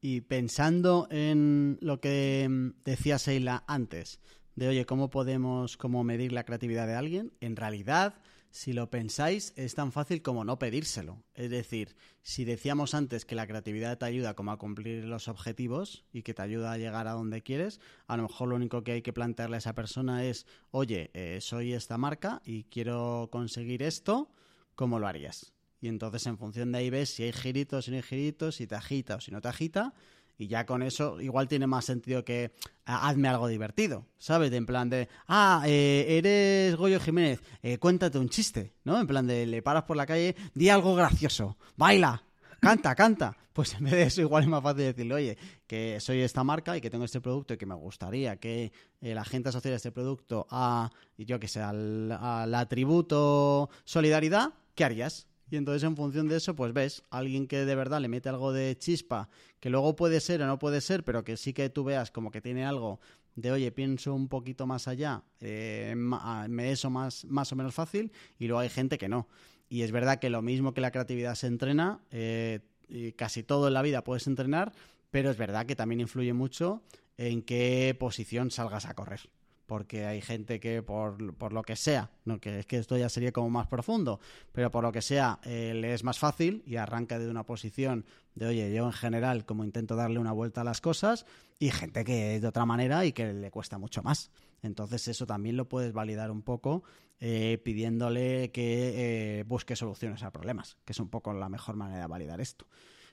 Y 0.00 0.20
pensando 0.20 1.08
en 1.10 1.78
lo 1.80 2.00
que 2.00 2.46
mm, 2.48 2.82
decía 2.84 3.18
Seila 3.18 3.64
antes, 3.66 4.20
de 4.54 4.68
oye, 4.68 4.86
¿cómo 4.86 5.10
podemos 5.10 5.76
medir 6.04 6.32
la 6.32 6.44
creatividad 6.44 6.86
de 6.86 6.94
alguien? 6.94 7.32
En 7.40 7.56
realidad, 7.56 8.14
si 8.58 8.72
lo 8.72 8.90
pensáis, 8.90 9.52
es 9.54 9.76
tan 9.76 9.92
fácil 9.92 10.20
como 10.20 10.42
no 10.42 10.58
pedírselo. 10.58 11.22
Es 11.34 11.48
decir, 11.48 11.94
si 12.22 12.44
decíamos 12.44 12.92
antes 12.92 13.24
que 13.24 13.36
la 13.36 13.46
creatividad 13.46 13.98
te 13.98 14.06
ayuda 14.06 14.34
como 14.34 14.50
a 14.50 14.58
cumplir 14.58 15.04
los 15.04 15.28
objetivos 15.28 16.04
y 16.12 16.22
que 16.22 16.34
te 16.34 16.42
ayuda 16.42 16.72
a 16.72 16.76
llegar 16.76 17.06
a 17.06 17.12
donde 17.12 17.44
quieres, 17.44 17.78
a 18.08 18.16
lo 18.16 18.24
mejor 18.24 18.48
lo 18.48 18.56
único 18.56 18.82
que 18.82 18.90
hay 18.90 19.02
que 19.02 19.12
plantearle 19.12 19.54
a 19.54 19.58
esa 19.58 19.76
persona 19.76 20.24
es, 20.24 20.44
oye, 20.72 21.12
eh, 21.14 21.38
soy 21.40 21.72
esta 21.72 21.98
marca 21.98 22.42
y 22.44 22.64
quiero 22.64 23.28
conseguir 23.30 23.80
esto, 23.84 24.28
¿cómo 24.74 24.98
lo 24.98 25.06
harías? 25.06 25.52
Y 25.80 25.86
entonces 25.86 26.26
en 26.26 26.36
función 26.36 26.72
de 26.72 26.78
ahí 26.78 26.90
ves 26.90 27.10
si 27.10 27.22
hay 27.22 27.32
giritos, 27.32 27.84
si 27.84 27.92
no 27.92 27.98
hay 27.98 28.02
giritos, 28.02 28.56
si 28.56 28.66
te 28.66 28.74
agita 28.74 29.14
o 29.14 29.20
si 29.20 29.30
no 29.30 29.40
te 29.40 29.46
agita. 29.46 29.94
Y 30.40 30.46
ya 30.46 30.64
con 30.64 30.84
eso 30.84 31.20
igual 31.20 31.48
tiene 31.48 31.66
más 31.66 31.84
sentido 31.84 32.24
que 32.24 32.52
ah, 32.86 33.08
hazme 33.08 33.26
algo 33.26 33.48
divertido, 33.48 34.06
¿sabes? 34.18 34.52
En 34.52 34.66
plan 34.66 34.88
de, 34.88 35.08
ah, 35.26 35.64
eh, 35.66 36.06
eres 36.08 36.76
Goyo 36.76 37.00
Jiménez, 37.00 37.42
eh, 37.60 37.78
cuéntate 37.78 38.18
un 38.18 38.28
chiste, 38.28 38.72
¿no? 38.84 39.00
En 39.00 39.08
plan 39.08 39.26
de, 39.26 39.46
le 39.46 39.62
paras 39.62 39.82
por 39.82 39.96
la 39.96 40.06
calle, 40.06 40.36
di 40.54 40.68
algo 40.68 40.94
gracioso, 40.94 41.58
baila, 41.76 42.22
canta, 42.60 42.94
canta. 42.94 43.36
Pues 43.52 43.74
en 43.74 43.82
vez 43.82 43.92
de 43.94 44.02
eso 44.04 44.20
igual 44.20 44.44
es 44.44 44.48
más 44.48 44.62
fácil 44.62 44.84
decirle, 44.84 45.14
oye, 45.14 45.38
que 45.66 45.98
soy 45.98 46.20
esta 46.20 46.44
marca 46.44 46.76
y 46.76 46.80
que 46.80 46.90
tengo 46.90 47.04
este 47.04 47.20
producto 47.20 47.54
y 47.54 47.56
que 47.56 47.66
me 47.66 47.74
gustaría 47.74 48.36
que 48.36 48.70
eh, 49.00 49.14
la 49.14 49.24
gente 49.24 49.48
asociara 49.48 49.76
este 49.76 49.90
producto 49.90 50.46
a, 50.48 50.92
yo 51.16 51.40
que 51.40 51.48
sé, 51.48 51.60
al 51.60 52.54
atributo 52.54 53.70
solidaridad, 53.84 54.54
¿qué 54.76 54.84
harías? 54.84 55.26
Y 55.50 55.56
entonces 55.56 55.82
en 55.82 55.96
función 55.96 56.28
de 56.28 56.36
eso, 56.36 56.54
pues 56.54 56.72
ves, 56.72 57.02
alguien 57.10 57.46
que 57.46 57.64
de 57.64 57.74
verdad 57.74 58.00
le 58.00 58.08
mete 58.08 58.28
algo 58.28 58.52
de 58.52 58.76
chispa, 58.76 59.28
que 59.60 59.70
luego 59.70 59.96
puede 59.96 60.20
ser 60.20 60.42
o 60.42 60.46
no 60.46 60.58
puede 60.58 60.80
ser, 60.80 61.04
pero 61.04 61.24
que 61.24 61.36
sí 61.36 61.52
que 61.52 61.70
tú 61.70 61.84
veas 61.84 62.10
como 62.10 62.30
que 62.30 62.40
tiene 62.40 62.64
algo 62.64 63.00
de, 63.34 63.52
oye, 63.52 63.70
pienso 63.72 64.14
un 64.14 64.28
poquito 64.28 64.66
más 64.66 64.88
allá, 64.88 65.22
eh, 65.40 65.94
me 65.96 66.72
eso 66.72 66.90
más, 66.90 67.24
más 67.24 67.52
o 67.52 67.56
menos 67.56 67.74
fácil, 67.74 68.12
y 68.38 68.46
luego 68.46 68.60
hay 68.60 68.68
gente 68.68 68.98
que 68.98 69.08
no. 69.08 69.28
Y 69.70 69.82
es 69.82 69.92
verdad 69.92 70.18
que 70.18 70.28
lo 70.28 70.42
mismo 70.42 70.74
que 70.74 70.80
la 70.80 70.90
creatividad 70.90 71.34
se 71.34 71.46
entrena, 71.46 72.00
eh, 72.10 72.60
y 72.88 73.12
casi 73.12 73.42
todo 73.42 73.68
en 73.68 73.74
la 73.74 73.82
vida 73.82 74.02
puedes 74.04 74.26
entrenar, 74.26 74.72
pero 75.10 75.30
es 75.30 75.36
verdad 75.36 75.66
que 75.66 75.76
también 75.76 76.00
influye 76.00 76.32
mucho 76.32 76.82
en 77.16 77.42
qué 77.42 77.96
posición 77.98 78.50
salgas 78.50 78.86
a 78.86 78.94
correr 78.94 79.20
porque 79.68 80.06
hay 80.06 80.22
gente 80.22 80.60
que 80.60 80.82
por, 80.82 81.34
por, 81.34 81.52
lo 81.52 81.62
que 81.62 81.76
sea, 81.76 82.10
no 82.24 82.40
que 82.40 82.60
es 82.60 82.66
que 82.66 82.78
esto 82.78 82.96
ya 82.96 83.10
sería 83.10 83.32
como 83.32 83.50
más 83.50 83.66
profundo, 83.66 84.18
pero 84.50 84.70
por 84.70 84.82
lo 84.82 84.92
que 84.92 85.02
sea 85.02 85.40
eh, 85.44 85.74
le 85.76 85.92
es 85.92 86.04
más 86.04 86.18
fácil 86.18 86.62
y 86.66 86.76
arranca 86.76 87.18
de 87.18 87.28
una 87.28 87.44
posición 87.44 88.06
de 88.34 88.46
oye, 88.46 88.74
yo 88.74 88.86
en 88.86 88.94
general 88.94 89.44
como 89.44 89.64
intento 89.64 89.94
darle 89.94 90.18
una 90.20 90.32
vuelta 90.32 90.62
a 90.62 90.64
las 90.64 90.80
cosas 90.80 91.26
y 91.58 91.70
gente 91.70 92.02
que 92.02 92.36
es 92.36 92.40
de 92.42 92.48
otra 92.48 92.64
manera 92.64 93.04
y 93.04 93.12
que 93.12 93.34
le 93.34 93.50
cuesta 93.50 93.76
mucho 93.76 94.02
más. 94.02 94.30
Entonces 94.62 95.06
eso 95.06 95.26
también 95.26 95.58
lo 95.58 95.68
puedes 95.68 95.92
validar 95.92 96.30
un 96.30 96.40
poco 96.40 96.82
eh, 97.20 97.60
pidiéndole 97.62 98.50
que 98.50 99.40
eh, 99.40 99.44
busque 99.44 99.76
soluciones 99.76 100.22
a 100.22 100.32
problemas, 100.32 100.78
que 100.86 100.94
es 100.94 100.98
un 100.98 101.10
poco 101.10 101.34
la 101.34 101.50
mejor 101.50 101.76
manera 101.76 102.00
de 102.00 102.06
validar 102.06 102.40
esto. 102.40 102.66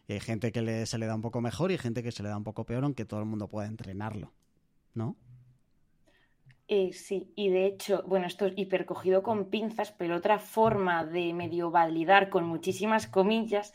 Y 0.08 0.14
hay 0.14 0.22
gente 0.22 0.54
que 0.54 0.86
se 0.86 0.98
le 0.98 1.06
da 1.06 1.16
un 1.16 1.22
poco 1.22 1.42
mejor 1.42 1.74
y 1.74 1.78
gente 1.78 2.02
que 2.02 2.14
se 2.14 2.24
le 2.24 2.30
da 2.30 2.38
un 2.38 2.46
poco 2.46 2.66
peor, 2.66 2.86
aunque 2.86 3.04
todo 3.04 3.20
el 3.20 3.26
mundo 3.26 3.50
pueda 3.50 3.68
entrenarlo, 3.68 4.32
¿no? 4.94 5.18
Eh, 6.68 6.94
sí, 6.94 7.32
y 7.36 7.50
de 7.50 7.68
hecho, 7.68 8.04
bueno, 8.08 8.26
esto 8.26 8.48
es 8.48 8.54
hipercogido 8.58 9.22
con 9.22 9.52
pinzas, 9.52 9.92
pero 9.92 10.16
otra 10.16 10.40
forma 10.40 11.06
de 11.06 11.32
medio 11.34 11.70
validar 11.70 12.30
con 12.30 12.46
muchísimas 12.46 13.06
comillas 13.06 13.72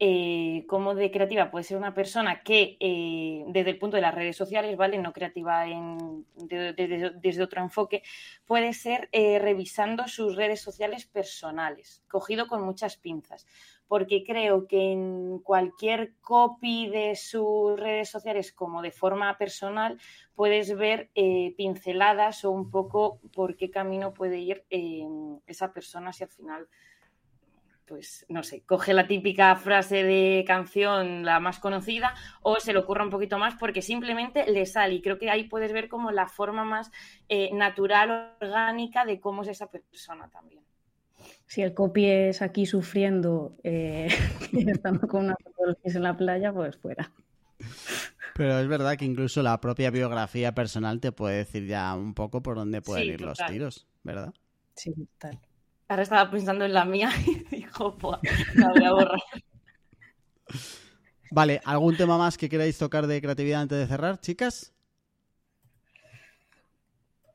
eh, 0.00 0.64
cómo 0.68 0.94
de 0.96 1.10
creativa 1.12 1.50
puede 1.52 1.64
ser 1.64 1.76
una 1.76 1.94
persona 1.94 2.42
que 2.42 2.76
eh, 2.80 3.44
desde 3.48 3.70
el 3.70 3.78
punto 3.78 3.96
de 3.96 4.02
las 4.02 4.14
redes 4.14 4.36
sociales, 4.36 4.76
¿vale? 4.76 4.98
No 4.98 5.12
creativa 5.12 5.64
desde 6.48 7.42
otro 7.42 7.60
enfoque, 7.62 8.02
puede 8.44 8.72
ser 8.74 9.08
eh, 9.12 9.38
revisando 9.38 10.08
sus 10.08 10.34
redes 10.34 10.60
sociales 10.60 11.06
personales, 11.06 12.02
cogido 12.08 12.48
con 12.48 12.62
muchas 12.62 12.96
pinzas 12.96 13.46
porque 13.88 14.24
creo 14.24 14.66
que 14.66 14.92
en 14.92 15.38
cualquier 15.40 16.14
copy 16.20 16.88
de 16.88 17.16
sus 17.16 17.78
redes 17.78 18.10
sociales 18.10 18.52
como 18.52 18.82
de 18.82 18.90
forma 18.90 19.36
personal 19.38 19.98
puedes 20.34 20.76
ver 20.76 21.10
eh, 21.14 21.54
pinceladas 21.56 22.44
o 22.44 22.50
un 22.50 22.70
poco 22.70 23.20
por 23.32 23.56
qué 23.56 23.70
camino 23.70 24.14
puede 24.14 24.38
ir 24.38 24.64
eh, 24.70 25.06
esa 25.46 25.72
persona 25.72 26.12
si 26.12 26.24
al 26.24 26.30
final 26.30 26.68
pues 27.86 28.24
no 28.30 28.42
sé, 28.42 28.62
coge 28.62 28.94
la 28.94 29.06
típica 29.06 29.54
frase 29.56 30.04
de 30.04 30.42
canción, 30.46 31.22
la 31.22 31.38
más 31.38 31.58
conocida, 31.58 32.14
o 32.40 32.58
se 32.58 32.72
le 32.72 32.78
ocurra 32.78 33.04
un 33.04 33.10
poquito 33.10 33.38
más 33.38 33.56
porque 33.56 33.82
simplemente 33.82 34.50
le 34.50 34.64
sale. 34.64 34.94
Y 34.94 35.02
creo 35.02 35.18
que 35.18 35.28
ahí 35.28 35.44
puedes 35.44 35.70
ver 35.74 35.88
como 35.88 36.10
la 36.10 36.26
forma 36.26 36.64
más 36.64 36.90
eh, 37.28 37.50
natural, 37.52 38.36
orgánica 38.40 39.04
de 39.04 39.20
cómo 39.20 39.42
es 39.42 39.48
esa 39.48 39.70
persona 39.70 40.30
también 40.30 40.64
si 41.46 41.62
el 41.62 41.74
copy 41.74 42.06
es 42.06 42.42
aquí 42.42 42.66
sufriendo 42.66 43.56
eh, 43.62 44.08
estando 44.52 45.06
con 45.08 45.24
una 45.24 45.36
en 45.82 46.02
la 46.02 46.16
playa, 46.16 46.52
pues 46.52 46.76
fuera. 46.76 47.12
Pero 48.34 48.58
es 48.58 48.66
verdad 48.66 48.96
que 48.96 49.04
incluso 49.04 49.42
la 49.42 49.60
propia 49.60 49.90
biografía 49.90 50.54
personal 50.54 51.00
te 51.00 51.12
puede 51.12 51.36
decir 51.36 51.66
ya 51.66 51.94
un 51.94 52.14
poco 52.14 52.42
por 52.42 52.56
dónde 52.56 52.82
pueden 52.82 53.08
ir 53.08 53.20
los 53.20 53.38
tiros, 53.46 53.86
¿verdad? 54.02 54.34
Sí, 54.74 54.92
tal. 55.18 55.38
Ahora 55.88 56.02
estaba 56.02 56.30
pensando 56.30 56.64
en 56.64 56.72
la 56.72 56.84
mía 56.84 57.10
y 57.26 57.56
dijo, 57.56 57.96
la 58.54 58.68
voy 58.68 58.84
a 58.84 58.92
borrar. 58.92 59.20
Vale, 61.30 61.60
¿algún 61.64 61.96
tema 61.96 62.18
más 62.18 62.36
que 62.36 62.48
queráis 62.48 62.76
tocar 62.78 63.06
de 63.06 63.20
creatividad 63.20 63.62
antes 63.62 63.78
de 63.78 63.86
cerrar, 63.86 64.20
chicas? 64.20 64.73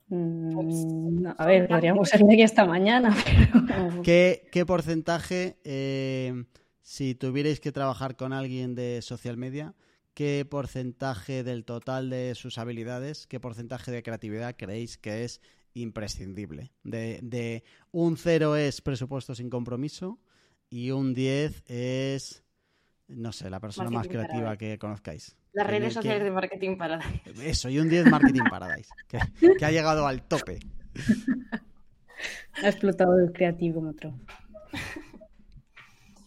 Mm, 0.10 1.28
a 1.38 1.46
ver, 1.46 1.68
podríamos 1.68 2.10
ser 2.10 2.22
de 2.26 2.34
aquí 2.34 2.42
esta 2.42 2.66
mañana. 2.66 3.16
¿Qué, 4.04 4.66
porcentaje, 4.66 5.58
eh, 5.64 6.46
si 6.82 7.16
tuvierais 7.16 7.60
que 7.60 7.72
trabajar 7.72 8.16
con 8.16 8.34
alguien 8.34 8.76
de 8.76 9.02
social 9.02 9.38
media, 9.38 9.76
qué 10.14 10.46
porcentaje 10.50 11.44
del 11.44 11.64
total 11.64 12.10
de 12.10 12.34
sus 12.36 12.58
habilidades, 12.58 13.28
qué 13.28 13.40
porcentaje 13.40 13.92
de 13.92 14.04
creatividad 14.04 14.56
creéis 14.58 14.98
que 14.98 15.24
es 15.24 15.42
imprescindible? 15.76 16.72
De, 16.84 17.20
de 17.22 17.64
un 17.92 18.18
0 18.18 18.56
es 18.56 18.82
presupuesto 18.82 19.36
sin 19.36 19.50
compromiso 19.50 20.20
y 20.70 20.92
un 20.92 21.14
10 21.14 21.64
es, 21.68 22.44
no 23.08 23.32
sé, 23.32 23.50
la 23.50 23.60
persona 23.60 23.90
más 23.92 24.08
creativa 24.08 24.58
que 24.58 24.78
conozcáis. 24.80 25.36
Las 25.60 25.68
redes 25.68 25.94
sociales 25.94 26.24
de 26.24 26.32
Marketing 26.32 26.78
Paradise. 26.78 27.22
Eso, 27.44 27.68
y 27.68 27.80
un 27.80 27.90
10 27.90 28.06
Marketing 28.06 28.44
Paradise, 28.50 28.90
que, 29.10 29.66
ha 29.66 29.72
llegado 29.72 30.08
al 30.08 30.24
tope. 30.24 30.60
Ha 32.64 32.70
explotado 32.70 33.20
el 33.20 33.34
creativo 33.34 33.86
otro. 33.86 34.18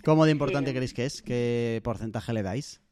¿Cómo 0.05 0.27
de 0.27 0.33
importante 0.33 0.73
creéis 0.73 0.93
que 0.93 1.07
es? 1.07 1.23
¿Qué 1.23 1.81
porcentaje 1.83 2.35
le 2.35 2.43
dais? 2.43 2.83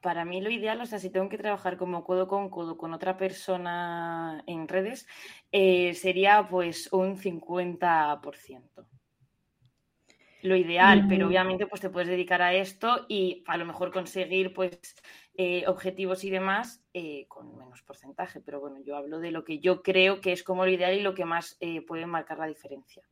Para 0.00 0.24
mí 0.24 0.40
lo 0.40 0.50
ideal, 0.50 0.80
o 0.80 0.86
sea, 0.86 1.00
si 1.00 1.10
tengo 1.10 1.28
que 1.28 1.38
trabajar 1.38 1.76
como 1.76 2.04
codo 2.04 2.28
con 2.28 2.48
codo 2.48 2.76
con 2.76 2.94
otra 2.94 3.16
persona 3.16 4.44
en 4.46 4.68
redes, 4.68 5.08
eh, 5.50 5.94
sería 5.94 6.46
pues 6.48 6.88
un 6.92 7.16
50% 7.16 8.86
lo 10.44 10.56
ideal, 10.56 11.06
pero 11.08 11.26
obviamente 11.26 11.66
pues 11.66 11.80
te 11.80 11.88
puedes 11.88 12.10
dedicar 12.10 12.42
a 12.42 12.52
esto 12.52 13.06
y 13.08 13.42
a 13.46 13.56
lo 13.56 13.64
mejor 13.64 13.90
conseguir 13.90 14.52
pues 14.52 14.78
eh, 15.38 15.64
objetivos 15.66 16.22
y 16.22 16.28
demás 16.28 16.84
eh, 16.92 17.24
con 17.28 17.56
menos 17.56 17.80
porcentaje, 17.80 18.42
pero 18.42 18.60
bueno, 18.60 18.76
yo 18.84 18.94
hablo 18.94 19.20
de 19.20 19.30
lo 19.30 19.42
que 19.42 19.60
yo 19.60 19.82
creo 19.82 20.20
que 20.20 20.32
es 20.32 20.42
como 20.42 20.66
lo 20.66 20.70
ideal 20.70 20.92
y 20.92 21.00
lo 21.00 21.14
que 21.14 21.24
más 21.24 21.56
eh, 21.60 21.80
puede 21.80 22.04
marcar 22.04 22.38
la 22.38 22.46
diferencia. 22.46 23.02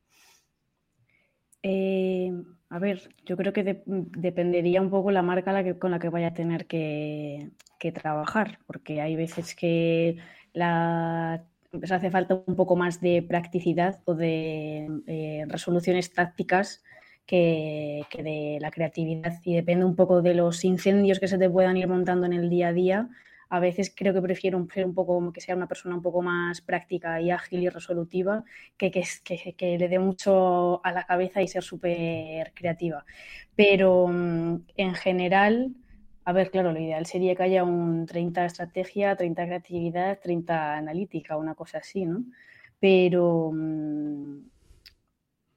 a 1.63 2.79
ver, 2.79 3.09
yo 3.25 3.35
creo 3.35 3.51
que 3.51 3.81
dependería 3.85 4.79
un 4.79 4.91
poco 4.91 5.09
la 5.09 5.23
marca 5.23 5.79
con 5.79 5.89
la 5.89 5.97
que 5.97 6.09
vaya 6.09 6.27
a 6.27 6.33
tener 6.35 6.67
que, 6.67 7.49
trabajar, 7.95 8.59
porque 8.67 9.01
hay 9.01 9.15
veces 9.15 9.55
que 9.55 10.17
la 10.53 11.43
pues 11.71 11.91
hace 11.91 12.11
falta 12.11 12.43
un 12.45 12.55
poco 12.55 12.75
más 12.75 13.01
de 13.01 13.23
practicidad 13.23 14.01
o 14.05 14.13
de 14.13 15.45
resoluciones 15.49 16.13
tácticas 16.13 16.83
que, 17.25 18.05
de 18.17 18.57
la 18.61 18.71
creatividad 18.71 19.33
y 19.43 19.55
depende 19.55 19.85
un 19.85 19.95
poco 19.95 20.21
de 20.21 20.33
los 20.33 20.63
incendios 20.65 21.19
que 21.19 21.27
se 21.27 21.37
te 21.37 21.49
puedan 21.49 21.77
ir 21.77 21.87
montando 21.87 22.25
en 22.25 22.33
el 22.33 22.49
día 22.49 22.69
a 22.69 22.73
día. 22.73 23.09
A 23.49 23.59
veces 23.59 23.93
creo 23.95 24.13
que 24.13 24.21
prefiero 24.21 24.65
ser 24.73 24.85
un 24.85 24.95
poco 24.95 25.31
que 25.31 25.41
sea 25.41 25.55
una 25.55 25.67
persona 25.67 25.95
un 25.95 26.01
poco 26.01 26.21
más 26.21 26.61
práctica 26.61 27.21
y 27.21 27.29
ágil 27.31 27.63
y 27.63 27.69
resolutiva 27.69 28.43
que, 28.77 28.89
que, 28.91 29.03
que, 29.55 29.77
le 29.77 29.87
dé 29.89 29.99
mucho 29.99 30.83
a 30.83 30.91
la 30.91 31.05
cabeza 31.05 31.41
y 31.41 31.47
ser 31.47 31.63
súper 31.63 32.51
creativa. 32.53 33.05
Pero 33.55 34.07
mm, 34.07 34.55
en 34.75 34.93
general, 34.95 35.75
a 36.25 36.33
ver, 36.33 36.51
claro, 36.51 36.71
lo 36.71 36.79
ideal 36.79 37.05
sería 37.05 37.35
que 37.35 37.43
haya 37.43 37.63
un 37.63 38.05
30 38.05 38.45
estrategia, 38.45 39.15
30 39.15 39.45
creatividad, 39.45 40.19
30 40.21 40.77
analítica, 40.77 41.37
una 41.37 41.55
cosa 41.55 41.79
así, 41.79 42.05
¿no? 42.05 42.23
Pero 42.79 43.51
mm, 43.53 44.39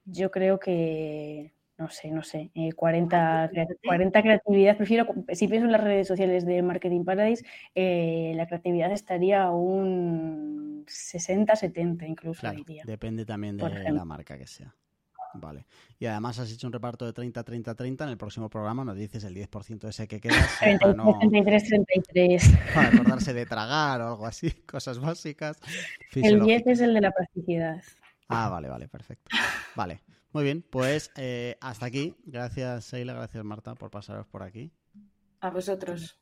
yo 0.05 0.31
creo 0.31 0.59
que, 0.59 1.53
no 1.77 1.89
sé, 1.89 2.09
no 2.11 2.23
sé, 2.23 2.49
40, 2.75 3.51
eh, 3.53 3.67
40 3.85 4.21
creatividad. 4.21 4.77
Prefiero, 4.77 5.05
si 5.31 5.47
pienso 5.47 5.65
en 5.65 5.71
las 5.71 5.83
redes 5.83 6.07
sociales 6.07 6.45
de 6.45 6.61
Marketing 6.61 7.03
Paradise, 7.03 7.45
eh, 7.75 8.33
la 8.35 8.47
creatividad 8.47 8.91
estaría 8.91 9.49
un 9.51 10.83
60, 10.87 11.55
70 11.55 12.07
incluso. 12.07 12.47
depende 12.85 13.25
también 13.25 13.57
de 13.57 13.91
la 13.91 14.05
marca 14.05 14.37
que 14.37 14.47
sea. 14.47 14.73
Vale. 15.33 15.65
Y 15.99 16.05
además 16.05 16.39
has 16.39 16.51
hecho 16.51 16.65
un 16.65 16.73
reparto 16.73 17.05
de 17.05 17.13
30, 17.13 17.43
30, 17.43 17.75
30. 17.75 18.03
En 18.05 18.09
el 18.09 18.17
próximo 18.17 18.49
programa 18.49 18.83
nos 18.83 18.95
dices 18.95 19.23
el 19.23 19.35
10% 19.35 19.87
ese 19.87 20.07
que 20.07 20.19
queda. 20.19 20.35
33, 20.59 21.63
33. 21.63 22.53
Para 22.73 22.87
acordarse 22.87 23.33
de 23.33 23.45
tragar 23.45 24.01
o 24.01 24.07
algo 24.07 24.25
así, 24.25 24.49
cosas 24.65 24.99
básicas. 24.99 25.59
El 26.15 26.41
10 26.41 26.67
es 26.67 26.79
el 26.81 26.93
de 26.93 27.01
la 27.01 27.11
plasticidad. 27.11 27.81
Ah, 28.29 28.49
vale, 28.49 28.67
vale, 28.67 28.87
perfecto. 28.87 29.29
Vale. 29.75 30.01
Muy 30.37 30.43
bien, 30.43 30.63
pues 30.69 31.09
eh, 31.15 31.57
hasta 31.61 31.87
aquí. 31.87 32.13
Gracias, 32.23 32.91
Sheila, 32.91 33.13
gracias, 33.13 33.43
Marta, 33.43 33.73
por 33.73 33.89
pasaros 33.89 34.27
por 34.27 34.43
aquí. 34.43 34.71
A 35.39 35.49
vosotros. 35.49 36.15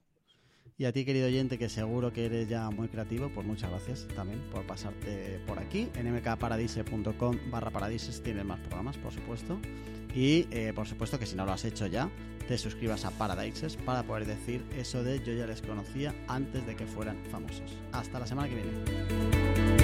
Y 0.78 0.86
a 0.86 0.94
ti, 0.94 1.04
querido 1.04 1.28
oyente, 1.28 1.58
que 1.58 1.68
seguro 1.68 2.14
que 2.14 2.28
eres 2.28 2.48
ya 2.48 2.70
muy 2.70 2.88
creativo, 2.88 3.30
pues 3.36 3.46
muchas 3.46 3.72
gracias 3.72 4.08
también 4.16 4.40
por 4.52 4.66
pasarte 4.66 5.42
por 5.46 5.60
aquí. 5.60 5.90
En 5.96 6.14
mkparadise.com 6.16 7.52
barra 7.52 7.72
paradises 7.72 8.24
tienes 8.24 8.46
más 8.46 8.62
programas, 8.62 8.98
por 8.98 9.12
supuesto. 9.12 9.60
Y 10.16 10.48
eh, 10.50 10.72
por 10.74 10.88
supuesto 10.88 11.20
que 11.20 11.26
si 11.26 11.36
no 11.36 11.46
lo 11.46 11.52
has 11.52 11.66
hecho 11.66 11.86
ya, 11.86 12.10
te 12.48 12.58
suscribas 12.58 13.04
a 13.04 13.12
Paradises 13.12 13.76
para 13.76 14.04
poder 14.04 14.26
decir 14.26 14.64
eso 14.78 15.04
de 15.04 15.22
yo 15.26 15.34
ya 15.34 15.46
les 15.46 15.62
conocía 15.62 16.16
antes 16.30 16.66
de 16.66 16.78
que 16.78 16.86
fueran 16.86 17.18
famosos. 17.30 17.70
Hasta 17.92 18.18
la 18.18 18.28
semana 18.28 18.48
que 18.48 18.56
viene. 18.56 19.75